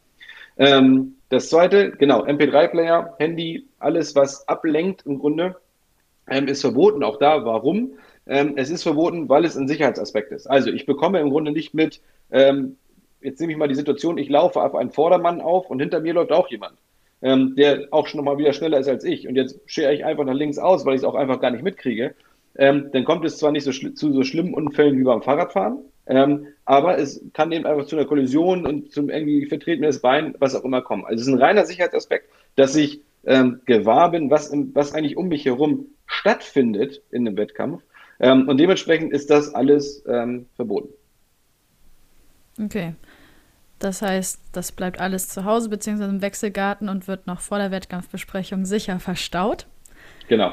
Ähm, 0.58 1.16
das 1.30 1.50
zweite, 1.50 1.92
genau, 1.92 2.26
MP3-Player, 2.26 3.16
Handy, 3.18 3.68
alles, 3.80 4.16
was 4.16 4.48
ablenkt 4.48 5.06
im 5.06 5.20
Grunde, 5.20 5.56
ähm, 6.30 6.48
ist 6.48 6.62
verboten. 6.62 7.04
Auch 7.04 7.18
da, 7.18 7.46
warum? 7.46 7.94
Ähm, 8.28 8.54
es 8.58 8.70
ist 8.70 8.84
verboten, 8.84 9.30
weil 9.30 9.46
es 9.46 9.58
ein 9.58 9.68
Sicherheitsaspekt 9.68 10.32
ist. 10.32 10.48
Also 10.48 10.70
ich 10.70 10.86
bekomme 10.86 11.20
im 11.20 11.30
Grunde 11.30 11.52
nicht 11.52 11.74
mit, 11.74 12.02
ähm, 12.32 12.78
jetzt 13.22 13.40
nehme 13.40 13.54
ich 13.54 13.58
mal 13.58 13.68
die 13.68 13.76
Situation, 13.76 14.18
ich 14.18 14.30
laufe 14.30 14.62
auf 14.62 14.76
einen 14.76 14.92
Vordermann 14.92 15.42
auf 15.42 15.70
und 15.70 15.80
hinter 15.80 16.02
mir 16.02 16.14
läuft 16.14 16.32
auch 16.32 16.50
jemand, 16.50 16.78
ähm, 17.22 17.56
der 17.56 17.88
auch 17.92 18.08
schon 18.08 18.20
nochmal 18.20 18.38
wieder 18.38 18.54
schneller 18.54 18.80
ist 18.80 18.88
als 18.88 19.04
ich. 19.04 19.28
Und 19.28 19.36
jetzt 19.36 19.60
schere 19.66 19.94
ich 19.94 20.06
einfach 20.06 20.26
nach 20.26 20.34
links 20.34 20.58
aus, 20.58 20.86
weil 20.86 20.96
ich 20.96 21.02
es 21.02 21.06
auch 21.06 21.16
einfach 21.16 21.42
gar 21.42 21.52
nicht 21.52 21.64
mitkriege. 21.64 22.16
Ähm, 22.56 22.90
dann 22.92 23.06
kommt 23.06 23.26
es 23.26 23.38
zwar 23.38 23.52
nicht 23.52 23.64
so 23.64 23.72
zu 23.72 24.12
so 24.12 24.24
schlimmen 24.24 24.54
Unfällen 24.54 24.98
wie 24.98 25.04
beim 25.04 25.22
Fahrradfahren, 25.22 25.80
ähm, 26.08 26.48
aber 26.66 26.98
es 26.98 27.24
kann 27.34 27.52
eben 27.52 27.66
einfach 27.66 27.86
zu 27.86 27.96
einer 27.96 28.06
Kollision 28.06 28.66
und 28.66 28.92
zum 28.92 29.10
irgendwie 29.10 29.46
vertreten 29.46 29.82
mir 29.82 29.88
das 29.88 30.02
Bein, 30.02 30.36
was 30.40 30.56
auch 30.56 30.66
immer 30.66 30.82
kommen. 30.82 31.06
Also 31.06 31.22
es 31.22 31.28
ist 31.28 31.34
ein 31.34 31.42
reiner 31.42 31.66
Sicherheitsaspekt, 31.66 32.30
dass 32.56 32.76
ich 32.76 33.02
ähm, 33.26 33.62
gewahr 33.66 34.12
bin, 34.12 34.32
was, 34.32 34.52
was 34.74 34.94
eigentlich 34.94 35.18
um 35.18 35.28
mich 35.28 35.46
herum 35.46 35.88
stattfindet 36.08 37.02
in 37.12 37.28
einem 37.28 37.38
Wettkampf. 37.38 37.84
Ähm, 38.20 38.50
und 38.50 38.58
dementsprechend 38.58 39.14
ist 39.14 39.30
das 39.30 39.54
alles 39.54 40.04
ähm, 40.08 40.48
verboten. 40.56 40.90
Okay. 42.62 42.94
Das 43.80 44.02
heißt, 44.02 44.42
das 44.52 44.74
bleibt 44.74 45.00
alles 45.00 45.30
zu 45.30 45.46
Hause 45.46 45.70
beziehungsweise 45.70 46.10
im 46.10 46.22
Wechselgarten 46.22 46.90
und 46.90 47.08
wird 47.08 47.28
noch 47.28 47.40
vor 47.40 47.58
der 47.58 47.72
Wettkampfbesprechung 47.72 48.66
sicher 48.66 49.00
verstaut. 49.00 49.68
Genau. 50.28 50.52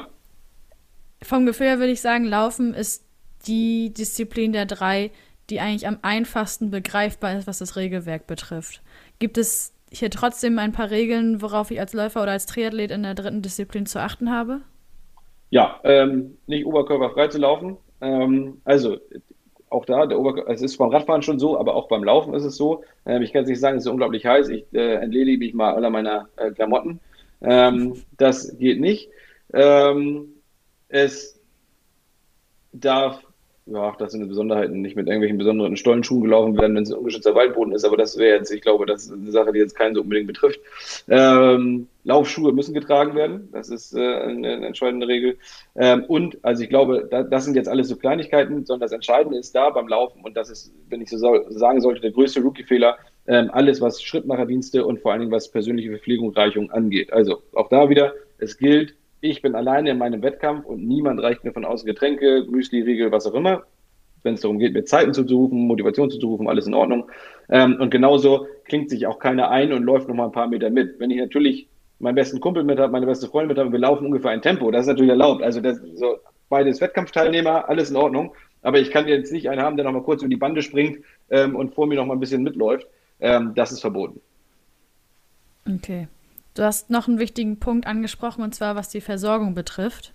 Vom 1.21 1.45
Gefühl 1.45 1.67
her 1.67 1.79
würde 1.79 1.91
ich 1.91 2.01
sagen, 2.01 2.23
Laufen 2.23 2.73
ist 2.73 3.05
die 3.45 3.93
Disziplin 3.93 4.53
der 4.53 4.65
drei, 4.65 5.11
die 5.49 5.59
eigentlich 5.59 5.87
am 5.87 5.99
einfachsten 6.01 6.71
begreifbar 6.71 7.37
ist, 7.37 7.47
was 7.47 7.59
das 7.59 7.75
Regelwerk 7.75 8.27
betrifft. 8.27 8.81
Gibt 9.19 9.37
es 9.37 9.73
hier 9.91 10.09
trotzdem 10.09 10.59
ein 10.59 10.71
paar 10.71 10.89
Regeln, 10.89 11.41
worauf 11.41 11.71
ich 11.71 11.79
als 11.79 11.93
Läufer 11.93 12.23
oder 12.23 12.31
als 12.31 12.45
Triathlet 12.45 12.91
in 12.91 13.03
der 13.03 13.13
dritten 13.13 13.41
Disziplin 13.41 13.85
zu 13.85 14.01
achten 14.01 14.31
habe? 14.31 14.61
Ja, 15.49 15.79
ähm, 15.83 16.37
nicht 16.45 16.65
oberkörperfrei 16.65 17.29
zu 17.29 17.37
laufen. 17.37 17.77
Ähm, 18.01 18.61
also 18.65 18.97
auch 19.69 19.85
da, 19.85 20.05
der 20.05 20.19
Oberkörper, 20.19 20.51
es 20.51 20.61
ist 20.61 20.77
beim 20.77 20.89
Radfahren 20.89 21.21
schon 21.21 21.39
so, 21.39 21.59
aber 21.59 21.75
auch 21.75 21.87
beim 21.87 22.03
Laufen 22.03 22.33
ist 22.33 22.43
es 22.43 22.55
so. 22.55 22.83
Ähm, 23.05 23.21
ich 23.21 23.33
kann 23.33 23.43
es 23.43 23.49
nicht 23.49 23.59
sagen, 23.59 23.77
es 23.77 23.85
ist 23.85 23.91
unglaublich 23.91 24.25
heiß. 24.25 24.49
Ich 24.49 24.65
äh, 24.73 24.95
entledige 24.95 25.37
mich 25.37 25.53
mal 25.53 25.73
aller 25.73 25.89
meiner 25.89 26.29
äh, 26.37 26.51
Klamotten. 26.51 26.99
Ähm, 27.41 28.01
das 28.17 28.57
geht 28.57 28.79
nicht. 28.79 29.09
Ähm, 29.53 30.33
es 30.89 31.39
darf 32.71 33.26
ja, 33.69 33.93
das 33.99 34.13
sind 34.13 34.27
Besonderheiten, 34.27 34.81
nicht 34.81 34.95
mit 34.95 35.07
irgendwelchen 35.07 35.37
besonderen 35.37 35.75
Stollenschuhen 35.75 36.23
gelaufen 36.23 36.57
werden, 36.57 36.75
wenn 36.75 36.83
es 36.83 36.91
ein 36.91 36.97
ungeschützter 36.97 37.35
Waldboden 37.35 37.73
ist, 37.73 37.83
aber 37.83 37.97
das 37.97 38.17
wäre 38.17 38.37
jetzt, 38.37 38.51
ich 38.51 38.61
glaube, 38.61 38.85
das 38.85 39.05
ist 39.05 39.11
eine 39.11 39.31
Sache, 39.31 39.51
die 39.51 39.59
jetzt 39.59 39.75
keinen 39.75 39.93
so 39.93 40.01
unbedingt 40.01 40.27
betrifft. 40.27 40.59
Ähm, 41.09 41.87
Laufschuhe 42.05 42.53
müssen 42.53 42.73
getragen 42.73 43.15
werden, 43.15 43.49
das 43.51 43.69
ist 43.69 43.93
äh, 43.93 43.99
eine, 43.99 44.53
eine, 44.53 44.67
entscheidende 44.67 45.07
Regel. 45.07 45.37
Ähm, 45.75 46.05
und, 46.07 46.37
also 46.43 46.63
ich 46.63 46.69
glaube, 46.69 47.07
da, 47.11 47.23
das 47.23 47.43
sind 47.43 47.55
jetzt 47.55 47.67
alles 47.67 47.89
so 47.89 47.97
Kleinigkeiten, 47.97 48.65
sondern 48.65 48.85
das 48.85 48.93
Entscheidende 48.93 49.37
ist 49.37 49.53
da 49.53 49.69
beim 49.69 49.89
Laufen 49.89 50.21
und 50.23 50.37
das 50.37 50.49
ist, 50.49 50.73
wenn 50.89 51.01
ich 51.01 51.09
so 51.09 51.17
sagen 51.49 51.81
sollte, 51.81 51.99
der 51.99 52.11
größte 52.11 52.41
Rookie-Fehler, 52.41 52.97
ähm, 53.27 53.49
alles, 53.51 53.81
was 53.81 54.01
Schrittmacherdienste 54.01 54.85
und 54.85 55.01
vor 55.01 55.11
allen 55.11 55.19
Dingen 55.19 55.31
was 55.33 55.51
persönliche 55.51 55.89
Verpflegung, 55.89 56.31
Reichung 56.31 56.71
angeht. 56.71 57.11
Also 57.11 57.41
auch 57.53 57.67
da 57.67 57.89
wieder, 57.89 58.13
es 58.37 58.57
gilt, 58.57 58.95
ich 59.21 59.41
bin 59.41 59.55
alleine 59.55 59.91
in 59.91 59.97
meinem 59.97 60.21
Wettkampf 60.21 60.65
und 60.65 60.85
niemand 60.87 61.21
reicht 61.21 61.43
mir 61.43 61.51
von 61.51 61.65
außen 61.65 61.85
Getränke, 61.85 62.45
Müsli, 62.49 62.81
Riegel, 62.81 63.11
was 63.11 63.25
auch 63.25 63.33
immer. 63.33 63.63
Wenn 64.23 64.33
es 64.33 64.41
darum 64.41 64.59
geht, 64.59 64.73
mir 64.73 64.83
Zeiten 64.83 65.13
zuzurufen, 65.13 65.67
Motivation 65.67 66.09
zuzurufen, 66.09 66.47
alles 66.47 66.67
in 66.67 66.73
Ordnung. 66.73 67.09
Ähm, 67.49 67.77
und 67.79 67.91
genauso 67.91 68.47
klingt 68.65 68.89
sich 68.89 69.07
auch 69.07 69.19
keiner 69.19 69.49
ein 69.49 69.71
und 69.73 69.83
läuft 69.83 70.07
noch 70.07 70.15
mal 70.15 70.25
ein 70.25 70.31
paar 70.31 70.47
Meter 70.47 70.69
mit. 70.69 70.99
Wenn 70.99 71.11
ich 71.11 71.17
natürlich 71.17 71.67
meinen 71.99 72.15
besten 72.15 72.39
Kumpel 72.39 72.63
mit 72.63 72.79
habe, 72.79 72.91
meine 72.91 73.05
beste 73.05 73.27
Freundin 73.27 73.49
mit 73.49 73.57
habe, 73.57 73.71
wir 73.71 73.79
laufen 73.79 74.05
ungefähr 74.05 74.31
ein 74.31 74.41
Tempo, 74.41 74.69
das 74.71 74.81
ist 74.81 74.87
natürlich 74.87 75.11
erlaubt. 75.11 75.41
Also 75.41 75.61
das, 75.61 75.79
so, 75.95 76.17
beides 76.49 76.81
Wettkampfteilnehmer, 76.81 77.69
alles 77.69 77.89
in 77.89 77.95
Ordnung. 77.95 78.33
aber 78.61 78.79
ich 78.79 78.91
kann 78.91 79.07
jetzt 79.07 79.31
nicht 79.31 79.49
einen 79.49 79.61
haben, 79.61 79.77
der 79.77 79.85
noch 79.85 79.93
mal 79.93 80.03
kurz 80.03 80.21
über 80.21 80.29
die 80.29 80.35
Bande 80.35 80.61
springt 80.61 80.99
ähm, 81.29 81.55
und 81.55 81.73
vor 81.73 81.87
mir 81.87 81.95
noch 81.95 82.05
mal 82.05 82.15
ein 82.15 82.19
bisschen 82.19 82.43
mitläuft. 82.43 82.87
Ähm, 83.19 83.53
das 83.55 83.71
ist 83.71 83.81
verboten. 83.81 84.19
Okay. 85.67 86.07
Du 86.57 86.63
hast 86.63 86.89
noch 86.89 87.07
einen 87.07 87.19
wichtigen 87.19 87.59
Punkt 87.59 87.85
angesprochen, 87.85 88.41
und 88.41 88.55
zwar 88.55 88.75
was 88.75 88.89
die 88.89 89.01
Versorgung 89.01 89.53
betrifft. 89.53 90.13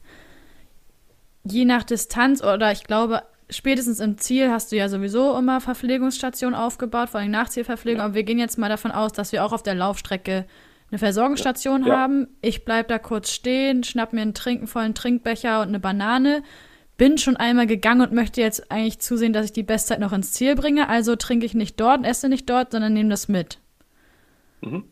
Je 1.44 1.64
nach 1.64 1.84
Distanz 1.84 2.42
oder 2.42 2.72
ich 2.72 2.84
glaube, 2.84 3.22
spätestens 3.48 4.00
im 4.00 4.18
Ziel 4.18 4.50
hast 4.50 4.72
du 4.72 4.76
ja 4.76 4.88
sowieso 4.88 5.36
immer 5.38 5.60
Verpflegungsstationen 5.60 6.58
aufgebaut, 6.58 7.10
vor 7.10 7.20
allem 7.20 7.30
Nachzielverpflegung. 7.30 8.00
Ja. 8.00 8.06
Aber 8.06 8.14
wir 8.14 8.24
gehen 8.24 8.40
jetzt 8.40 8.58
mal 8.58 8.68
davon 8.68 8.90
aus, 8.90 9.12
dass 9.12 9.30
wir 9.30 9.44
auch 9.44 9.52
auf 9.52 9.62
der 9.62 9.76
Laufstrecke 9.76 10.46
eine 10.90 10.98
Versorgungsstation 10.98 11.86
ja. 11.86 11.96
haben. 11.96 12.26
Ich 12.40 12.64
bleibe 12.64 12.88
da 12.88 12.98
kurz 12.98 13.30
stehen, 13.30 13.84
schnapp 13.84 14.12
mir 14.12 14.22
einen 14.22 14.34
Trinken 14.34 14.66
vollen 14.66 14.94
Trinkbecher 14.94 15.60
und 15.60 15.68
eine 15.68 15.80
Banane. 15.80 16.42
Bin 16.96 17.18
schon 17.18 17.36
einmal 17.36 17.68
gegangen 17.68 18.00
und 18.00 18.12
möchte 18.12 18.40
jetzt 18.40 18.70
eigentlich 18.70 18.98
zusehen, 18.98 19.32
dass 19.32 19.46
ich 19.46 19.52
die 19.52 19.62
Bestzeit 19.62 20.00
noch 20.00 20.12
ins 20.12 20.32
Ziel 20.32 20.56
bringe. 20.56 20.88
Also 20.88 21.14
trinke 21.14 21.46
ich 21.46 21.54
nicht 21.54 21.78
dort, 21.80 22.04
esse 22.04 22.28
nicht 22.28 22.50
dort, 22.50 22.72
sondern 22.72 22.92
nehme 22.92 23.10
das 23.10 23.28
mit. 23.28 23.58
Mhm. 24.60 24.84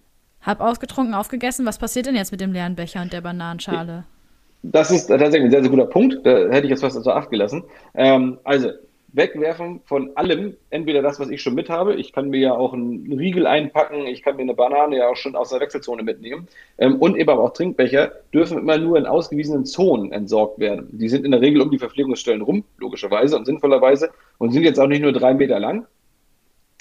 Hab 0.42 0.60
ausgetrunken, 0.60 1.14
aufgegessen. 1.14 1.66
Was 1.66 1.78
passiert 1.78 2.06
denn 2.06 2.16
jetzt 2.16 2.32
mit 2.32 2.40
dem 2.40 2.52
leeren 2.52 2.74
Becher 2.74 3.02
und 3.02 3.12
der 3.12 3.20
Bananenschale? 3.20 4.04
Das 4.62 4.90
ist 4.90 5.06
tatsächlich 5.06 5.44
ein 5.44 5.50
sehr, 5.50 5.62
sehr 5.62 5.70
guter 5.70 5.86
Punkt. 5.86 6.24
Da 6.24 6.30
hätte 6.50 6.64
ich 6.66 6.70
jetzt 6.70 6.80
fast 6.80 6.96
außer 6.96 7.14
Acht 7.14 7.30
gelassen. 7.30 7.64
Ähm, 7.94 8.38
also, 8.44 8.70
wegwerfen 9.12 9.80
von 9.84 10.10
allem, 10.16 10.56
entweder 10.70 11.02
das, 11.02 11.18
was 11.18 11.30
ich 11.30 11.42
schon 11.42 11.54
mit 11.54 11.68
habe, 11.68 11.94
ich 11.94 12.12
kann 12.12 12.30
mir 12.30 12.40
ja 12.40 12.54
auch 12.54 12.72
einen 12.72 13.12
Riegel 13.12 13.46
einpacken, 13.46 14.06
ich 14.06 14.22
kann 14.22 14.36
mir 14.36 14.42
eine 14.42 14.54
Banane 14.54 14.98
ja 14.98 15.08
auch 15.08 15.16
schon 15.16 15.34
aus 15.34 15.50
der 15.50 15.60
Wechselzone 15.60 16.02
mitnehmen 16.02 16.46
ähm, 16.78 16.96
und 16.96 17.16
eben 17.16 17.28
aber 17.28 17.42
auch 17.42 17.52
Trinkbecher 17.52 18.12
dürfen 18.32 18.58
immer 18.58 18.78
nur 18.78 18.98
in 18.98 19.06
ausgewiesenen 19.06 19.64
Zonen 19.64 20.12
entsorgt 20.12 20.58
werden. 20.58 20.88
Die 20.92 21.08
sind 21.08 21.24
in 21.24 21.32
der 21.32 21.40
Regel 21.40 21.60
um 21.60 21.70
die 21.70 21.78
Verpflegungsstellen 21.78 22.42
rum, 22.42 22.64
logischerweise 22.78 23.36
und 23.36 23.46
sinnvollerweise 23.46 24.10
und 24.38 24.52
sind 24.52 24.62
jetzt 24.62 24.78
auch 24.78 24.86
nicht 24.86 25.02
nur 25.02 25.12
drei 25.12 25.34
Meter 25.34 25.58
lang, 25.58 25.86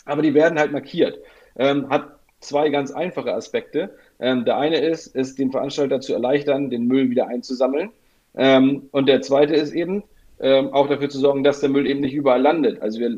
aber 0.05 0.21
die 0.21 0.33
werden 0.33 0.59
halt 0.59 0.71
markiert. 0.71 1.17
Ähm, 1.57 1.89
hat 1.89 2.18
zwei 2.39 2.69
ganz 2.69 2.91
einfache 2.91 3.33
Aspekte. 3.33 3.95
Ähm, 4.19 4.45
der 4.45 4.57
eine 4.57 4.79
ist, 4.79 5.15
es 5.15 5.35
dem 5.35 5.51
Veranstalter 5.51 6.01
zu 6.01 6.13
erleichtern, 6.13 6.69
den 6.69 6.87
Müll 6.87 7.09
wieder 7.09 7.27
einzusammeln. 7.27 7.89
Ähm, 8.35 8.89
und 8.91 9.07
der 9.07 9.21
zweite 9.21 9.55
ist 9.55 9.73
eben, 9.73 10.03
ähm, 10.39 10.73
auch 10.73 10.87
dafür 10.87 11.09
zu 11.09 11.19
sorgen, 11.19 11.43
dass 11.43 11.59
der 11.59 11.69
Müll 11.69 11.87
eben 11.87 11.99
nicht 11.99 12.13
überall 12.13 12.41
landet. 12.41 12.81
Also 12.81 12.99
wir, 12.99 13.17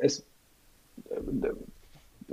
es, 0.00 0.26
äh, 1.10 1.48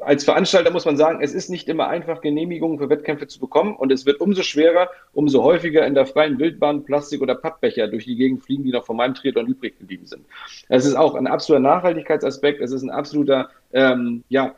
als 0.01 0.25
Veranstalter 0.25 0.71
muss 0.71 0.85
man 0.85 0.97
sagen, 0.97 1.19
es 1.21 1.33
ist 1.33 1.49
nicht 1.49 1.69
immer 1.69 1.87
einfach, 1.87 2.21
Genehmigungen 2.21 2.77
für 2.79 2.89
Wettkämpfe 2.89 3.27
zu 3.27 3.39
bekommen 3.39 3.75
und 3.75 3.91
es 3.91 4.05
wird 4.05 4.19
umso 4.19 4.41
schwerer, 4.43 4.89
umso 5.13 5.43
häufiger 5.43 5.85
in 5.85 5.95
der 5.95 6.05
freien 6.05 6.37
Wildbahn 6.37 6.83
Plastik- 6.83 7.21
oder 7.21 7.35
Pappbecher 7.35 7.87
durch 7.87 8.05
die 8.05 8.15
Gegend 8.15 8.43
fliegen, 8.43 8.63
die 8.63 8.71
noch 8.71 8.85
von 8.85 8.97
meinem 8.97 9.15
Triathlon 9.15 9.47
übrig 9.47 9.79
geblieben 9.79 10.05
sind. 10.05 10.25
Es 10.67 10.85
ist 10.85 10.95
auch 10.95 11.15
ein 11.15 11.27
absoluter 11.27 11.61
Nachhaltigkeitsaspekt, 11.61 12.61
es 12.61 12.71
ist 12.71 12.83
ein 12.83 12.89
absoluter 12.89 13.49
ähm, 13.71 14.23
ja, 14.27 14.55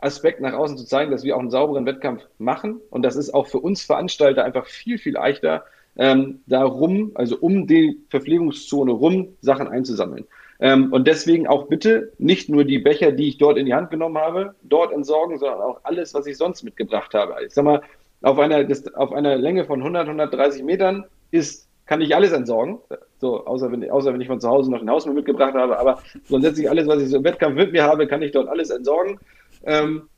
Aspekt 0.00 0.40
nach 0.40 0.54
außen 0.54 0.76
zu 0.76 0.84
zeigen, 0.84 1.10
dass 1.10 1.24
wir 1.24 1.36
auch 1.36 1.40
einen 1.40 1.50
sauberen 1.50 1.86
Wettkampf 1.86 2.22
machen. 2.38 2.80
Und 2.90 3.02
das 3.02 3.16
ist 3.16 3.34
auch 3.34 3.46
für 3.46 3.58
uns 3.58 3.82
Veranstalter 3.82 4.44
einfach 4.44 4.66
viel, 4.66 4.98
viel 4.98 5.14
leichter, 5.14 5.64
ähm, 5.96 6.40
darum, 6.46 7.12
also 7.14 7.36
um 7.38 7.66
die 7.66 8.00
Verpflegungszone 8.08 8.92
rum, 8.92 9.36
Sachen 9.40 9.68
einzusammeln. 9.68 10.26
Ähm, 10.60 10.92
und 10.92 11.06
deswegen 11.06 11.46
auch 11.46 11.68
bitte 11.68 12.12
nicht 12.18 12.48
nur 12.48 12.64
die 12.64 12.78
Becher, 12.78 13.12
die 13.12 13.28
ich 13.28 13.38
dort 13.38 13.58
in 13.58 13.66
die 13.66 13.74
Hand 13.74 13.90
genommen 13.90 14.18
habe, 14.18 14.54
dort 14.62 14.92
entsorgen, 14.92 15.38
sondern 15.38 15.60
auch 15.60 15.80
alles, 15.82 16.14
was 16.14 16.26
ich 16.26 16.36
sonst 16.36 16.62
mitgebracht 16.62 17.14
habe. 17.14 17.34
Ich 17.44 17.54
sag 17.54 17.64
mal, 17.64 17.82
auf 18.22 18.38
einer, 18.38 18.66
auf 18.94 19.12
einer 19.12 19.36
Länge 19.36 19.64
von 19.64 19.80
100, 19.80 20.06
130 20.06 20.62
Metern 20.62 21.06
ist, 21.30 21.66
kann 21.86 22.02
ich 22.02 22.14
alles 22.14 22.32
entsorgen. 22.32 22.78
So, 23.18 23.46
außer 23.46 23.72
wenn, 23.72 23.90
außer 23.90 24.12
wenn 24.12 24.20
ich 24.20 24.28
von 24.28 24.40
zu 24.40 24.48
Hause 24.48 24.70
noch 24.70 24.82
ein 24.82 24.90
Haus 24.90 25.06
mitgebracht 25.06 25.54
habe. 25.54 25.78
Aber 25.78 26.02
grundsätzlich 26.28 26.68
alles, 26.68 26.86
was 26.86 27.02
ich 27.02 27.08
so 27.08 27.16
im 27.16 27.24
Wettkampf 27.24 27.56
mit 27.56 27.72
mir 27.72 27.82
habe, 27.82 28.06
kann 28.06 28.22
ich 28.22 28.32
dort 28.32 28.48
alles 28.48 28.70
entsorgen. 28.70 29.18
Ähm, 29.64 30.08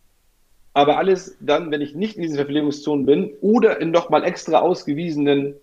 aber 0.74 0.98
alles 0.98 1.36
dann, 1.40 1.70
wenn 1.70 1.80
ich 1.80 1.94
nicht 1.94 2.16
in 2.16 2.22
diesen 2.22 2.36
Verpflegungszonen 2.36 3.04
bin 3.04 3.32
oder 3.40 3.80
in 3.80 3.90
nochmal 3.90 4.24
extra 4.24 4.60
ausgewiesenen 4.60 5.54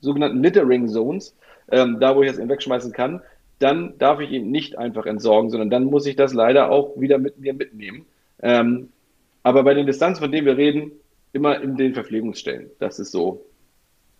sogenannten 0.00 0.42
Littering 0.42 0.88
Zones, 0.88 1.36
ähm, 1.70 1.98
da 2.00 2.14
wo 2.14 2.22
ich 2.22 2.30
das 2.30 2.38
eben 2.38 2.48
wegschmeißen 2.48 2.92
kann, 2.92 3.22
dann 3.58 3.98
darf 3.98 4.20
ich 4.20 4.30
ihn 4.30 4.50
nicht 4.50 4.78
einfach 4.78 5.06
entsorgen, 5.06 5.50
sondern 5.50 5.70
dann 5.70 5.84
muss 5.84 6.06
ich 6.06 6.16
das 6.16 6.32
leider 6.32 6.70
auch 6.70 6.98
wieder 7.00 7.18
mit 7.18 7.38
mir 7.38 7.54
mitnehmen. 7.54 8.06
Ähm, 8.40 8.90
aber 9.42 9.64
bei 9.64 9.74
den 9.74 9.86
Distanzen, 9.86 10.22
von 10.22 10.32
denen 10.32 10.46
wir 10.46 10.56
reden, 10.56 10.92
immer 11.32 11.60
in 11.60 11.76
den 11.76 11.94
Verpflegungsstellen. 11.94 12.70
Das 12.78 12.98
ist 12.98 13.10
so, 13.10 13.44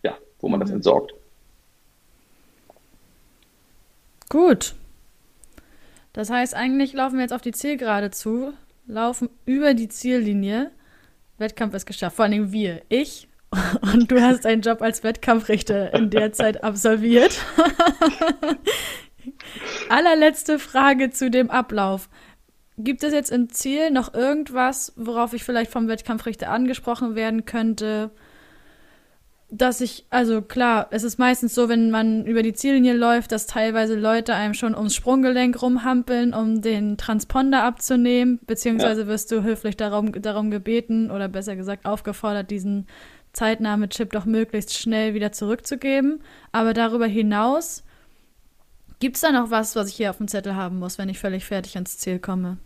ja, 0.02 0.16
wo 0.40 0.48
man 0.48 0.58
mhm. 0.58 0.62
das 0.62 0.70
entsorgt. 0.70 1.14
Gut. 4.28 4.74
Das 6.12 6.30
heißt, 6.30 6.54
eigentlich 6.54 6.92
laufen 6.94 7.16
wir 7.16 7.22
jetzt 7.22 7.32
auf 7.32 7.42
die 7.42 7.52
Zielgerade 7.52 8.10
zu, 8.10 8.52
laufen 8.88 9.28
über 9.44 9.74
die 9.74 9.88
Ziellinie. 9.88 10.72
Wettkampf 11.36 11.74
ist 11.74 11.86
geschafft. 11.86 12.16
Vor 12.16 12.24
allem 12.24 12.52
wir. 12.52 12.82
Ich 12.88 13.28
und 13.92 14.10
du 14.10 14.20
hast 14.20 14.44
einen 14.44 14.62
Job 14.62 14.82
als 14.82 15.04
Wettkampfrichter 15.04 15.94
in 15.94 16.10
der 16.10 16.32
Zeit 16.32 16.64
absolviert. 16.64 17.38
Allerletzte 19.88 20.58
Frage 20.58 21.10
zu 21.10 21.30
dem 21.30 21.50
Ablauf. 21.50 22.08
Gibt 22.76 23.02
es 23.02 23.12
jetzt 23.12 23.30
im 23.30 23.48
Ziel 23.48 23.90
noch 23.90 24.14
irgendwas, 24.14 24.92
worauf 24.96 25.32
ich 25.32 25.44
vielleicht 25.44 25.70
vom 25.70 25.88
Wettkampfrichter 25.88 26.50
angesprochen 26.50 27.14
werden 27.14 27.44
könnte? 27.44 28.10
Dass 29.50 29.80
ich, 29.80 30.04
also 30.10 30.42
klar, 30.42 30.88
es 30.90 31.04
ist 31.04 31.18
meistens 31.18 31.54
so, 31.54 31.70
wenn 31.70 31.90
man 31.90 32.26
über 32.26 32.42
die 32.42 32.52
Ziellinie 32.52 32.92
läuft, 32.92 33.32
dass 33.32 33.46
teilweise 33.46 33.98
Leute 33.98 34.34
einem 34.34 34.52
schon 34.52 34.74
ums 34.74 34.94
Sprunggelenk 34.94 35.62
rumhampeln, 35.62 36.34
um 36.34 36.60
den 36.60 36.98
Transponder 36.98 37.62
abzunehmen, 37.62 38.40
beziehungsweise 38.46 39.02
ja. 39.02 39.06
wirst 39.06 39.32
du 39.32 39.42
höflich 39.42 39.76
darum, 39.76 40.12
darum 40.20 40.50
gebeten 40.50 41.10
oder 41.10 41.28
besser 41.28 41.56
gesagt 41.56 41.86
aufgefordert, 41.86 42.50
diesen 42.50 42.86
Zeitnahme-Chip 43.32 44.12
doch 44.12 44.26
möglichst 44.26 44.76
schnell 44.76 45.14
wieder 45.14 45.32
zurückzugeben. 45.32 46.20
Aber 46.52 46.74
darüber 46.74 47.06
hinaus, 47.06 47.84
gibt 49.00 49.16
es 49.16 49.22
da 49.22 49.32
noch 49.32 49.50
was, 49.50 49.76
was 49.76 49.88
ich 49.88 49.96
hier 49.96 50.10
auf 50.10 50.18
dem 50.18 50.28
Zettel 50.28 50.56
haben 50.56 50.78
muss, 50.78 50.98
wenn 50.98 51.08
ich 51.08 51.18
völlig 51.18 51.46
fertig 51.46 51.74
ans 51.76 51.96
Ziel 51.96 52.18
komme? 52.18 52.58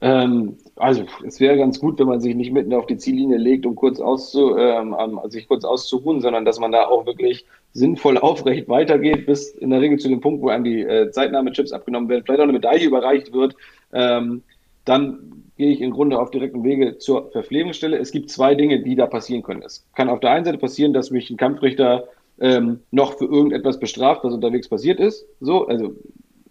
Ähm, 0.00 0.56
also 0.76 1.04
es 1.24 1.40
wäre 1.40 1.56
ganz 1.56 1.80
gut, 1.80 1.98
wenn 1.98 2.06
man 2.06 2.20
sich 2.20 2.34
nicht 2.34 2.52
mitten 2.52 2.72
auf 2.72 2.86
die 2.86 2.98
Ziellinie 2.98 3.36
legt, 3.36 3.66
um 3.66 3.74
kurz 3.74 3.98
auszu, 3.98 4.56
ähm, 4.56 4.96
sich 5.26 5.48
kurz 5.48 5.64
auszuruhen, 5.64 6.20
sondern 6.20 6.44
dass 6.44 6.60
man 6.60 6.70
da 6.70 6.86
auch 6.86 7.04
wirklich 7.06 7.46
sinnvoll 7.72 8.18
aufrecht 8.18 8.68
weitergeht, 8.68 9.26
bis 9.26 9.50
in 9.50 9.70
der 9.70 9.80
Regel 9.80 9.98
zu 9.98 10.08
dem 10.08 10.20
Punkt, 10.20 10.42
wo 10.42 10.48
einem 10.48 10.64
die 10.64 10.82
äh, 10.82 11.10
Zeitnahme-Chips 11.10 11.72
abgenommen 11.72 12.08
werden, 12.08 12.22
vielleicht 12.24 12.40
auch 12.40 12.44
eine 12.44 12.52
Medaille 12.52 12.86
überreicht 12.86 13.32
wird. 13.32 13.56
Ähm, 13.92 14.42
dann 14.84 15.44
gehe 15.56 15.72
ich 15.72 15.80
im 15.80 15.90
Grunde 15.90 16.18
auf 16.18 16.30
direktem 16.30 16.62
Wege 16.62 16.98
zur 16.98 17.30
Verpflegungsstelle. 17.32 17.98
Es 17.98 18.12
gibt 18.12 18.30
zwei 18.30 18.54
Dinge, 18.54 18.80
die 18.80 18.94
da 18.94 19.06
passieren 19.06 19.42
können. 19.42 19.62
Es 19.62 19.84
kann 19.94 20.08
auf 20.08 20.20
der 20.20 20.30
einen 20.30 20.44
Seite 20.44 20.58
passieren, 20.58 20.92
dass 20.92 21.10
mich 21.10 21.28
ein 21.28 21.36
Kampfrichter 21.36 22.04
ähm, 22.40 22.80
noch 22.92 23.18
für 23.18 23.24
irgendetwas 23.24 23.80
bestraft, 23.80 24.22
was 24.22 24.32
unterwegs 24.32 24.68
passiert 24.68 25.00
ist. 25.00 25.26
So, 25.40 25.66
also 25.66 25.94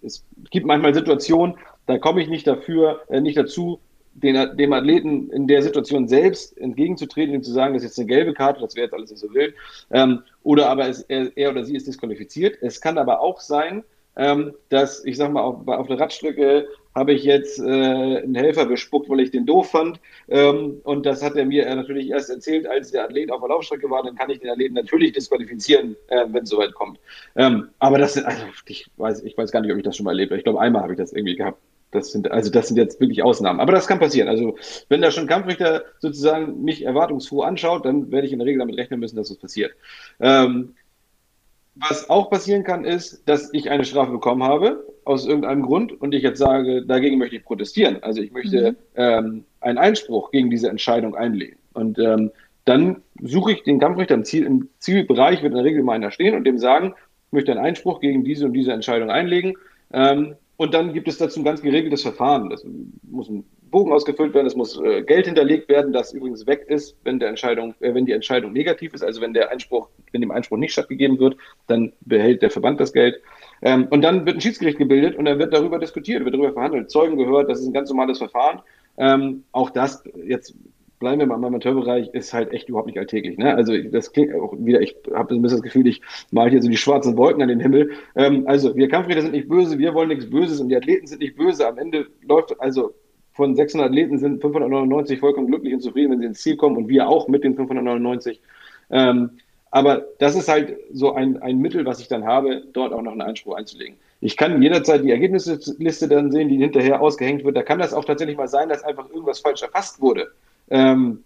es 0.02 0.26
gibt 0.52 0.66
manchmal 0.68 0.94
Situationen, 0.94 1.56
da 1.88 1.98
komme 1.98 2.22
ich 2.22 2.30
nicht 2.30 2.46
dafür, 2.46 3.02
äh, 3.10 3.22
nicht 3.22 3.38
dazu, 3.38 3.80
den, 4.14 4.58
dem 4.58 4.74
Athleten 4.74 5.30
in 5.30 5.48
der 5.48 5.62
Situation 5.62 6.08
selbst 6.08 6.58
entgegenzutreten 6.58 7.36
und 7.36 7.44
zu 7.44 7.52
sagen, 7.52 7.74
das 7.74 7.84
ist 7.84 7.90
jetzt 7.90 8.00
eine 8.00 8.08
gelbe 8.08 8.34
Karte, 8.34 8.62
das 8.62 8.76
wäre 8.76 8.86
jetzt 8.86 8.94
alles 8.94 9.12
nicht 9.12 9.20
so 9.20 9.34
wild. 9.34 9.54
Ähm, 9.92 10.24
oder 10.44 10.70
aber 10.70 10.88
es, 10.90 11.02
er, 11.02 11.36
er, 11.36 11.52
oder 11.52 11.64
sie 11.64 11.76
ist 11.76 11.88
disqualifiziert. 11.88 12.58
Es 12.62 12.82
kann 12.82 12.98
aber 12.98 13.22
auch 13.22 13.40
sein, 13.40 13.84
ähm, 14.16 14.54
dass, 14.70 15.06
ich 15.06 15.18
sag 15.18 15.32
mal, 15.32 15.42
auf, 15.42 15.68
auf 15.68 15.88
der 15.88 16.00
Radstrecke 16.00 16.68
habe 16.96 17.14
ich 17.14 17.24
jetzt 17.24 17.60
äh, 17.60 17.64
einen 17.64 18.34
Helfer 18.34 18.66
bespuckt, 18.66 19.08
weil 19.08 19.20
ich 19.20 19.30
den 19.30 19.46
doof 19.46 19.70
fand. 19.70 20.00
Ähm, 20.28 20.82
und 20.84 21.06
das 21.06 21.22
hat 21.22 21.36
er 21.36 21.46
mir 21.46 21.64
natürlich 21.76 22.10
erst 22.10 22.32
erzählt, 22.32 22.66
als 22.66 22.90
der 22.90 23.04
Athlet 23.04 23.32
auf 23.32 23.42
der 23.42 23.50
Laufstrecke 23.50 23.88
war. 23.88 24.02
Dann 24.02 24.16
kann 24.16 24.32
ich 24.32 24.40
den 24.40 24.50
Athleten 24.50 24.74
natürlich 24.74 25.12
disqualifizieren, 25.12 25.96
äh, 26.08 26.26
wenn 26.30 26.44
es 26.44 26.50
soweit 26.50 26.74
kommt. 26.74 27.00
Ähm, 27.36 27.70
aber 27.78 28.00
das 28.00 28.16
sind, 28.16 28.26
also 28.26 28.44
ich 28.66 28.90
weiß, 28.98 29.24
ich 29.24 29.38
weiß 29.38 29.52
gar 29.52 29.62
nicht, 29.62 29.72
ob 29.72 29.78
ich 29.78 29.84
das 29.84 29.96
schon 29.96 30.06
mal 30.06 30.12
erlebt 30.12 30.32
habe. 30.32 30.40
Ich 30.40 30.44
glaube, 30.44 30.60
einmal 30.60 30.82
habe 30.82 30.94
ich 30.94 30.98
das 30.98 31.14
irgendwie 31.14 31.36
gehabt. 31.36 31.60
Das 31.92 32.12
sind, 32.12 32.30
also 32.32 32.52
das 32.52 32.68
sind 32.68 32.78
jetzt 32.78 33.00
wirklich 33.00 33.24
Ausnahmen. 33.24 33.60
Aber 33.60 33.72
das 33.72 33.88
kann 33.88 34.00
passieren. 34.00 34.28
Also 34.28 34.58
wenn 34.90 35.02
da 35.02 35.12
schon 35.12 35.28
Kampfrichter 35.28 35.84
sozusagen 36.00 36.64
mich 36.64 36.84
erwartungsfroh 36.84 37.42
anschaut, 37.42 37.86
dann 37.86 38.12
werde 38.12 38.28
ich 38.28 38.34
in 38.34 38.40
der 38.40 38.48
Regel 38.48 38.60
damit 38.60 38.78
rechnen 38.78 39.00
müssen, 39.00 39.16
dass 39.16 39.30
das 39.30 39.38
passiert. 39.38 39.72
Ähm, 40.20 40.76
was 41.80 42.10
auch 42.10 42.30
passieren 42.30 42.64
kann, 42.64 42.86
ist, 42.86 43.28
dass 43.30 43.54
ich 43.54 43.70
eine 43.70 43.86
Strafe 43.86 44.12
bekommen 44.12 44.44
habe, 44.44 44.86
aus 45.06 45.26
irgendeinem 45.26 45.62
Grund, 45.62 46.00
und 46.02 46.14
ich 46.14 46.24
jetzt 46.24 46.40
sage, 46.40 46.84
dagegen 46.86 47.18
möchte 47.18 47.36
ich 47.36 47.46
protestieren. 47.46 48.02
Also 48.02 48.22
ich 48.22 48.32
möchte 48.32 48.72
mhm. 48.72 48.78
ähm, 48.96 49.46
einen 49.62 49.78
Einspruch 49.78 50.32
gegen 50.32 50.50
diese 50.50 50.70
Entscheidung 50.70 51.16
einlegen. 51.16 51.58
Und 51.74 52.00
ähm, 52.00 52.32
dann 52.66 53.02
suche 53.22 53.54
ich 53.54 53.64
den 53.64 53.80
Kampfrichter 53.80 54.16
im, 54.16 54.26
Ziel, 54.26 54.46
im 54.46 54.70
Zielbereich, 54.80 55.42
wird 55.42 55.52
in 55.52 55.58
der 55.58 55.64
Regel 55.64 55.84
mal 55.84 55.94
einer 55.94 56.12
stehen 56.12 56.36
und 56.36 56.44
dem 56.44 56.58
sagen, 56.58 56.96
ich 57.28 57.34
möchte 57.34 57.52
einen 57.52 57.64
Einspruch 57.64 58.00
gegen 58.00 58.24
diese 58.24 58.46
und 58.46 58.54
diese 58.54 58.74
Entscheidung 58.74 59.10
einlegen. 59.10 59.54
Ähm, 59.94 60.36
und 60.58 60.74
dann 60.74 60.92
gibt 60.94 61.08
es 61.08 61.20
dazu 61.20 61.40
ein 61.40 61.44
ganz 61.44 61.62
geregeltes 61.62 62.02
Verfahren. 62.02 62.50
Das 62.50 62.66
muss 63.04 63.30
ein 63.30 63.46
Bogen 63.70 63.92
ausgefüllt 63.92 64.34
werden, 64.34 64.48
es 64.48 64.56
muss 64.56 64.80
äh, 64.80 65.04
Geld 65.04 65.28
hinterlegt 65.28 65.70
werden, 65.70 65.94
das 65.94 66.14
übrigens 66.14 66.48
weg 66.48 66.66
ist, 66.68 66.96
wenn 67.04 67.20
der 67.20 67.30
Entscheidung, 67.30 67.76
äh, 67.80 67.94
wenn 67.94 68.06
die 68.06 68.14
Entscheidung 68.14 68.54
negativ 68.54 68.94
ist, 68.94 69.04
also 69.04 69.22
wenn 69.22 69.34
der 69.34 69.52
Einspruch, 69.52 69.90
wenn 70.12 70.22
dem 70.22 70.32
Einspruch 70.32 70.58
nicht 70.58 70.72
stattgegeben 70.72 71.20
wird, 71.20 71.38
dann 71.68 71.94
behält 72.02 72.42
der 72.42 72.50
Verband 72.50 72.80
das 72.80 72.94
Geld. 72.94 73.22
Ähm, 73.62 73.88
und 73.90 74.02
dann 74.02 74.26
wird 74.26 74.38
ein 74.38 74.42
Schiedsgericht 74.42 74.78
gebildet 74.78 75.16
und 75.16 75.26
dann 75.26 75.38
wird 75.38 75.54
darüber 75.54 75.80
diskutiert, 75.80 76.24
wird 76.24 76.34
darüber 76.34 76.54
verhandelt, 76.54 76.90
Zeugen 76.90 77.18
gehört, 77.18 77.50
das 77.50 77.60
ist 77.60 77.68
ein 77.68 77.74
ganz 77.74 77.90
normales 77.90 78.18
Verfahren. 78.18 78.62
Ähm, 78.98 79.44
auch 79.52 79.70
das 79.70 80.04
jetzt 80.26 80.56
bleiben 81.00 81.20
wir 81.20 81.28
mal 81.28 81.36
im 81.36 81.44
Amateurbereich, 81.44 82.10
ist 82.10 82.34
halt 82.34 82.52
echt 82.52 82.70
überhaupt 82.70 82.88
nicht 82.88 82.98
alltäglich. 82.98 83.38
Ne? 83.38 83.54
Also 83.54 83.78
das 83.78 84.12
klingt 84.12 84.34
auch 84.34 84.54
wieder, 84.58 84.82
ich 84.82 84.96
habe 85.14 85.36
ein 85.36 85.42
bisschen 85.42 85.58
das 85.58 85.64
Gefühl, 85.64 85.88
ich 85.88 86.02
mal 86.32 86.50
hier 86.50 86.62
so 86.62 86.70
die 86.70 86.78
schwarzen 86.78 87.18
Wolken 87.18 87.42
an 87.42 87.50
den 87.50 87.60
Himmel. 87.60 87.92
Ähm, 88.16 88.44
also 88.48 88.76
wir 88.76 88.88
Kampfrichter 88.88 89.22
sind 89.22 89.34
nicht 89.34 89.48
böse, 89.48 89.78
wir 89.78 89.94
wollen 89.94 90.10
nichts 90.10 90.30
Böses 90.30 90.60
und 90.60 90.70
die 90.70 90.76
Athleten 90.76 91.08
sind 91.08 91.22
nicht 91.22 91.36
böse. 91.36 91.68
Am 91.68 91.78
Ende 91.78 92.08
läuft, 92.22 92.60
also 92.60 92.94
von 93.34 93.56
600 93.56 93.90
Athleten 93.90 94.18
sind 94.18 94.42
599 94.42 95.20
vollkommen 95.20 95.48
glücklich 95.48 95.74
und 95.74 95.82
zufrieden, 95.82 96.12
wenn 96.12 96.20
sie 96.20 96.26
ins 96.26 96.42
Ziel 96.42 96.58
kommen 96.58 96.76
und 96.76 96.88
wir 96.88 97.08
auch 97.08 97.28
mit 97.28 97.44
den 97.44 97.56
599. 97.56 98.42
Ähm, 98.90 99.32
aber 99.70 100.06
das 100.20 100.36
ist 100.36 100.48
halt 100.48 100.78
so 100.92 101.14
ein, 101.14 101.42
ein 101.42 101.60
Mittel, 101.60 101.86
was 101.86 102.00
ich 102.00 102.08
dann 102.08 102.26
habe, 102.26 102.64
dort 102.74 102.94
auch 102.94 103.02
noch 103.02 103.12
einen 103.12 103.22
Einspruch 103.22 103.56
einzulegen. 103.56 103.98
Ich 104.22 104.38
kann 104.38 104.62
jederzeit 104.62 105.04
die 105.04 105.12
Ergebnisliste 105.12 106.08
dann 106.08 106.32
sehen, 106.32 106.50
die 106.50 106.58
hinterher 106.58 107.02
ausgehängt 107.02 107.44
wird. 107.44 107.56
Da 107.56 107.64
kann 107.64 107.78
das 107.78 107.94
auch 107.94 108.06
tatsächlich 108.06 108.38
mal 108.38 108.48
sein, 108.48 108.70
dass 108.70 108.84
einfach 108.84 109.10
irgendwas 109.10 109.40
falsch 109.40 109.62
erfasst 109.62 110.02
wurde. 110.02 110.32
Ähm, 110.70 111.24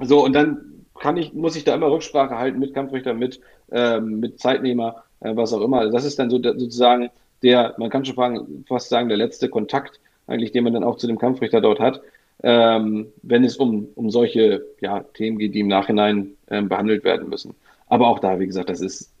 so, 0.00 0.24
und 0.24 0.32
dann 0.34 0.84
kann 0.98 1.16
ich, 1.16 1.32
muss 1.32 1.56
ich 1.56 1.64
da 1.64 1.74
immer 1.74 1.90
Rücksprache 1.90 2.36
halten 2.36 2.58
mit 2.58 2.74
Kampfrichter, 2.74 3.14
mit, 3.14 3.40
ähm, 3.70 4.20
mit 4.20 4.40
Zeitnehmer, 4.40 5.04
äh, 5.20 5.34
was 5.36 5.52
auch 5.52 5.60
immer. 5.60 5.80
Also 5.80 5.92
das 5.92 6.04
ist 6.04 6.18
dann 6.18 6.30
so 6.30 6.42
sozusagen 6.42 7.10
der, 7.42 7.74
man 7.78 7.90
kann 7.90 8.04
schon 8.04 8.14
fragen, 8.14 8.64
fast 8.66 8.88
sagen, 8.88 9.08
der 9.08 9.18
letzte 9.18 9.48
Kontakt, 9.48 10.00
eigentlich, 10.26 10.52
den 10.52 10.64
man 10.64 10.72
dann 10.72 10.84
auch 10.84 10.96
zu 10.96 11.06
dem 11.06 11.18
Kampfrichter 11.18 11.60
dort 11.60 11.80
hat, 11.80 12.00
ähm, 12.42 13.06
wenn 13.22 13.44
es 13.44 13.56
um, 13.56 13.88
um 13.94 14.10
solche 14.10 14.64
ja, 14.80 15.00
Themen 15.14 15.38
geht, 15.38 15.54
die 15.54 15.60
im 15.60 15.68
Nachhinein 15.68 16.32
ähm, 16.50 16.68
behandelt 16.68 17.04
werden 17.04 17.28
müssen. 17.28 17.54
Aber 17.88 18.08
auch 18.08 18.18
da, 18.18 18.40
wie 18.40 18.46
gesagt, 18.46 18.68
das 18.68 18.80
ist 18.80 19.12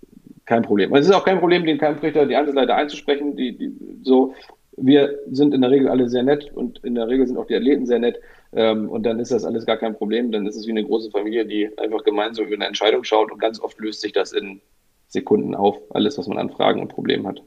kein 0.44 0.62
Problem. 0.62 0.94
Es 0.94 1.06
ist 1.06 1.14
auch 1.14 1.24
kein 1.24 1.38
Problem, 1.38 1.64
den 1.64 1.78
Kampfrichter, 1.78 2.26
die 2.26 2.36
Einzelleiter 2.36 2.76
einzusprechen, 2.76 3.36
die, 3.36 3.56
die 3.56 3.72
so, 4.02 4.34
wir 4.76 5.18
sind 5.30 5.54
in 5.54 5.62
der 5.62 5.70
Regel 5.70 5.88
alle 5.88 6.08
sehr 6.08 6.22
nett 6.22 6.50
und 6.54 6.84
in 6.84 6.94
der 6.94 7.08
Regel 7.08 7.26
sind 7.26 7.36
auch 7.38 7.46
die 7.46 7.56
Athleten 7.56 7.86
sehr 7.86 7.98
nett. 7.98 8.20
Ähm, 8.52 8.88
und 8.88 9.04
dann 9.04 9.18
ist 9.18 9.32
das 9.32 9.44
alles 9.44 9.66
gar 9.66 9.76
kein 9.76 9.94
Problem. 9.94 10.32
Dann 10.32 10.46
ist 10.46 10.56
es 10.56 10.66
wie 10.66 10.70
eine 10.70 10.84
große 10.84 11.10
Familie, 11.10 11.46
die 11.46 11.70
einfach 11.78 12.04
gemeinsam 12.04 12.46
über 12.46 12.54
eine 12.54 12.66
Entscheidung 12.66 13.04
schaut 13.04 13.32
und 13.32 13.38
ganz 13.38 13.60
oft 13.60 13.78
löst 13.78 14.00
sich 14.00 14.12
das 14.12 14.32
in 14.32 14.60
Sekunden 15.08 15.54
auf, 15.54 15.78
alles, 15.90 16.18
was 16.18 16.26
man 16.26 16.38
an 16.38 16.50
Fragen 16.50 16.80
und 16.80 16.88
Problemen 16.88 17.26
hat. 17.26 17.42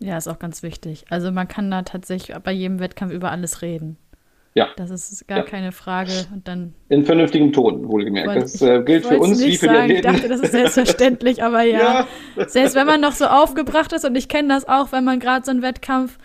Ja, 0.00 0.16
ist 0.16 0.28
auch 0.28 0.38
ganz 0.38 0.62
wichtig. 0.62 1.04
Also 1.10 1.30
man 1.30 1.46
kann 1.46 1.70
da 1.70 1.82
tatsächlich 1.82 2.36
bei 2.38 2.52
jedem 2.52 2.80
Wettkampf 2.80 3.12
über 3.12 3.30
alles 3.30 3.62
reden. 3.62 3.96
Ja. 4.54 4.68
Das 4.76 4.90
ist 4.90 5.28
gar 5.28 5.38
ja. 5.38 5.44
keine 5.44 5.70
Frage. 5.70 6.10
Und 6.32 6.48
dann 6.48 6.74
In 6.88 7.04
vernünftigem 7.04 7.52
Ton, 7.52 7.86
wohlgemerkt. 7.86 8.34
Das 8.34 8.60
äh, 8.60 8.82
gilt 8.82 9.06
für 9.06 9.18
uns 9.18 9.40
wie 9.44 9.56
für 9.56 9.66
sagen. 9.66 9.88
die 9.88 9.98
Athleten. 9.98 10.14
Ich 10.14 10.20
dachte, 10.20 10.28
das 10.28 10.40
ist 10.40 10.52
selbstverständlich, 10.52 11.42
aber 11.42 11.62
ja. 11.62 12.06
ja. 12.36 12.48
Selbst 12.48 12.74
wenn 12.74 12.86
man 12.86 13.00
noch 13.00 13.12
so 13.12 13.26
aufgebracht 13.26 13.92
ist, 13.92 14.04
und 14.04 14.16
ich 14.16 14.28
kenne 14.28 14.48
das 14.48 14.66
auch, 14.66 14.90
wenn 14.90 15.04
man 15.04 15.20
gerade 15.20 15.44
so 15.44 15.52
einen 15.52 15.62
Wettkampf 15.62 16.18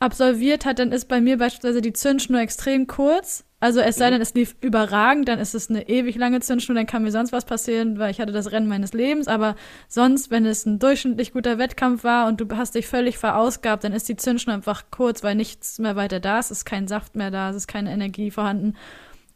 absolviert 0.00 0.64
hat, 0.64 0.78
dann 0.78 0.92
ist 0.92 1.06
bei 1.06 1.20
mir 1.20 1.38
beispielsweise 1.38 1.80
die 1.80 1.92
Zündschnur 1.92 2.40
extrem 2.40 2.86
kurz. 2.86 3.44
Also 3.60 3.80
es 3.80 3.96
sei 3.96 4.10
denn, 4.10 4.20
es 4.20 4.34
lief 4.34 4.54
überragend, 4.60 5.26
dann 5.26 5.40
ist 5.40 5.52
es 5.52 5.68
eine 5.68 5.88
ewig 5.88 6.14
lange 6.14 6.38
Zündschnur, 6.38 6.76
dann 6.76 6.86
kann 6.86 7.02
mir 7.02 7.10
sonst 7.10 7.32
was 7.32 7.44
passieren, 7.44 7.98
weil 7.98 8.12
ich 8.12 8.20
hatte 8.20 8.30
das 8.30 8.52
Rennen 8.52 8.68
meines 8.68 8.92
Lebens. 8.92 9.26
Aber 9.26 9.56
sonst, 9.88 10.30
wenn 10.30 10.46
es 10.46 10.64
ein 10.64 10.78
durchschnittlich 10.78 11.32
guter 11.32 11.58
Wettkampf 11.58 12.04
war 12.04 12.28
und 12.28 12.40
du 12.40 12.46
hast 12.56 12.76
dich 12.76 12.86
völlig 12.86 13.18
verausgabt, 13.18 13.82
dann 13.82 13.92
ist 13.92 14.08
die 14.08 14.16
Zündschnur 14.16 14.54
einfach 14.54 14.84
kurz, 14.92 15.24
weil 15.24 15.34
nichts 15.34 15.80
mehr 15.80 15.96
weiter 15.96 16.20
da 16.20 16.38
ist, 16.38 16.52
es 16.52 16.58
ist 16.58 16.64
kein 16.66 16.86
Saft 16.86 17.16
mehr 17.16 17.32
da, 17.32 17.50
es 17.50 17.56
ist 17.56 17.66
keine 17.66 17.90
Energie 17.90 18.30
vorhanden. 18.30 18.74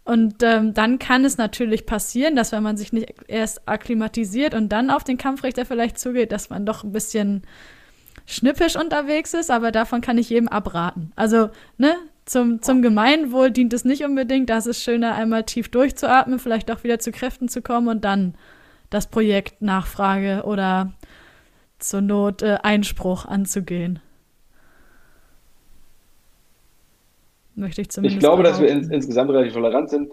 Und 0.05 0.43
ähm, 0.43 0.73
dann 0.75 0.99
kann 0.99 1.25
es 1.25 1.37
natürlich 1.37 1.87
passieren, 1.87 2.37
dass 2.37 2.53
wenn 2.53 2.63
man 2.63 2.77
sich 2.77 2.93
nicht 2.93 3.15
erst 3.27 3.69
akklimatisiert 3.69 4.55
und 4.55 4.69
dann 4.69 4.91
auf 4.91 5.05
den 5.05 5.19
Kampfrichter 5.19 5.65
vielleicht 5.65 5.99
zugeht, 5.99 6.33
dass 6.33 6.51
man 6.51 6.67
doch 6.67 6.85
ein 6.85 6.93
bisschen 6.93 7.43
schnippisch 8.33 8.77
unterwegs 8.77 9.35
ist, 9.35 9.51
aber 9.51 9.73
davon 9.73 10.01
kann 10.01 10.19
ich 10.19 10.31
jedem 10.31 10.49
abraten. 10.49 11.13
Also, 11.17 11.51
ne, 11.79 11.95
zum, 12.25 12.63
zum 12.63 12.83
Gemeinwohl 12.83 13.51
dient 13.51 13.73
es 13.73 13.85
nicht 13.85 14.05
unbedingt. 14.05 14.51
Da 14.51 14.59
ist 14.59 14.67
es 14.67 14.83
schöner, 14.83 15.15
einmal 15.15 15.45
tief 15.45 15.69
durchzuatmen, 15.71 16.39
vielleicht 16.39 16.71
auch 16.71 16.85
wieder 16.85 16.99
zu 16.99 17.13
Kräften 17.13 17.49
zu 17.49 17.63
kommen 17.63 17.89
und 17.89 18.05
dann 18.05 18.35
das 18.91 19.09
Projekt 19.09 19.63
Nachfrage 19.63 20.43
oder 20.45 20.93
zur 21.79 22.01
Not 22.01 22.43
äh, 22.43 22.59
Einspruch 22.63 23.25
anzugehen. 23.25 23.99
Möchte 27.55 27.81
ich 27.81 27.91
zumindest. 27.91 28.17
Ich 28.17 28.21
glaube, 28.21 28.43
dass 28.43 28.61
wir 28.61 28.69
ins, 28.69 28.89
insgesamt 28.89 29.31
relativ 29.31 29.53
tolerant 29.53 29.91
sind 29.91 30.11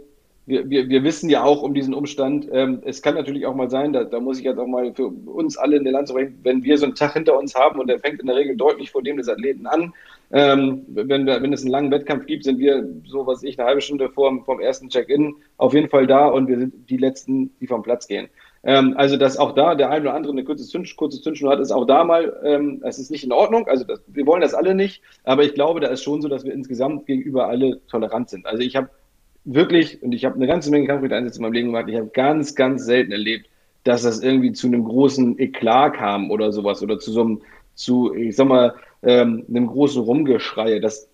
wir, 0.49 0.69
wir, 0.69 0.89
wir 0.89 1.03
wissen 1.03 1.29
ja 1.29 1.43
auch 1.43 1.61
um 1.61 1.73
diesen 1.73 1.93
Umstand. 1.93 2.47
Ähm, 2.51 2.81
es 2.83 3.01
kann 3.01 3.15
natürlich 3.15 3.45
auch 3.45 3.55
mal 3.55 3.69
sein, 3.69 3.93
da, 3.93 4.03
da 4.03 4.19
muss 4.19 4.39
ich 4.39 4.45
jetzt 4.45 4.57
auch 4.57 4.67
mal 4.67 4.93
für 4.93 5.07
uns 5.07 5.57
alle 5.57 5.77
in 5.77 5.83
der 5.83 5.93
Lanze 5.93 6.13
bringen, 6.13 6.39
wenn 6.43 6.63
wir 6.63 6.77
so 6.77 6.85
einen 6.85 6.95
Tag 6.95 7.13
hinter 7.13 7.37
uns 7.37 7.55
haben 7.55 7.79
und 7.79 7.87
der 7.87 7.99
fängt 7.99 8.19
in 8.19 8.27
der 8.27 8.35
Regel 8.35 8.57
deutlich 8.57 8.91
vor 8.91 9.03
dem 9.03 9.17
des 9.17 9.29
Athleten 9.29 9.67
an. 9.67 9.93
Ähm, 10.31 10.85
wenn, 10.89 11.25
wir, 11.25 11.41
wenn 11.41 11.53
es 11.53 11.61
einen 11.61 11.71
langen 11.71 11.91
Wettkampf 11.91 12.25
gibt, 12.25 12.43
sind 12.43 12.59
wir, 12.59 12.87
so 13.05 13.25
was 13.25 13.43
ich, 13.43 13.57
eine 13.59 13.67
halbe 13.67 13.81
Stunde 13.81 14.09
vor, 14.09 14.43
vom 14.43 14.59
ersten 14.59 14.89
Check-in 14.89 15.35
auf 15.57 15.73
jeden 15.73 15.89
Fall 15.89 16.07
da 16.07 16.27
und 16.27 16.47
wir 16.47 16.57
sind 16.57 16.89
die 16.89 16.97
Letzten, 16.97 17.51
die 17.59 17.67
vom 17.67 17.81
Platz 17.83 18.07
gehen. 18.07 18.27
Ähm, 18.63 18.95
also, 18.97 19.15
dass 19.15 19.37
auch 19.37 19.53
da 19.53 19.75
der 19.75 19.89
eine 19.89 20.01
oder 20.01 20.13
andere 20.15 20.33
eine 20.33 20.43
kurze, 20.43 20.65
Zünd, 20.65 20.93
kurze 20.97 21.21
Zündschnur 21.21 21.51
hat, 21.51 21.59
ist 21.59 21.71
auch 21.71 21.85
da 21.85 22.03
mal, 22.03 22.37
ähm, 22.43 22.81
es 22.83 22.99
ist 22.99 23.09
nicht 23.09 23.23
in 23.23 23.31
Ordnung. 23.31 23.67
Also, 23.67 23.85
das, 23.85 24.01
wir 24.07 24.25
wollen 24.25 24.41
das 24.41 24.53
alle 24.53 24.75
nicht, 24.75 25.01
aber 25.23 25.43
ich 25.43 25.53
glaube, 25.53 25.79
da 25.79 25.87
ist 25.87 26.03
schon 26.03 26.21
so, 26.21 26.27
dass 26.27 26.43
wir 26.43 26.53
insgesamt 26.53 27.05
gegenüber 27.05 27.47
alle 27.47 27.79
tolerant 27.87 28.29
sind. 28.29 28.45
Also, 28.45 28.61
ich 28.61 28.75
habe 28.75 28.89
wirklich, 29.53 30.01
und 30.03 30.11
ich 30.11 30.25
habe 30.25 30.35
eine 30.35 30.47
ganze 30.47 30.71
Menge 30.71 30.87
Kampfrichter-Einsätze 30.87 31.37
in 31.37 31.43
meinem 31.43 31.53
Leben 31.53 31.67
gemacht, 31.67 31.89
ich 31.89 31.95
habe 31.95 32.09
ganz, 32.13 32.55
ganz 32.55 32.85
selten 32.85 33.11
erlebt, 33.11 33.49
dass 33.83 34.03
das 34.03 34.21
irgendwie 34.21 34.51
zu 34.51 34.67
einem 34.67 34.83
großen 34.83 35.39
Eklat 35.39 35.95
kam 35.95 36.31
oder 36.31 36.51
sowas 36.51 36.83
oder 36.83 36.99
zu 36.99 37.11
so 37.11 37.21
einem, 37.21 37.41
zu, 37.75 38.13
ich 38.13 38.35
sag 38.35 38.47
mal, 38.47 38.75
ähm, 39.03 39.45
einem 39.49 39.67
großen 39.67 40.03
Rumgeschrei. 40.03 40.79
Das 40.79 41.09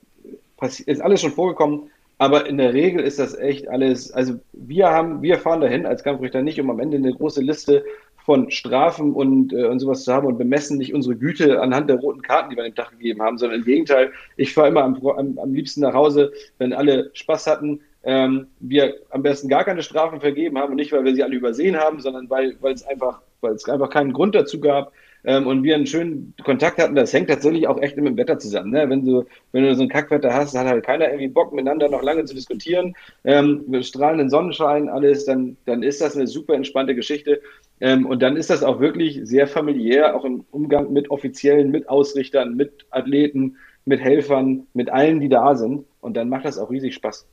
ist 0.85 1.01
alles 1.01 1.21
schon 1.21 1.31
vorgekommen, 1.31 1.89
aber 2.17 2.47
in 2.47 2.57
der 2.57 2.73
Regel 2.73 3.01
ist 3.01 3.19
das 3.19 3.37
echt 3.37 3.67
alles, 3.67 4.11
also 4.11 4.35
wir 4.53 4.87
haben, 4.87 5.21
wir 5.21 5.37
fahren 5.37 5.61
dahin 5.61 5.85
als 5.85 6.03
Kampfrichter 6.03 6.41
nicht, 6.41 6.59
um 6.59 6.69
am 6.69 6.79
Ende 6.79 6.97
eine 6.97 7.13
große 7.13 7.41
Liste 7.41 7.83
von 8.25 8.49
Strafen 8.49 9.13
und, 9.13 9.53
äh, 9.53 9.65
und 9.65 9.79
sowas 9.79 10.03
zu 10.03 10.11
haben 10.11 10.25
und 10.25 10.37
bemessen 10.37 10.77
nicht 10.79 10.93
unsere 10.93 11.15
Güte 11.15 11.61
anhand 11.61 11.89
der 11.89 11.97
roten 11.97 12.23
Karten, 12.23 12.49
die 12.49 12.55
wir 12.55 12.63
an 12.63 12.71
dem 12.71 12.75
Tag 12.75 12.91
gegeben 12.91 13.21
haben, 13.21 13.37
sondern 13.37 13.59
im 13.59 13.65
Gegenteil, 13.65 14.11
ich 14.35 14.53
fahre 14.53 14.69
immer 14.69 14.83
am, 14.83 14.95
am, 15.05 15.37
am 15.37 15.53
liebsten 15.53 15.81
nach 15.81 15.93
Hause, 15.93 16.33
wenn 16.57 16.73
alle 16.73 17.11
Spaß 17.13 17.45
hatten, 17.45 17.81
ähm, 18.05 18.47
wir 18.59 18.95
am 19.09 19.23
besten 19.23 19.49
gar 19.49 19.63
keine 19.63 19.81
Strafen 19.81 20.21
vergeben 20.21 20.57
haben 20.59 20.69
und 20.69 20.75
nicht, 20.75 20.91
weil 20.91 21.03
wir 21.03 21.15
sie 21.15 21.23
alle 21.23 21.35
übersehen 21.35 21.75
haben, 21.75 21.99
sondern 21.99 22.29
weil, 22.29 22.55
weil 22.61 22.73
es 22.73 22.85
einfach, 22.85 23.21
weil 23.41 23.53
es 23.53 23.67
einfach 23.67 23.89
keinen 23.89 24.13
Grund 24.13 24.35
dazu 24.35 24.59
gab 24.59 24.93
ähm, 25.23 25.47
und 25.47 25.63
wir 25.63 25.73
einen 25.73 25.87
schönen 25.87 26.35
Kontakt 26.43 26.77
hatten. 26.77 26.93
Das 26.93 27.13
hängt 27.13 27.29
tatsächlich 27.29 27.67
auch 27.67 27.81
echt 27.81 27.97
mit 27.97 28.05
dem 28.05 28.17
Wetter 28.17 28.37
zusammen. 28.37 28.71
Ne? 28.71 28.87
Wenn 28.89 29.05
du, 29.05 29.25
wenn 29.51 29.63
du 29.63 29.75
so 29.75 29.81
ein 29.81 29.89
Kackwetter 29.89 30.31
hast, 30.31 30.55
hat 30.55 30.67
halt 30.67 30.85
keiner 30.85 31.07
irgendwie 31.07 31.29
Bock 31.29 31.51
miteinander 31.51 31.89
noch 31.89 32.03
lange 32.03 32.25
zu 32.25 32.35
diskutieren. 32.35 32.93
Ähm, 33.23 33.63
mit 33.67 33.85
strahlenden 33.85 34.29
Sonnenschein, 34.29 34.87
alles, 34.87 35.25
dann, 35.25 35.57
dann 35.65 35.81
ist 35.81 35.99
das 35.99 36.15
eine 36.15 36.27
super 36.27 36.53
entspannte 36.53 36.93
Geschichte. 36.93 37.41
Ähm, 37.81 38.05
und 38.05 38.21
dann 38.21 38.37
ist 38.37 38.51
das 38.51 38.63
auch 38.63 38.79
wirklich 38.79 39.19
sehr 39.23 39.47
familiär, 39.47 40.15
auch 40.15 40.25
im 40.25 40.45
Umgang 40.51 40.93
mit 40.93 41.09
Offiziellen, 41.09 41.71
mit 41.71 41.89
Ausrichtern, 41.89 42.55
mit 42.55 42.85
Athleten, 42.91 43.57
mit 43.85 43.99
Helfern, 43.99 44.67
mit 44.73 44.91
allen, 44.91 45.19
die 45.19 45.29
da 45.29 45.55
sind. 45.55 45.85
Und 46.01 46.15
dann 46.15 46.29
macht 46.29 46.45
das 46.45 46.59
auch 46.59 46.69
riesig 46.69 46.93
Spaß. 46.93 47.27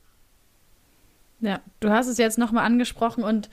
Ja, 1.43 1.59
du 1.81 1.89
hast 1.89 2.07
es 2.07 2.17
jetzt 2.17 2.37
nochmal 2.37 2.65
angesprochen 2.65 3.23
und 3.23 3.49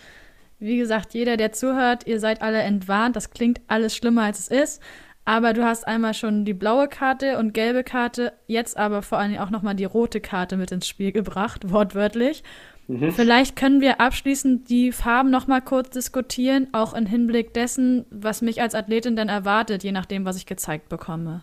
wie 0.60 0.76
gesagt, 0.76 1.12
jeder, 1.14 1.36
der 1.36 1.52
zuhört, 1.52 2.06
ihr 2.06 2.20
seid 2.20 2.40
alle 2.40 2.60
entwarnt. 2.60 3.16
Das 3.16 3.30
klingt 3.30 3.60
alles 3.66 3.96
schlimmer, 3.96 4.22
als 4.24 4.38
es 4.38 4.48
ist. 4.48 4.82
Aber 5.24 5.52
du 5.52 5.64
hast 5.64 5.86
einmal 5.86 6.14
schon 6.14 6.44
die 6.44 6.54
blaue 6.54 6.86
Karte 6.86 7.38
und 7.38 7.52
gelbe 7.52 7.82
Karte, 7.82 8.32
jetzt 8.46 8.76
aber 8.76 9.02
vor 9.02 9.18
allem 9.18 9.38
auch 9.38 9.50
nochmal 9.50 9.74
die 9.74 9.84
rote 9.84 10.20
Karte 10.20 10.56
mit 10.56 10.70
ins 10.70 10.86
Spiel 10.86 11.12
gebracht, 11.12 11.70
wortwörtlich. 11.72 12.44
Mhm. 12.86 13.10
Vielleicht 13.10 13.56
können 13.56 13.80
wir 13.80 14.00
abschließend 14.00 14.68
die 14.70 14.92
Farben 14.92 15.30
nochmal 15.30 15.62
kurz 15.62 15.90
diskutieren, 15.90 16.68
auch 16.72 16.94
im 16.94 17.06
Hinblick 17.06 17.54
dessen, 17.54 18.06
was 18.10 18.40
mich 18.40 18.62
als 18.62 18.74
Athletin 18.74 19.16
dann 19.16 19.28
erwartet, 19.28 19.82
je 19.82 19.92
nachdem, 19.92 20.24
was 20.24 20.36
ich 20.36 20.46
gezeigt 20.46 20.88
bekomme. 20.88 21.42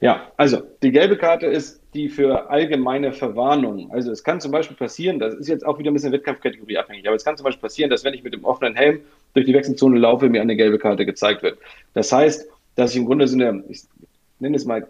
Ja, 0.00 0.32
also 0.36 0.62
die 0.82 0.90
gelbe 0.90 1.16
Karte 1.16 1.46
ist 1.46 1.80
die 1.94 2.08
für 2.08 2.50
allgemeine 2.50 3.12
Verwarnung. 3.12 3.90
Also 3.92 4.10
es 4.10 4.24
kann 4.24 4.40
zum 4.40 4.50
Beispiel 4.50 4.76
passieren, 4.76 5.18
das 5.18 5.34
ist 5.34 5.48
jetzt 5.48 5.64
auch 5.64 5.78
wieder 5.78 5.90
ein 5.90 5.94
bisschen 5.94 6.12
Wettkampfkategorie 6.12 6.76
abhängig, 6.76 7.06
aber 7.06 7.16
es 7.16 7.24
kann 7.24 7.36
zum 7.36 7.44
Beispiel 7.44 7.62
passieren, 7.62 7.90
dass 7.90 8.04
wenn 8.04 8.14
ich 8.14 8.24
mit 8.24 8.34
dem 8.34 8.44
offenen 8.44 8.74
Helm 8.74 9.00
durch 9.34 9.46
die 9.46 9.54
Wechselzone 9.54 9.98
laufe, 9.98 10.28
mir 10.28 10.42
eine 10.42 10.56
gelbe 10.56 10.78
Karte 10.78 11.06
gezeigt 11.06 11.42
wird. 11.42 11.58
Das 11.94 12.12
heißt, 12.12 12.48
dass 12.74 12.90
ich 12.90 12.98
im 12.98 13.06
Grunde 13.06 13.28
so 13.28 13.36
eine, 13.36 13.62
ich 13.68 13.82
nenne 14.40 14.56
es 14.56 14.64
mal 14.64 14.86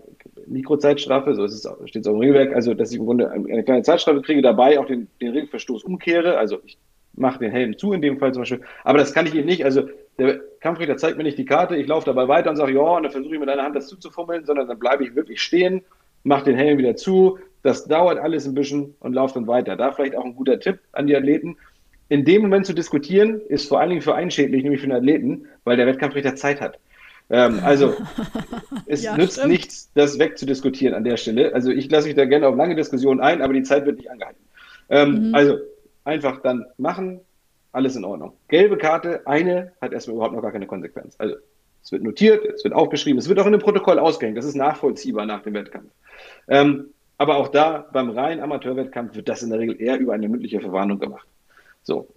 Mikrozeitstrafe, 0.46 1.34
so 1.34 1.46
steht 1.86 2.02
es 2.02 2.06
auch 2.06 2.14
im 2.14 2.20
Regelwerk, 2.20 2.54
also 2.54 2.74
dass 2.74 2.90
ich 2.90 2.98
im 2.98 3.04
Grunde 3.04 3.30
eine 3.30 3.62
kleine 3.62 3.82
Zeitstrafe 3.82 4.22
kriege, 4.22 4.40
dabei 4.40 4.78
auch 4.78 4.86
den, 4.86 5.08
den 5.20 5.32
Regelverstoß 5.32 5.84
umkehre, 5.84 6.38
also 6.38 6.58
ich 6.64 6.78
mache 7.14 7.38
den 7.38 7.50
Helm 7.50 7.78
zu 7.78 7.92
in 7.92 8.02
dem 8.02 8.18
Fall 8.18 8.32
zum 8.32 8.42
Beispiel, 8.42 8.62
aber 8.82 8.98
das 8.98 9.12
kann 9.12 9.26
ich 9.26 9.34
eben 9.34 9.46
nicht, 9.46 9.64
also 9.64 9.88
der 10.18 10.40
Kampfrichter 10.60 10.96
zeigt 10.96 11.18
mir 11.18 11.24
nicht 11.24 11.38
die 11.38 11.44
Karte, 11.44 11.76
ich 11.76 11.86
laufe 11.86 12.06
dabei 12.06 12.28
weiter 12.28 12.50
und 12.50 12.56
sage, 12.56 12.72
ja, 12.72 12.80
und 12.80 13.02
dann 13.02 13.12
versuche 13.12 13.34
ich 13.34 13.40
mit 13.40 13.48
einer 13.48 13.62
Hand 13.62 13.76
das 13.76 13.88
zuzufummeln, 13.88 14.44
sondern 14.44 14.68
dann 14.68 14.78
bleibe 14.78 15.04
ich 15.04 15.14
wirklich 15.14 15.42
stehen 15.42 15.82
mache 16.24 16.44
den 16.44 16.56
Helm 16.56 16.78
wieder 16.78 16.96
zu, 16.96 17.38
Das 17.62 17.86
dauert 17.86 18.18
alles 18.18 18.46
ein 18.46 18.54
bisschen 18.54 18.94
und 19.00 19.14
lauft 19.14 19.36
dann 19.36 19.46
weiter. 19.46 19.76
Da 19.76 19.92
vielleicht 19.92 20.16
auch 20.16 20.24
ein 20.24 20.34
guter 20.34 20.60
Tipp 20.60 20.80
an 20.92 21.06
die 21.06 21.16
Athleten. 21.16 21.56
In 22.10 22.24
dem 22.26 22.42
Moment 22.42 22.66
zu 22.66 22.74
diskutieren, 22.74 23.40
ist 23.48 23.68
vor 23.68 23.80
allen 23.80 23.88
Dingen 23.88 24.02
für 24.02 24.14
einen 24.14 24.30
schädlich, 24.30 24.62
nämlich 24.62 24.82
für 24.82 24.86
den 24.86 24.96
Athleten, 24.96 25.46
weil 25.64 25.78
der 25.78 25.86
Wettkampfrichter 25.86 26.36
Zeit 26.36 26.60
hat. 26.60 26.78
Ähm, 27.30 27.60
also, 27.62 27.94
es 28.86 29.02
ja, 29.02 29.16
nützt 29.16 29.38
stimmt. 29.38 29.52
nichts, 29.52 29.90
das 29.94 30.18
wegzudiskutieren 30.18 30.94
an 30.94 31.04
der 31.04 31.16
Stelle. 31.16 31.54
Also, 31.54 31.70
ich 31.70 31.90
lasse 31.90 32.06
mich 32.06 32.16
da 32.16 32.26
gerne 32.26 32.46
auf 32.46 32.56
lange 32.56 32.76
Diskussionen 32.76 33.20
ein, 33.20 33.40
aber 33.40 33.54
die 33.54 33.62
Zeit 33.62 33.86
wird 33.86 33.96
nicht 33.96 34.10
angehalten. 34.10 34.44
Ähm, 34.90 35.28
mhm. 35.28 35.34
Also, 35.34 35.56
einfach 36.04 36.42
dann 36.42 36.66
machen, 36.76 37.20
alles 37.72 37.96
in 37.96 38.04
Ordnung. 38.04 38.34
Gelbe 38.48 38.76
Karte, 38.76 39.26
eine 39.26 39.72
hat 39.80 39.94
erstmal 39.94 40.16
überhaupt 40.16 40.34
noch 40.34 40.42
gar 40.42 40.52
keine 40.52 40.66
Konsequenz. 40.66 41.14
Also, 41.18 41.36
es 41.84 41.92
wird 41.92 42.02
notiert, 42.02 42.44
es 42.46 42.64
wird 42.64 42.74
aufgeschrieben, 42.74 43.18
es 43.18 43.28
wird 43.28 43.38
auch 43.38 43.46
in 43.46 43.52
dem 43.52 43.60
Protokoll 43.60 43.98
ausgehängt. 43.98 44.38
Das 44.38 44.46
ist 44.46 44.56
nachvollziehbar 44.56 45.26
nach 45.26 45.42
dem 45.42 45.52
Wettkampf. 45.52 45.90
Ähm, 46.48 46.86
aber 47.18 47.36
auch 47.36 47.48
da, 47.48 47.86
beim 47.92 48.10
reinen 48.10 48.42
Amateurwettkampf 48.42 49.14
wird 49.14 49.28
das 49.28 49.42
in 49.42 49.50
der 49.50 49.58
Regel 49.58 49.80
eher 49.80 49.98
über 49.98 50.14
eine 50.14 50.28
mündliche 50.28 50.60
Verwarnung 50.60 50.98
gemacht. 50.98 51.28
So. 51.82 52.08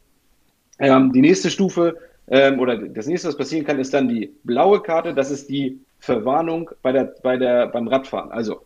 Ähm, 0.79 1.11
die 1.11 1.21
nächste 1.21 1.49
Stufe 1.49 1.97
ähm, 2.27 2.59
oder 2.59 2.77
das 2.77 3.07
nächste, 3.07 3.27
was 3.27 3.37
passieren 3.37 3.65
kann, 3.65 3.77
ist 3.77 3.93
dann 3.93 4.07
die 4.07 4.33
blaue 4.43 4.81
Karte. 4.81 5.13
Das 5.13 5.31
ist 5.31 5.49
die 5.49 5.81
Verwarnung 5.99 6.71
bei 6.81 6.93
der, 6.93 7.15
bei 7.21 7.37
der, 7.37 7.67
beim 7.67 7.89
Radfahren. 7.89 8.31
Also 8.31 8.61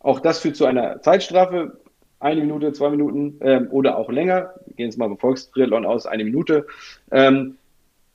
auch 0.00 0.20
das 0.20 0.40
führt 0.40 0.56
zu 0.56 0.66
einer 0.66 1.00
Zeitstrafe, 1.02 1.78
eine 2.18 2.40
Minute, 2.40 2.72
zwei 2.72 2.90
Minuten 2.90 3.38
ähm, 3.42 3.68
oder 3.70 3.96
auch 3.96 4.10
länger. 4.10 4.54
Wir 4.66 4.74
gehen 4.74 4.86
jetzt 4.86 4.98
mal 4.98 5.08
beim 5.08 5.18
Volkstriathlon 5.18 5.86
aus, 5.86 6.06
eine 6.06 6.24
Minute. 6.24 6.66
Ähm, 7.12 7.58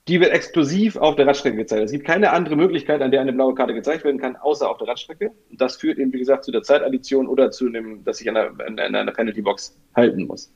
die 0.08 0.20
wird 0.20 0.32
exklusiv 0.32 0.96
auf 0.96 1.14
der 1.14 1.26
Radstrecke 1.26 1.56
gezeigt. 1.56 1.84
Es 1.84 1.92
gibt 1.92 2.04
keine 2.04 2.32
andere 2.32 2.56
Möglichkeit, 2.56 3.02
an 3.02 3.12
der 3.12 3.20
eine 3.20 3.32
blaue 3.32 3.54
Karte 3.54 3.72
gezeigt 3.72 4.04
werden 4.04 4.20
kann, 4.20 4.34
außer 4.36 4.68
auf 4.68 4.78
der 4.78 4.88
Radstrecke. 4.88 5.30
Und 5.50 5.60
das 5.60 5.76
führt 5.76 5.98
eben, 5.98 6.12
wie 6.12 6.18
gesagt, 6.18 6.44
zu 6.44 6.50
der 6.50 6.62
Zeitaddition 6.62 7.28
oder 7.28 7.50
zu 7.52 7.68
dem, 7.68 8.04
dass 8.04 8.20
ich 8.20 8.28
an 8.28 8.36
einer, 8.36 8.60
an 8.60 8.78
einer 8.78 9.12
Penalty-Box 9.12 9.78
halten 9.94 10.26
muss. 10.26 10.52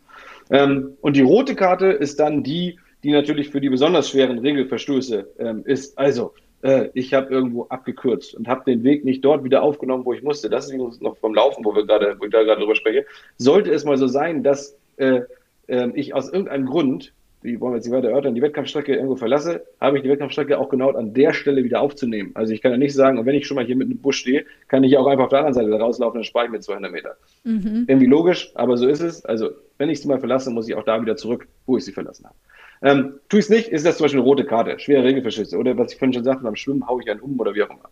Ähm, 0.51 0.97
und 1.01 1.17
die 1.17 1.23
rote 1.23 1.55
Karte 1.55 1.87
ist 1.87 2.19
dann 2.19 2.43
die, 2.43 2.79
die 3.05 3.13
natürlich 3.13 3.51
für 3.51 3.61
die 3.61 3.69
besonders 3.69 4.11
schweren 4.11 4.39
Regelverstöße 4.39 5.29
ähm, 5.39 5.63
ist. 5.65 5.97
Also, 5.97 6.35
äh, 6.63 6.89
ich 6.95 7.15
habe 7.15 7.33
irgendwo 7.33 7.67
abgekürzt 7.69 8.35
und 8.35 8.49
habe 8.49 8.65
den 8.67 8.83
Weg 8.83 9.05
nicht 9.05 9.25
dort 9.25 9.45
wieder 9.45 9.63
aufgenommen, 9.63 10.05
wo 10.05 10.13
ich 10.13 10.23
musste. 10.23 10.51
Das 10.51 10.69
ist 10.69 11.03
noch 11.03 11.17
vom 11.19 11.35
Laufen, 11.35 11.65
wo 11.65 11.73
wir 11.73 11.87
gerade, 11.87 12.17
wo 12.19 12.25
ich 12.25 12.33
da 12.33 12.43
gerade 12.43 12.61
drüber 12.61 12.75
spreche. 12.75 13.07
Sollte 13.37 13.71
es 13.71 13.85
mal 13.85 13.97
so 13.97 14.09
sein, 14.09 14.43
dass 14.43 14.77
äh, 14.97 15.21
äh, 15.69 15.91
ich 15.95 16.15
aus 16.15 16.33
irgendeinem 16.33 16.67
Grund 16.67 17.13
wie 17.43 17.61
wollen 17.61 17.73
wir 17.73 17.77
jetzt 17.77 17.87
nicht 17.87 17.95
weiter 17.95 18.09
erörtern, 18.09 18.35
die 18.35 18.43
Wettkampfstrecke 18.43 18.95
irgendwo 18.95 19.17
verlasse, 19.17 19.65
habe 19.81 19.97
ich 19.97 20.03
die 20.03 20.09
Wettkampfstrecke 20.09 20.59
auch 20.59 20.69
genau 20.69 20.91
an 20.91 21.15
der 21.15 21.33
Stelle 21.33 21.63
wieder 21.65 21.81
aufzunehmen. 21.81 22.33
Also 22.35 22.53
ich 22.53 22.63
kann 22.63 22.73
ja 22.73 22.79
nicht 22.79 22.95
sagen, 22.95 23.19
und 23.19 23.27
wenn 23.27 23.35
ich 23.35 23.47
schon 23.47 23.55
mal 23.55 23.65
hier 23.65 23.77
mit 23.77 23.89
einem 23.89 23.99
Busch 23.99 24.19
stehe, 24.19 24.45
kann 24.69 24.85
ich 24.85 24.97
auch 24.97 25.07
einfach 25.07 25.25
auf 25.25 25.31
der 25.31 25.41
anderen 25.41 25.55
Seite 25.55 25.79
rauslaufen, 25.79 26.19
dann 26.19 26.25
spare 26.25 26.47
ich 26.47 26.51
mir 26.51 26.61
200 26.61 26.91
Meter. 26.91 27.17
Mhm. 27.45 27.85
Irgendwie 27.87 28.07
logisch, 28.07 28.51
aber 28.55 28.77
so 28.77 28.89
ist 28.89 29.01
es. 29.01 29.25
Also 29.25 29.51
wenn 29.79 29.91
ich 29.91 30.01
sie 30.01 30.09
mal 30.09 30.19
verlasse, 30.19 30.51
muss 30.51 30.69
ich 30.69 30.75
auch 30.75 30.85
da 30.85 31.01
wieder 31.01 31.17
zurück, 31.17 31.47
wo 31.67 31.77
ich 31.77 31.85
sie 31.85 31.93
verlassen 31.93 32.27
habe. 32.27 32.37
Ähm, 32.83 33.21
tue 33.29 33.41
ich 33.41 33.47
es 33.47 33.51
nicht, 33.51 33.69
ist 33.69 33.87
das 33.87 33.97
zum 33.97 34.05
Beispiel 34.05 34.21
eine 34.21 34.29
rote 34.29 34.45
Karte, 34.45 34.79
schwere 34.79 35.05
Regelverschüsse 35.05 35.57
oder 35.57 35.79
was 35.79 35.93
ich 35.93 35.99
vorhin 35.99 36.13
schon 36.13 36.25
sagte, 36.25 36.45
beim 36.45 36.57
Schwimmen 36.57 36.87
haue 36.87 37.03
ich 37.03 37.11
einen 37.11 37.21
um 37.21 37.39
oder 37.41 37.55
wie 37.55 37.63
auch 37.63 37.71
immer. 37.71 37.89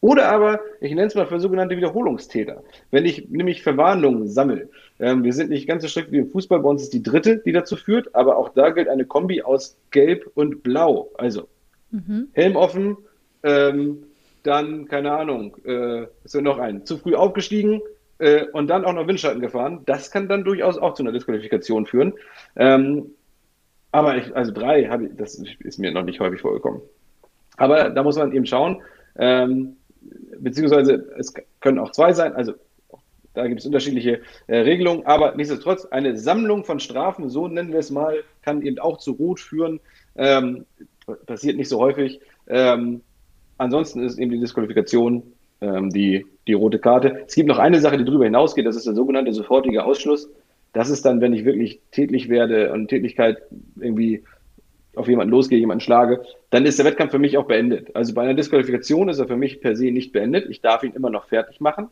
Oder 0.00 0.28
aber, 0.28 0.60
ich 0.80 0.90
nenne 0.90 1.08
es 1.08 1.14
mal 1.16 1.26
für 1.26 1.40
sogenannte 1.40 1.76
Wiederholungstäter. 1.76 2.62
Wenn 2.92 3.04
ich 3.04 3.28
nämlich 3.30 3.62
Verwarnungen 3.62 4.28
sammle, 4.28 4.68
ähm, 5.00 5.24
wir 5.24 5.32
sind 5.32 5.50
nicht 5.50 5.66
ganz 5.66 5.82
so 5.82 5.88
strikt 5.88 6.12
wie 6.12 6.18
im 6.18 6.30
Fußball, 6.30 6.60
bei 6.60 6.68
uns 6.68 6.82
ist 6.82 6.92
die 6.92 7.02
dritte, 7.02 7.38
die 7.38 7.52
dazu 7.52 7.76
führt, 7.76 8.14
aber 8.14 8.36
auch 8.36 8.50
da 8.50 8.70
gilt 8.70 8.88
eine 8.88 9.04
Kombi 9.04 9.42
aus 9.42 9.76
Gelb 9.90 10.30
und 10.34 10.62
Blau. 10.62 11.10
Also 11.16 11.48
mhm. 11.90 12.28
Helm 12.32 12.56
offen, 12.56 12.96
ähm, 13.42 14.04
dann, 14.42 14.86
keine 14.86 15.12
Ahnung, 15.12 15.56
äh, 15.64 16.04
ist 16.24 16.34
ja 16.34 16.40
noch 16.40 16.58
ein, 16.58 16.84
zu 16.84 16.98
früh 16.98 17.14
aufgestiegen 17.14 17.80
äh, 18.18 18.46
und 18.52 18.68
dann 18.68 18.84
auch 18.84 18.92
noch 18.92 19.06
Windschatten 19.06 19.40
gefahren. 19.40 19.82
Das 19.86 20.10
kann 20.10 20.28
dann 20.28 20.44
durchaus 20.44 20.78
auch 20.78 20.94
zu 20.94 21.02
einer 21.02 21.12
Disqualifikation 21.12 21.86
führen. 21.86 22.14
Ähm, 22.56 23.10
aber 23.92 24.16
ich, 24.16 24.34
also 24.36 24.52
drei 24.52 24.84
habe 24.86 25.06
ich, 25.06 25.16
das 25.16 25.42
ist 25.60 25.78
mir 25.78 25.92
noch 25.92 26.04
nicht 26.04 26.20
häufig 26.20 26.40
vorgekommen. 26.40 26.82
Aber 27.56 27.90
da 27.90 28.02
muss 28.02 28.16
man 28.16 28.32
eben 28.32 28.46
schauen, 28.46 28.82
ähm, 29.16 29.76
beziehungsweise 30.38 30.94
es 31.18 31.34
können 31.60 31.78
auch 31.78 31.92
zwei 31.92 32.12
sein, 32.12 32.34
also 32.34 32.54
da 33.38 33.46
gibt 33.46 33.60
es 33.60 33.66
unterschiedliche 33.66 34.20
äh, 34.48 34.58
Regelungen, 34.58 35.06
aber 35.06 35.36
nichtsdestotrotz 35.36 35.86
eine 35.86 36.18
Sammlung 36.18 36.64
von 36.64 36.80
Strafen, 36.80 37.30
so 37.30 37.46
nennen 37.46 37.72
wir 37.72 37.78
es 37.78 37.90
mal, 37.90 38.24
kann 38.42 38.62
eben 38.62 38.80
auch 38.80 38.98
zu 38.98 39.12
Rot 39.12 39.38
führen. 39.38 39.78
Ähm, 40.16 40.66
passiert 41.26 41.56
nicht 41.56 41.68
so 41.68 41.78
häufig. 41.78 42.20
Ähm, 42.48 43.02
ansonsten 43.56 44.02
ist 44.02 44.18
eben 44.18 44.32
die 44.32 44.40
Disqualifikation 44.40 45.22
ähm, 45.60 45.90
die, 45.90 46.26
die 46.48 46.52
rote 46.52 46.80
Karte. 46.80 47.22
Es 47.28 47.36
gibt 47.36 47.48
noch 47.48 47.58
eine 47.58 47.80
Sache, 47.80 47.96
die 47.96 48.04
darüber 48.04 48.24
hinausgeht, 48.24 48.66
das 48.66 48.76
ist 48.76 48.86
der 48.86 48.94
sogenannte 48.94 49.32
sofortige 49.32 49.84
Ausschluss. 49.84 50.28
Das 50.72 50.90
ist 50.90 51.04
dann, 51.04 51.20
wenn 51.20 51.32
ich 51.32 51.44
wirklich 51.44 51.80
tätlich 51.92 52.28
werde 52.28 52.72
und 52.72 52.88
Tätigkeit 52.88 53.38
irgendwie 53.80 54.24
auf 54.96 55.08
jemanden 55.08 55.30
losgehe, 55.30 55.60
jemanden 55.60 55.80
schlage, 55.80 56.24
dann 56.50 56.66
ist 56.66 56.78
der 56.80 56.86
Wettkampf 56.86 57.12
für 57.12 57.20
mich 57.20 57.38
auch 57.38 57.46
beendet. 57.46 57.94
Also 57.94 58.14
bei 58.14 58.22
einer 58.22 58.34
Disqualifikation 58.34 59.08
ist 59.08 59.20
er 59.20 59.28
für 59.28 59.36
mich 59.36 59.60
per 59.60 59.76
se 59.76 59.92
nicht 59.92 60.12
beendet. 60.12 60.50
Ich 60.50 60.60
darf 60.60 60.82
ihn 60.82 60.92
immer 60.92 61.10
noch 61.10 61.28
fertig 61.28 61.60
machen 61.60 61.88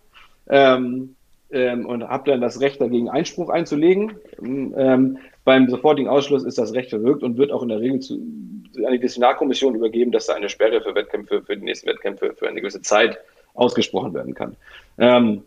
ähm, 0.48 1.15
ähm, 1.50 1.86
und 1.86 2.04
habe 2.04 2.30
dann 2.30 2.40
das 2.40 2.60
Recht 2.60 2.80
dagegen 2.80 3.08
Einspruch 3.08 3.50
einzulegen. 3.50 4.16
Ähm, 4.42 5.18
beim 5.44 5.68
sofortigen 5.68 6.08
Ausschluss 6.08 6.44
ist 6.44 6.58
das 6.58 6.72
Recht 6.74 6.90
verwirkt 6.90 7.22
und 7.22 7.36
wird 7.36 7.52
auch 7.52 7.62
in 7.62 7.68
der 7.68 7.80
Regel 7.80 8.00
zu, 8.00 8.14
an 8.14 8.92
die 8.92 8.98
Disziplinarkommission 8.98 9.74
übergeben, 9.74 10.12
dass 10.12 10.26
da 10.26 10.34
eine 10.34 10.48
Sperre 10.48 10.80
für 10.80 10.94
Wettkämpfe, 10.94 11.42
für 11.42 11.56
die 11.56 11.64
nächsten 11.64 11.86
Wettkämpfe 11.86 12.34
für 12.34 12.48
eine 12.48 12.60
gewisse 12.60 12.82
Zeit 12.82 13.18
ausgesprochen 13.54 14.12
werden 14.12 14.34
kann. 14.34 14.56
Ähm, 14.98 15.42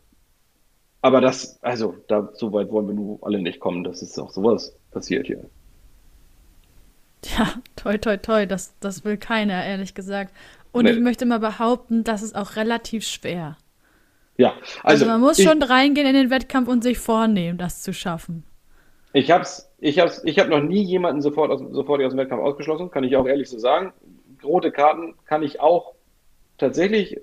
aber 1.01 1.21
das, 1.21 1.61
also, 1.63 1.95
da, 2.07 2.29
so 2.33 2.51
weit 2.51 2.71
wollen 2.71 2.87
wir 2.87 2.93
nur 2.93 3.19
alle 3.21 3.39
nicht 3.39 3.59
kommen, 3.59 3.83
dass 3.83 4.01
es 4.01 4.17
auch 4.19 4.31
sowas 4.31 4.75
passiert 4.91 5.27
hier. 5.27 5.45
Ja, 7.37 7.53
toi, 7.75 7.97
toi, 7.97 8.17
toi, 8.17 8.45
das, 8.45 8.73
das 8.79 9.03
will 9.03 9.17
keiner, 9.17 9.65
ehrlich 9.65 9.93
gesagt. 9.93 10.33
Und 10.71 10.85
nee. 10.85 10.91
ich 10.91 10.99
möchte 10.99 11.25
mal 11.25 11.39
behaupten, 11.39 12.03
das 12.03 12.21
ist 12.21 12.35
auch 12.35 12.55
relativ 12.55 13.05
schwer. 13.05 13.57
Ja, 14.39 14.53
also, 14.83 15.03
also 15.03 15.05
man 15.05 15.19
muss 15.19 15.37
ich, 15.37 15.45
schon 15.45 15.61
reingehen 15.61 16.07
in 16.07 16.13
den 16.13 16.29
Wettkampf 16.29 16.69
und 16.69 16.81
sich 16.81 16.97
vornehmen, 16.97 17.57
das 17.57 17.81
zu 17.81 17.91
schaffen. 17.91 18.45
Ich 19.11 19.31
hab's, 19.31 19.69
ich 19.79 19.99
hab's, 19.99 20.21
ich 20.23 20.39
habe 20.39 20.49
noch 20.49 20.63
nie 20.63 20.81
jemanden 20.81 21.21
sofort 21.21 21.51
aus, 21.51 21.61
sofort 21.71 22.01
aus 22.01 22.13
dem 22.13 22.19
Wettkampf 22.19 22.41
ausgeschlossen, 22.41 22.89
kann 22.89 23.03
ich 23.03 23.17
auch 23.17 23.27
ehrlich 23.27 23.49
so 23.49 23.59
sagen. 23.59 23.91
Rote 24.41 24.71
Karten 24.71 25.15
kann 25.25 25.43
ich 25.43 25.59
auch 25.59 25.93
tatsächlich 26.57 27.19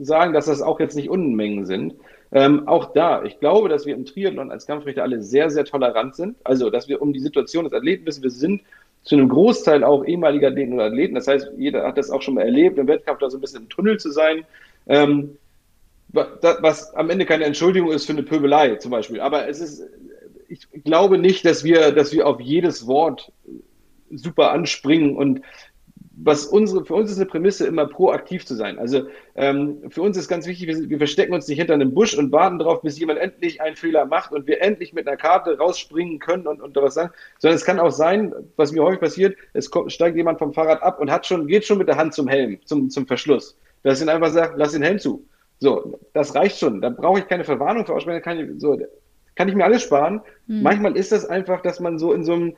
sagen, 0.00 0.32
dass 0.32 0.46
das 0.46 0.62
auch 0.62 0.78
jetzt 0.78 0.94
nicht 0.94 1.10
Unmengen 1.10 1.66
sind. 1.66 1.94
Ähm, 2.30 2.68
auch 2.68 2.92
da, 2.92 3.24
ich 3.24 3.40
glaube, 3.40 3.68
dass 3.68 3.84
wir 3.84 3.96
im 3.96 4.04
Triathlon 4.04 4.52
als 4.52 4.64
Kampfrichter 4.64 5.02
alle 5.02 5.22
sehr, 5.22 5.50
sehr 5.50 5.64
tolerant 5.64 6.14
sind. 6.14 6.36
Also, 6.44 6.70
dass 6.70 6.88
wir 6.88 7.02
um 7.02 7.12
die 7.12 7.20
Situation 7.20 7.64
des 7.64 7.72
Athleten 7.72 8.06
wissen, 8.06 8.22
wir 8.22 8.30
sind 8.30 8.62
zu 9.02 9.16
einem 9.16 9.28
Großteil 9.28 9.82
auch 9.82 10.04
ehemaliger 10.04 10.48
Athleten 10.48 10.74
oder 10.74 10.84
Athleten. 10.84 11.16
Das 11.16 11.26
heißt, 11.26 11.50
jeder 11.58 11.84
hat 11.84 11.98
das 11.98 12.10
auch 12.10 12.22
schon 12.22 12.34
mal 12.34 12.42
erlebt, 12.42 12.78
im 12.78 12.86
Wettkampf 12.86 13.18
da 13.18 13.28
so 13.28 13.38
ein 13.38 13.40
bisschen 13.40 13.62
im 13.62 13.68
Tunnel 13.68 13.98
zu 13.98 14.12
sein. 14.12 14.44
Ähm, 14.86 15.36
was 16.14 16.94
am 16.94 17.10
Ende 17.10 17.26
keine 17.26 17.44
Entschuldigung 17.44 17.90
ist 17.90 18.06
für 18.06 18.12
eine 18.12 18.22
Pöbelei 18.22 18.76
zum 18.76 18.90
Beispiel. 18.90 19.20
Aber 19.20 19.48
es 19.48 19.60
ist, 19.60 19.82
ich 20.48 20.66
glaube 20.84 21.18
nicht, 21.18 21.44
dass 21.44 21.64
wir, 21.64 21.92
dass 21.92 22.12
wir 22.12 22.26
auf 22.26 22.40
jedes 22.40 22.86
Wort 22.86 23.32
super 24.10 24.52
anspringen 24.52 25.16
und 25.16 25.40
was 26.16 26.46
unsere, 26.46 26.84
für 26.84 26.94
uns 26.94 27.10
ist 27.10 27.16
eine 27.16 27.26
Prämisse, 27.26 27.66
immer 27.66 27.86
proaktiv 27.86 28.46
zu 28.46 28.54
sein. 28.54 28.78
Also 28.78 29.08
ähm, 29.34 29.78
für 29.88 30.02
uns 30.02 30.16
ist 30.16 30.28
ganz 30.28 30.46
wichtig, 30.46 30.68
wir, 30.68 30.88
wir, 30.88 30.98
verstecken 30.98 31.34
uns 31.34 31.48
nicht 31.48 31.58
hinter 31.58 31.74
einem 31.74 31.92
Busch 31.92 32.16
und 32.16 32.30
warten 32.30 32.58
darauf, 32.58 32.82
bis 32.82 32.98
jemand 32.98 33.18
endlich 33.18 33.60
einen 33.60 33.76
Fehler 33.76 34.06
macht 34.06 34.32
und 34.32 34.46
wir 34.46 34.62
endlich 34.62 34.92
mit 34.92 35.08
einer 35.08 35.16
Karte 35.16 35.58
rausspringen 35.58 36.18
können 36.18 36.46
und, 36.46 36.60
und 36.60 36.76
was 36.76 36.94
sagen. 36.94 37.12
Sondern 37.38 37.56
es 37.56 37.64
kann 37.64 37.80
auch 37.80 37.90
sein, 37.90 38.32
was 38.56 38.72
mir 38.72 38.82
häufig 38.82 39.00
passiert, 39.00 39.36
es 39.54 39.70
kommt, 39.70 39.92
steigt 39.92 40.16
jemand 40.16 40.38
vom 40.38 40.52
Fahrrad 40.52 40.82
ab 40.82 41.00
und 41.00 41.10
hat 41.10 41.26
schon, 41.26 41.46
geht 41.46 41.64
schon 41.64 41.78
mit 41.78 41.88
der 41.88 41.96
Hand 41.96 42.14
zum 42.14 42.28
Helm, 42.28 42.58
zum, 42.64 42.90
zum 42.90 43.06
Verschluss. 43.06 43.58
Dass 43.82 44.00
ihn 44.00 44.08
einfach 44.08 44.30
sagt, 44.30 44.54
lass 44.56 44.72
den 44.72 44.82
Helm 44.82 44.98
zu. 44.98 45.26
So, 45.64 45.98
das 46.12 46.34
reicht 46.34 46.58
schon. 46.58 46.82
Da 46.82 46.90
brauche 46.90 47.20
ich 47.20 47.26
keine 47.26 47.42
Verwarnung 47.42 47.86
für 47.86 47.94
aussprechen, 47.94 48.20
kann 48.20 48.38
ich, 48.38 48.60
so, 48.60 48.78
kann 49.34 49.48
ich 49.48 49.54
mir 49.54 49.64
alles 49.64 49.82
sparen. 49.82 50.20
Hm. 50.46 50.62
Manchmal 50.62 50.94
ist 50.94 51.10
das 51.10 51.24
einfach, 51.24 51.62
dass 51.62 51.80
man 51.80 51.98
so 51.98 52.12
in 52.12 52.22
so 52.22 52.34
einem 52.34 52.54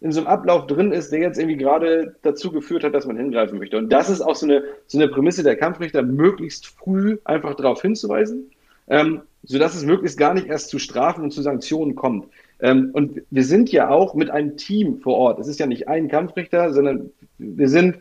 in 0.00 0.10
so 0.10 0.20
einem 0.20 0.28
Ablauf 0.28 0.66
drin 0.66 0.90
ist, 0.90 1.12
der 1.12 1.20
jetzt 1.20 1.38
irgendwie 1.38 1.58
gerade 1.58 2.16
dazu 2.22 2.50
geführt 2.50 2.82
hat, 2.82 2.94
dass 2.94 3.06
man 3.06 3.18
hingreifen 3.18 3.58
möchte. 3.58 3.76
Und 3.76 3.90
das 3.92 4.08
ist 4.08 4.22
auch 4.22 4.34
so 4.34 4.46
eine, 4.46 4.64
so 4.86 4.98
eine 4.98 5.08
Prämisse 5.08 5.42
der 5.42 5.56
Kampfrichter, 5.56 6.02
möglichst 6.02 6.66
früh 6.66 7.18
einfach 7.24 7.54
darauf 7.56 7.82
hinzuweisen, 7.82 8.50
ähm, 8.88 9.20
sodass 9.42 9.74
es 9.74 9.84
möglichst 9.84 10.16
gar 10.16 10.32
nicht 10.32 10.46
erst 10.46 10.70
zu 10.70 10.78
Strafen 10.78 11.24
und 11.24 11.32
zu 11.32 11.42
Sanktionen 11.42 11.94
kommt. 11.94 12.26
Ähm, 12.60 12.88
und 12.94 13.20
wir 13.30 13.44
sind 13.44 13.70
ja 13.70 13.90
auch 13.90 14.14
mit 14.14 14.30
einem 14.30 14.56
Team 14.56 14.96
vor 15.02 15.16
Ort. 15.16 15.40
Es 15.40 15.48
ist 15.48 15.60
ja 15.60 15.66
nicht 15.66 15.88
ein 15.88 16.08
Kampfrichter, 16.08 16.72
sondern 16.72 17.10
wir 17.36 17.68
sind 17.68 17.98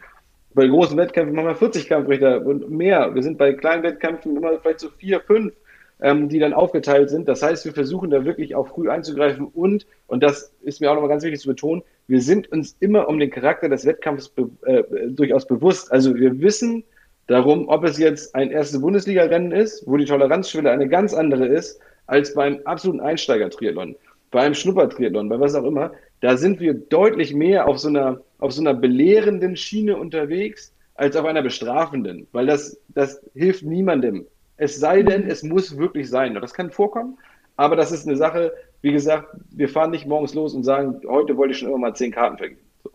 bei 0.55 0.67
großen 0.67 0.97
Wettkämpfen 0.97 1.35
machen 1.35 1.49
wir 1.49 1.55
40 1.55 1.87
Kampfrichter 1.87 2.45
und 2.45 2.69
mehr. 2.69 3.13
Wir 3.13 3.21
sind 3.21 3.37
bei 3.37 3.53
kleinen 3.53 3.83
Wettkämpfen 3.83 4.35
immer 4.35 4.57
vielleicht 4.59 4.79
so 4.79 4.89
vier, 4.89 5.19
fünf 5.21 5.53
ähm, 6.01 6.29
die 6.29 6.39
dann 6.39 6.53
aufgeteilt 6.53 7.09
sind. 7.09 7.27
Das 7.27 7.41
heißt, 7.41 7.65
wir 7.65 7.73
versuchen 7.73 8.09
da 8.09 8.25
wirklich 8.25 8.55
auch 8.55 8.67
früh 8.67 8.89
einzugreifen 8.89 9.47
und, 9.47 9.85
und 10.07 10.23
das 10.23 10.53
ist 10.61 10.81
mir 10.81 10.91
auch 10.91 10.95
nochmal 10.95 11.09
ganz 11.09 11.23
wichtig 11.23 11.39
zu 11.39 11.47
betonen, 11.47 11.83
wir 12.07 12.21
sind 12.21 12.51
uns 12.51 12.75
immer 12.79 13.07
um 13.07 13.19
den 13.19 13.31
Charakter 13.31 13.69
des 13.69 13.85
Wettkampfs 13.85 14.29
be 14.29 14.49
äh, 14.65 14.83
durchaus 15.09 15.47
bewusst. 15.47 15.91
Also 15.91 16.13
wir 16.15 16.39
wissen 16.39 16.83
darum, 17.27 17.67
ob 17.67 17.83
es 17.83 17.97
jetzt 17.97 18.35
ein 18.35 18.51
erstes 18.51 18.79
Bundesliga-Rennen 18.79 19.51
ist, 19.51 19.87
wo 19.87 19.97
die 19.97 20.05
Toleranzschwelle 20.05 20.69
eine 20.69 20.87
ganz 20.87 21.13
andere 21.13 21.47
ist, 21.47 21.79
als 22.07 22.33
beim 22.35 22.59
absoluten 22.65 22.99
Einsteiger-Triathlon, 22.99 23.95
bei 24.29 24.41
einem 24.41 24.53
Schnuppertriathlon, 24.53 25.29
bei 25.29 25.39
was 25.39 25.55
auch 25.55 25.63
immer. 25.63 25.91
Da 26.21 26.37
sind 26.37 26.59
wir 26.59 26.75
deutlich 26.75 27.33
mehr 27.33 27.67
auf 27.67 27.79
so 27.79 27.87
einer, 27.87 28.21
auf 28.39 28.51
so 28.51 28.61
einer 28.61 28.73
belehrenden 28.73 29.55
Schiene 29.55 29.97
unterwegs 29.97 30.73
als 30.95 31.15
auf 31.15 31.25
einer 31.25 31.41
bestrafenden, 31.41 32.27
weil 32.31 32.45
das, 32.45 32.79
das 32.89 33.21
hilft 33.33 33.63
niemandem. 33.63 34.25
Es 34.57 34.79
sei 34.79 35.03
denn, 35.03 35.27
es 35.27 35.43
muss 35.43 35.77
wirklich 35.77 36.09
sein. 36.09 36.33
Das 36.35 36.53
kann 36.53 36.71
vorkommen, 36.71 37.17
aber 37.57 37.75
das 37.75 37.91
ist 37.91 38.07
eine 38.07 38.15
Sache, 38.15 38.53
wie 38.81 38.91
gesagt, 38.91 39.35
wir 39.51 39.67
fahren 39.67 39.91
nicht 39.91 40.05
morgens 40.05 40.33
los 40.33 40.53
und 40.53 40.63
sagen, 40.63 41.01
heute 41.07 41.35
wollte 41.37 41.53
ich 41.53 41.59
schon 41.59 41.69
immer 41.69 41.77
mal 41.77 41.95
zehn 41.95 42.11
Karten 42.11 42.37
vergeben. 42.37 42.61
So. 42.83 42.91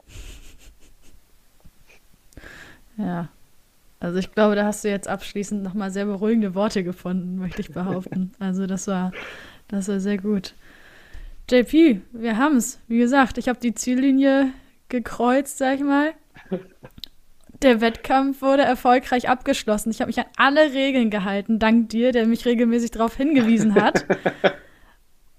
Ja. 2.96 3.28
Also 3.98 4.18
ich 4.18 4.32
glaube, 4.32 4.54
da 4.54 4.64
hast 4.64 4.82
du 4.82 4.88
jetzt 4.88 5.08
abschließend 5.08 5.62
nochmal 5.62 5.90
sehr 5.90 6.06
beruhigende 6.06 6.54
Worte 6.54 6.82
gefunden, 6.82 7.36
möchte 7.36 7.60
ich 7.60 7.70
behaupten. 7.70 8.32
Also 8.38 8.66
das 8.66 8.86
war, 8.86 9.12
das 9.68 9.88
war 9.88 10.00
sehr 10.00 10.16
gut. 10.16 10.54
JP, 11.50 12.00
wir 12.12 12.38
haben 12.38 12.56
es. 12.56 12.80
Wie 12.88 12.98
gesagt, 12.98 13.36
ich 13.36 13.48
habe 13.48 13.60
die 13.60 13.74
Ziellinie 13.74 14.52
gekreuzt, 14.90 15.58
sag 15.58 15.76
ich 15.76 15.84
mal. 15.84 16.12
Der 17.62 17.80
Wettkampf 17.80 18.42
wurde 18.42 18.62
erfolgreich 18.62 19.28
abgeschlossen. 19.28 19.90
Ich 19.90 20.00
habe 20.00 20.08
mich 20.08 20.18
an 20.18 20.26
alle 20.36 20.72
Regeln 20.72 21.10
gehalten, 21.10 21.58
dank 21.58 21.90
dir, 21.90 22.12
der 22.12 22.26
mich 22.26 22.46
regelmäßig 22.46 22.90
darauf 22.90 23.16
hingewiesen 23.16 23.74
hat. 23.74 24.06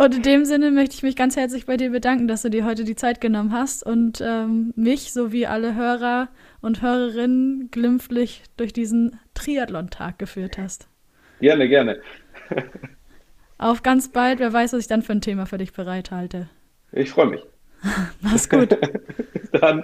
Und 0.02 0.16
in 0.16 0.24
dem 0.24 0.46
Sinne 0.46 0.72
möchte 0.72 0.96
ich 0.96 1.04
mich 1.04 1.16
ganz 1.16 1.36
herzlich 1.36 1.68
bei 1.68 1.78
dir 1.78 1.92
bedanken, 1.92 2.28
dass 2.28 2.42
du 2.42 2.50
dir 2.50 2.66
heute 2.66 2.86
die 2.86 2.96
Zeit 2.96 3.22
genommen 3.22 3.54
hast 3.54 3.86
und 3.86 4.20
ähm, 4.20 4.74
mich 4.76 5.14
sowie 5.14 5.46
alle 5.46 5.76
Hörer 5.76 6.30
und 6.60 6.82
Hörerinnen 6.82 7.70
glimpflich 7.70 8.42
durch 8.58 8.74
diesen 8.74 9.20
Triathlon-Tag 9.36 10.18
geführt 10.18 10.58
hast. 10.58 10.88
Gerne, 11.40 11.70
gerne. 11.70 12.02
Auf 13.60 13.84
ganz 13.84 14.10
bald. 14.10 14.40
Wer 14.40 14.52
weiß, 14.52 14.74
was 14.74 14.80
ich 14.80 14.88
dann 14.88 15.04
für 15.04 15.12
ein 15.12 15.22
Thema 15.22 15.46
für 15.46 15.60
dich 15.60 15.72
bereithalte. 15.72 16.50
Ich 16.92 17.12
freue 17.12 17.28
mich. 17.28 17.42
Mach's 18.22 18.50
gut. 18.50 18.70
Bis 19.34 19.52
dann. 19.62 19.84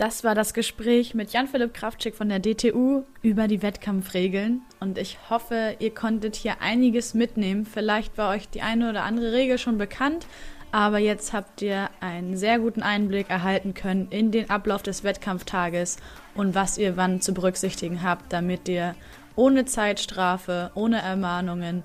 Das 0.00 0.24
war 0.24 0.34
das 0.34 0.54
Gespräch 0.54 1.12
mit 1.12 1.34
Jan-Philipp 1.34 1.74
Kraftschick 1.74 2.14
von 2.14 2.30
der 2.30 2.38
DTU 2.38 3.02
über 3.20 3.48
die 3.48 3.60
Wettkampfregeln. 3.60 4.62
Und 4.80 4.96
ich 4.96 5.18
hoffe, 5.28 5.76
ihr 5.78 5.94
konntet 5.94 6.36
hier 6.36 6.62
einiges 6.62 7.12
mitnehmen. 7.12 7.66
Vielleicht 7.66 8.16
war 8.16 8.30
euch 8.30 8.48
die 8.48 8.62
eine 8.62 8.88
oder 8.88 9.02
andere 9.02 9.32
Regel 9.32 9.58
schon 9.58 9.76
bekannt, 9.76 10.26
aber 10.72 10.96
jetzt 10.96 11.34
habt 11.34 11.60
ihr 11.60 11.90
einen 12.00 12.38
sehr 12.38 12.58
guten 12.58 12.80
Einblick 12.80 13.28
erhalten 13.28 13.74
können 13.74 14.08
in 14.08 14.30
den 14.30 14.48
Ablauf 14.48 14.82
des 14.82 15.04
Wettkampftages 15.04 15.98
und 16.34 16.54
was 16.54 16.78
ihr 16.78 16.96
wann 16.96 17.20
zu 17.20 17.34
berücksichtigen 17.34 18.02
habt, 18.02 18.32
damit 18.32 18.70
ihr 18.70 18.94
ohne 19.36 19.66
Zeitstrafe, 19.66 20.70
ohne 20.74 21.02
Ermahnungen 21.02 21.82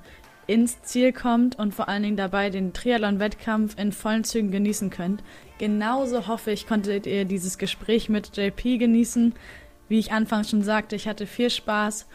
ins 0.47 0.81
Ziel 0.83 1.11
kommt 1.11 1.57
und 1.57 1.73
vor 1.73 1.89
allen 1.89 2.03
Dingen 2.03 2.17
dabei 2.17 2.49
den 2.49 2.71
Triathlon-Wettkampf 2.71 3.77
in 3.77 3.91
vollen 3.91 4.23
Zügen 4.23 4.51
genießen 4.51 4.89
könnt. 4.89 5.23
Genauso 5.57 6.27
hoffe 6.27 6.51
ich, 6.51 6.67
konntet 6.67 7.05
ihr 7.05 7.25
dieses 7.25 7.57
Gespräch 7.57 8.09
mit 8.09 8.35
JP 8.35 8.77
genießen. 8.77 9.33
Wie 9.87 9.99
ich 9.99 10.11
anfangs 10.11 10.49
schon 10.49 10.63
sagte, 10.63 10.95
ich 10.95 11.07
hatte 11.07 11.27
viel 11.27 11.49
Spaß 11.49 12.07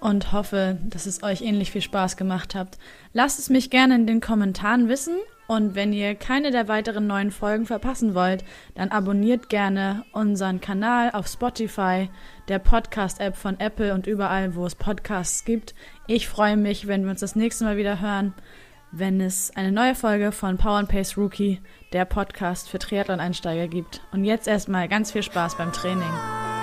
und 0.00 0.32
hoffe, 0.32 0.78
dass 0.84 1.06
es 1.06 1.22
euch 1.22 1.42
ähnlich 1.42 1.72
viel 1.72 1.80
Spaß 1.80 2.16
gemacht 2.16 2.54
habt. 2.54 2.78
Lasst 3.12 3.38
es 3.38 3.50
mich 3.50 3.70
gerne 3.70 3.96
in 3.96 4.06
den 4.06 4.20
Kommentaren 4.20 4.88
wissen 4.88 5.16
und 5.48 5.74
wenn 5.74 5.92
ihr 5.92 6.14
keine 6.14 6.50
der 6.50 6.68
weiteren 6.68 7.06
neuen 7.06 7.30
Folgen 7.30 7.66
verpassen 7.66 8.14
wollt, 8.14 8.44
dann 8.74 8.90
abonniert 8.90 9.48
gerne 9.48 10.04
unseren 10.12 10.60
Kanal 10.60 11.10
auf 11.12 11.26
Spotify, 11.26 12.10
der 12.48 12.58
Podcast-App 12.58 13.36
von 13.36 13.58
Apple 13.58 13.94
und 13.94 14.06
überall, 14.06 14.54
wo 14.54 14.66
es 14.66 14.74
Podcasts 14.74 15.44
gibt. 15.44 15.74
Ich 16.06 16.28
freue 16.28 16.56
mich, 16.56 16.86
wenn 16.86 17.04
wir 17.04 17.10
uns 17.10 17.20
das 17.20 17.36
nächste 17.36 17.64
Mal 17.64 17.76
wieder 17.76 18.00
hören 18.00 18.34
wenn 18.92 19.20
es 19.20 19.54
eine 19.56 19.72
neue 19.72 19.94
Folge 19.94 20.32
von 20.32 20.56
Power 20.56 20.78
and 20.78 20.88
Pace 20.88 21.16
Rookie, 21.16 21.60
der 21.92 22.04
Podcast 22.04 22.68
für 22.68 22.78
Triathlon-Einsteiger 22.78 23.68
gibt. 23.68 24.02
Und 24.12 24.24
jetzt 24.24 24.48
erstmal 24.48 24.88
ganz 24.88 25.12
viel 25.12 25.22
Spaß 25.22 25.56
beim 25.56 25.72
Training. 25.72 26.55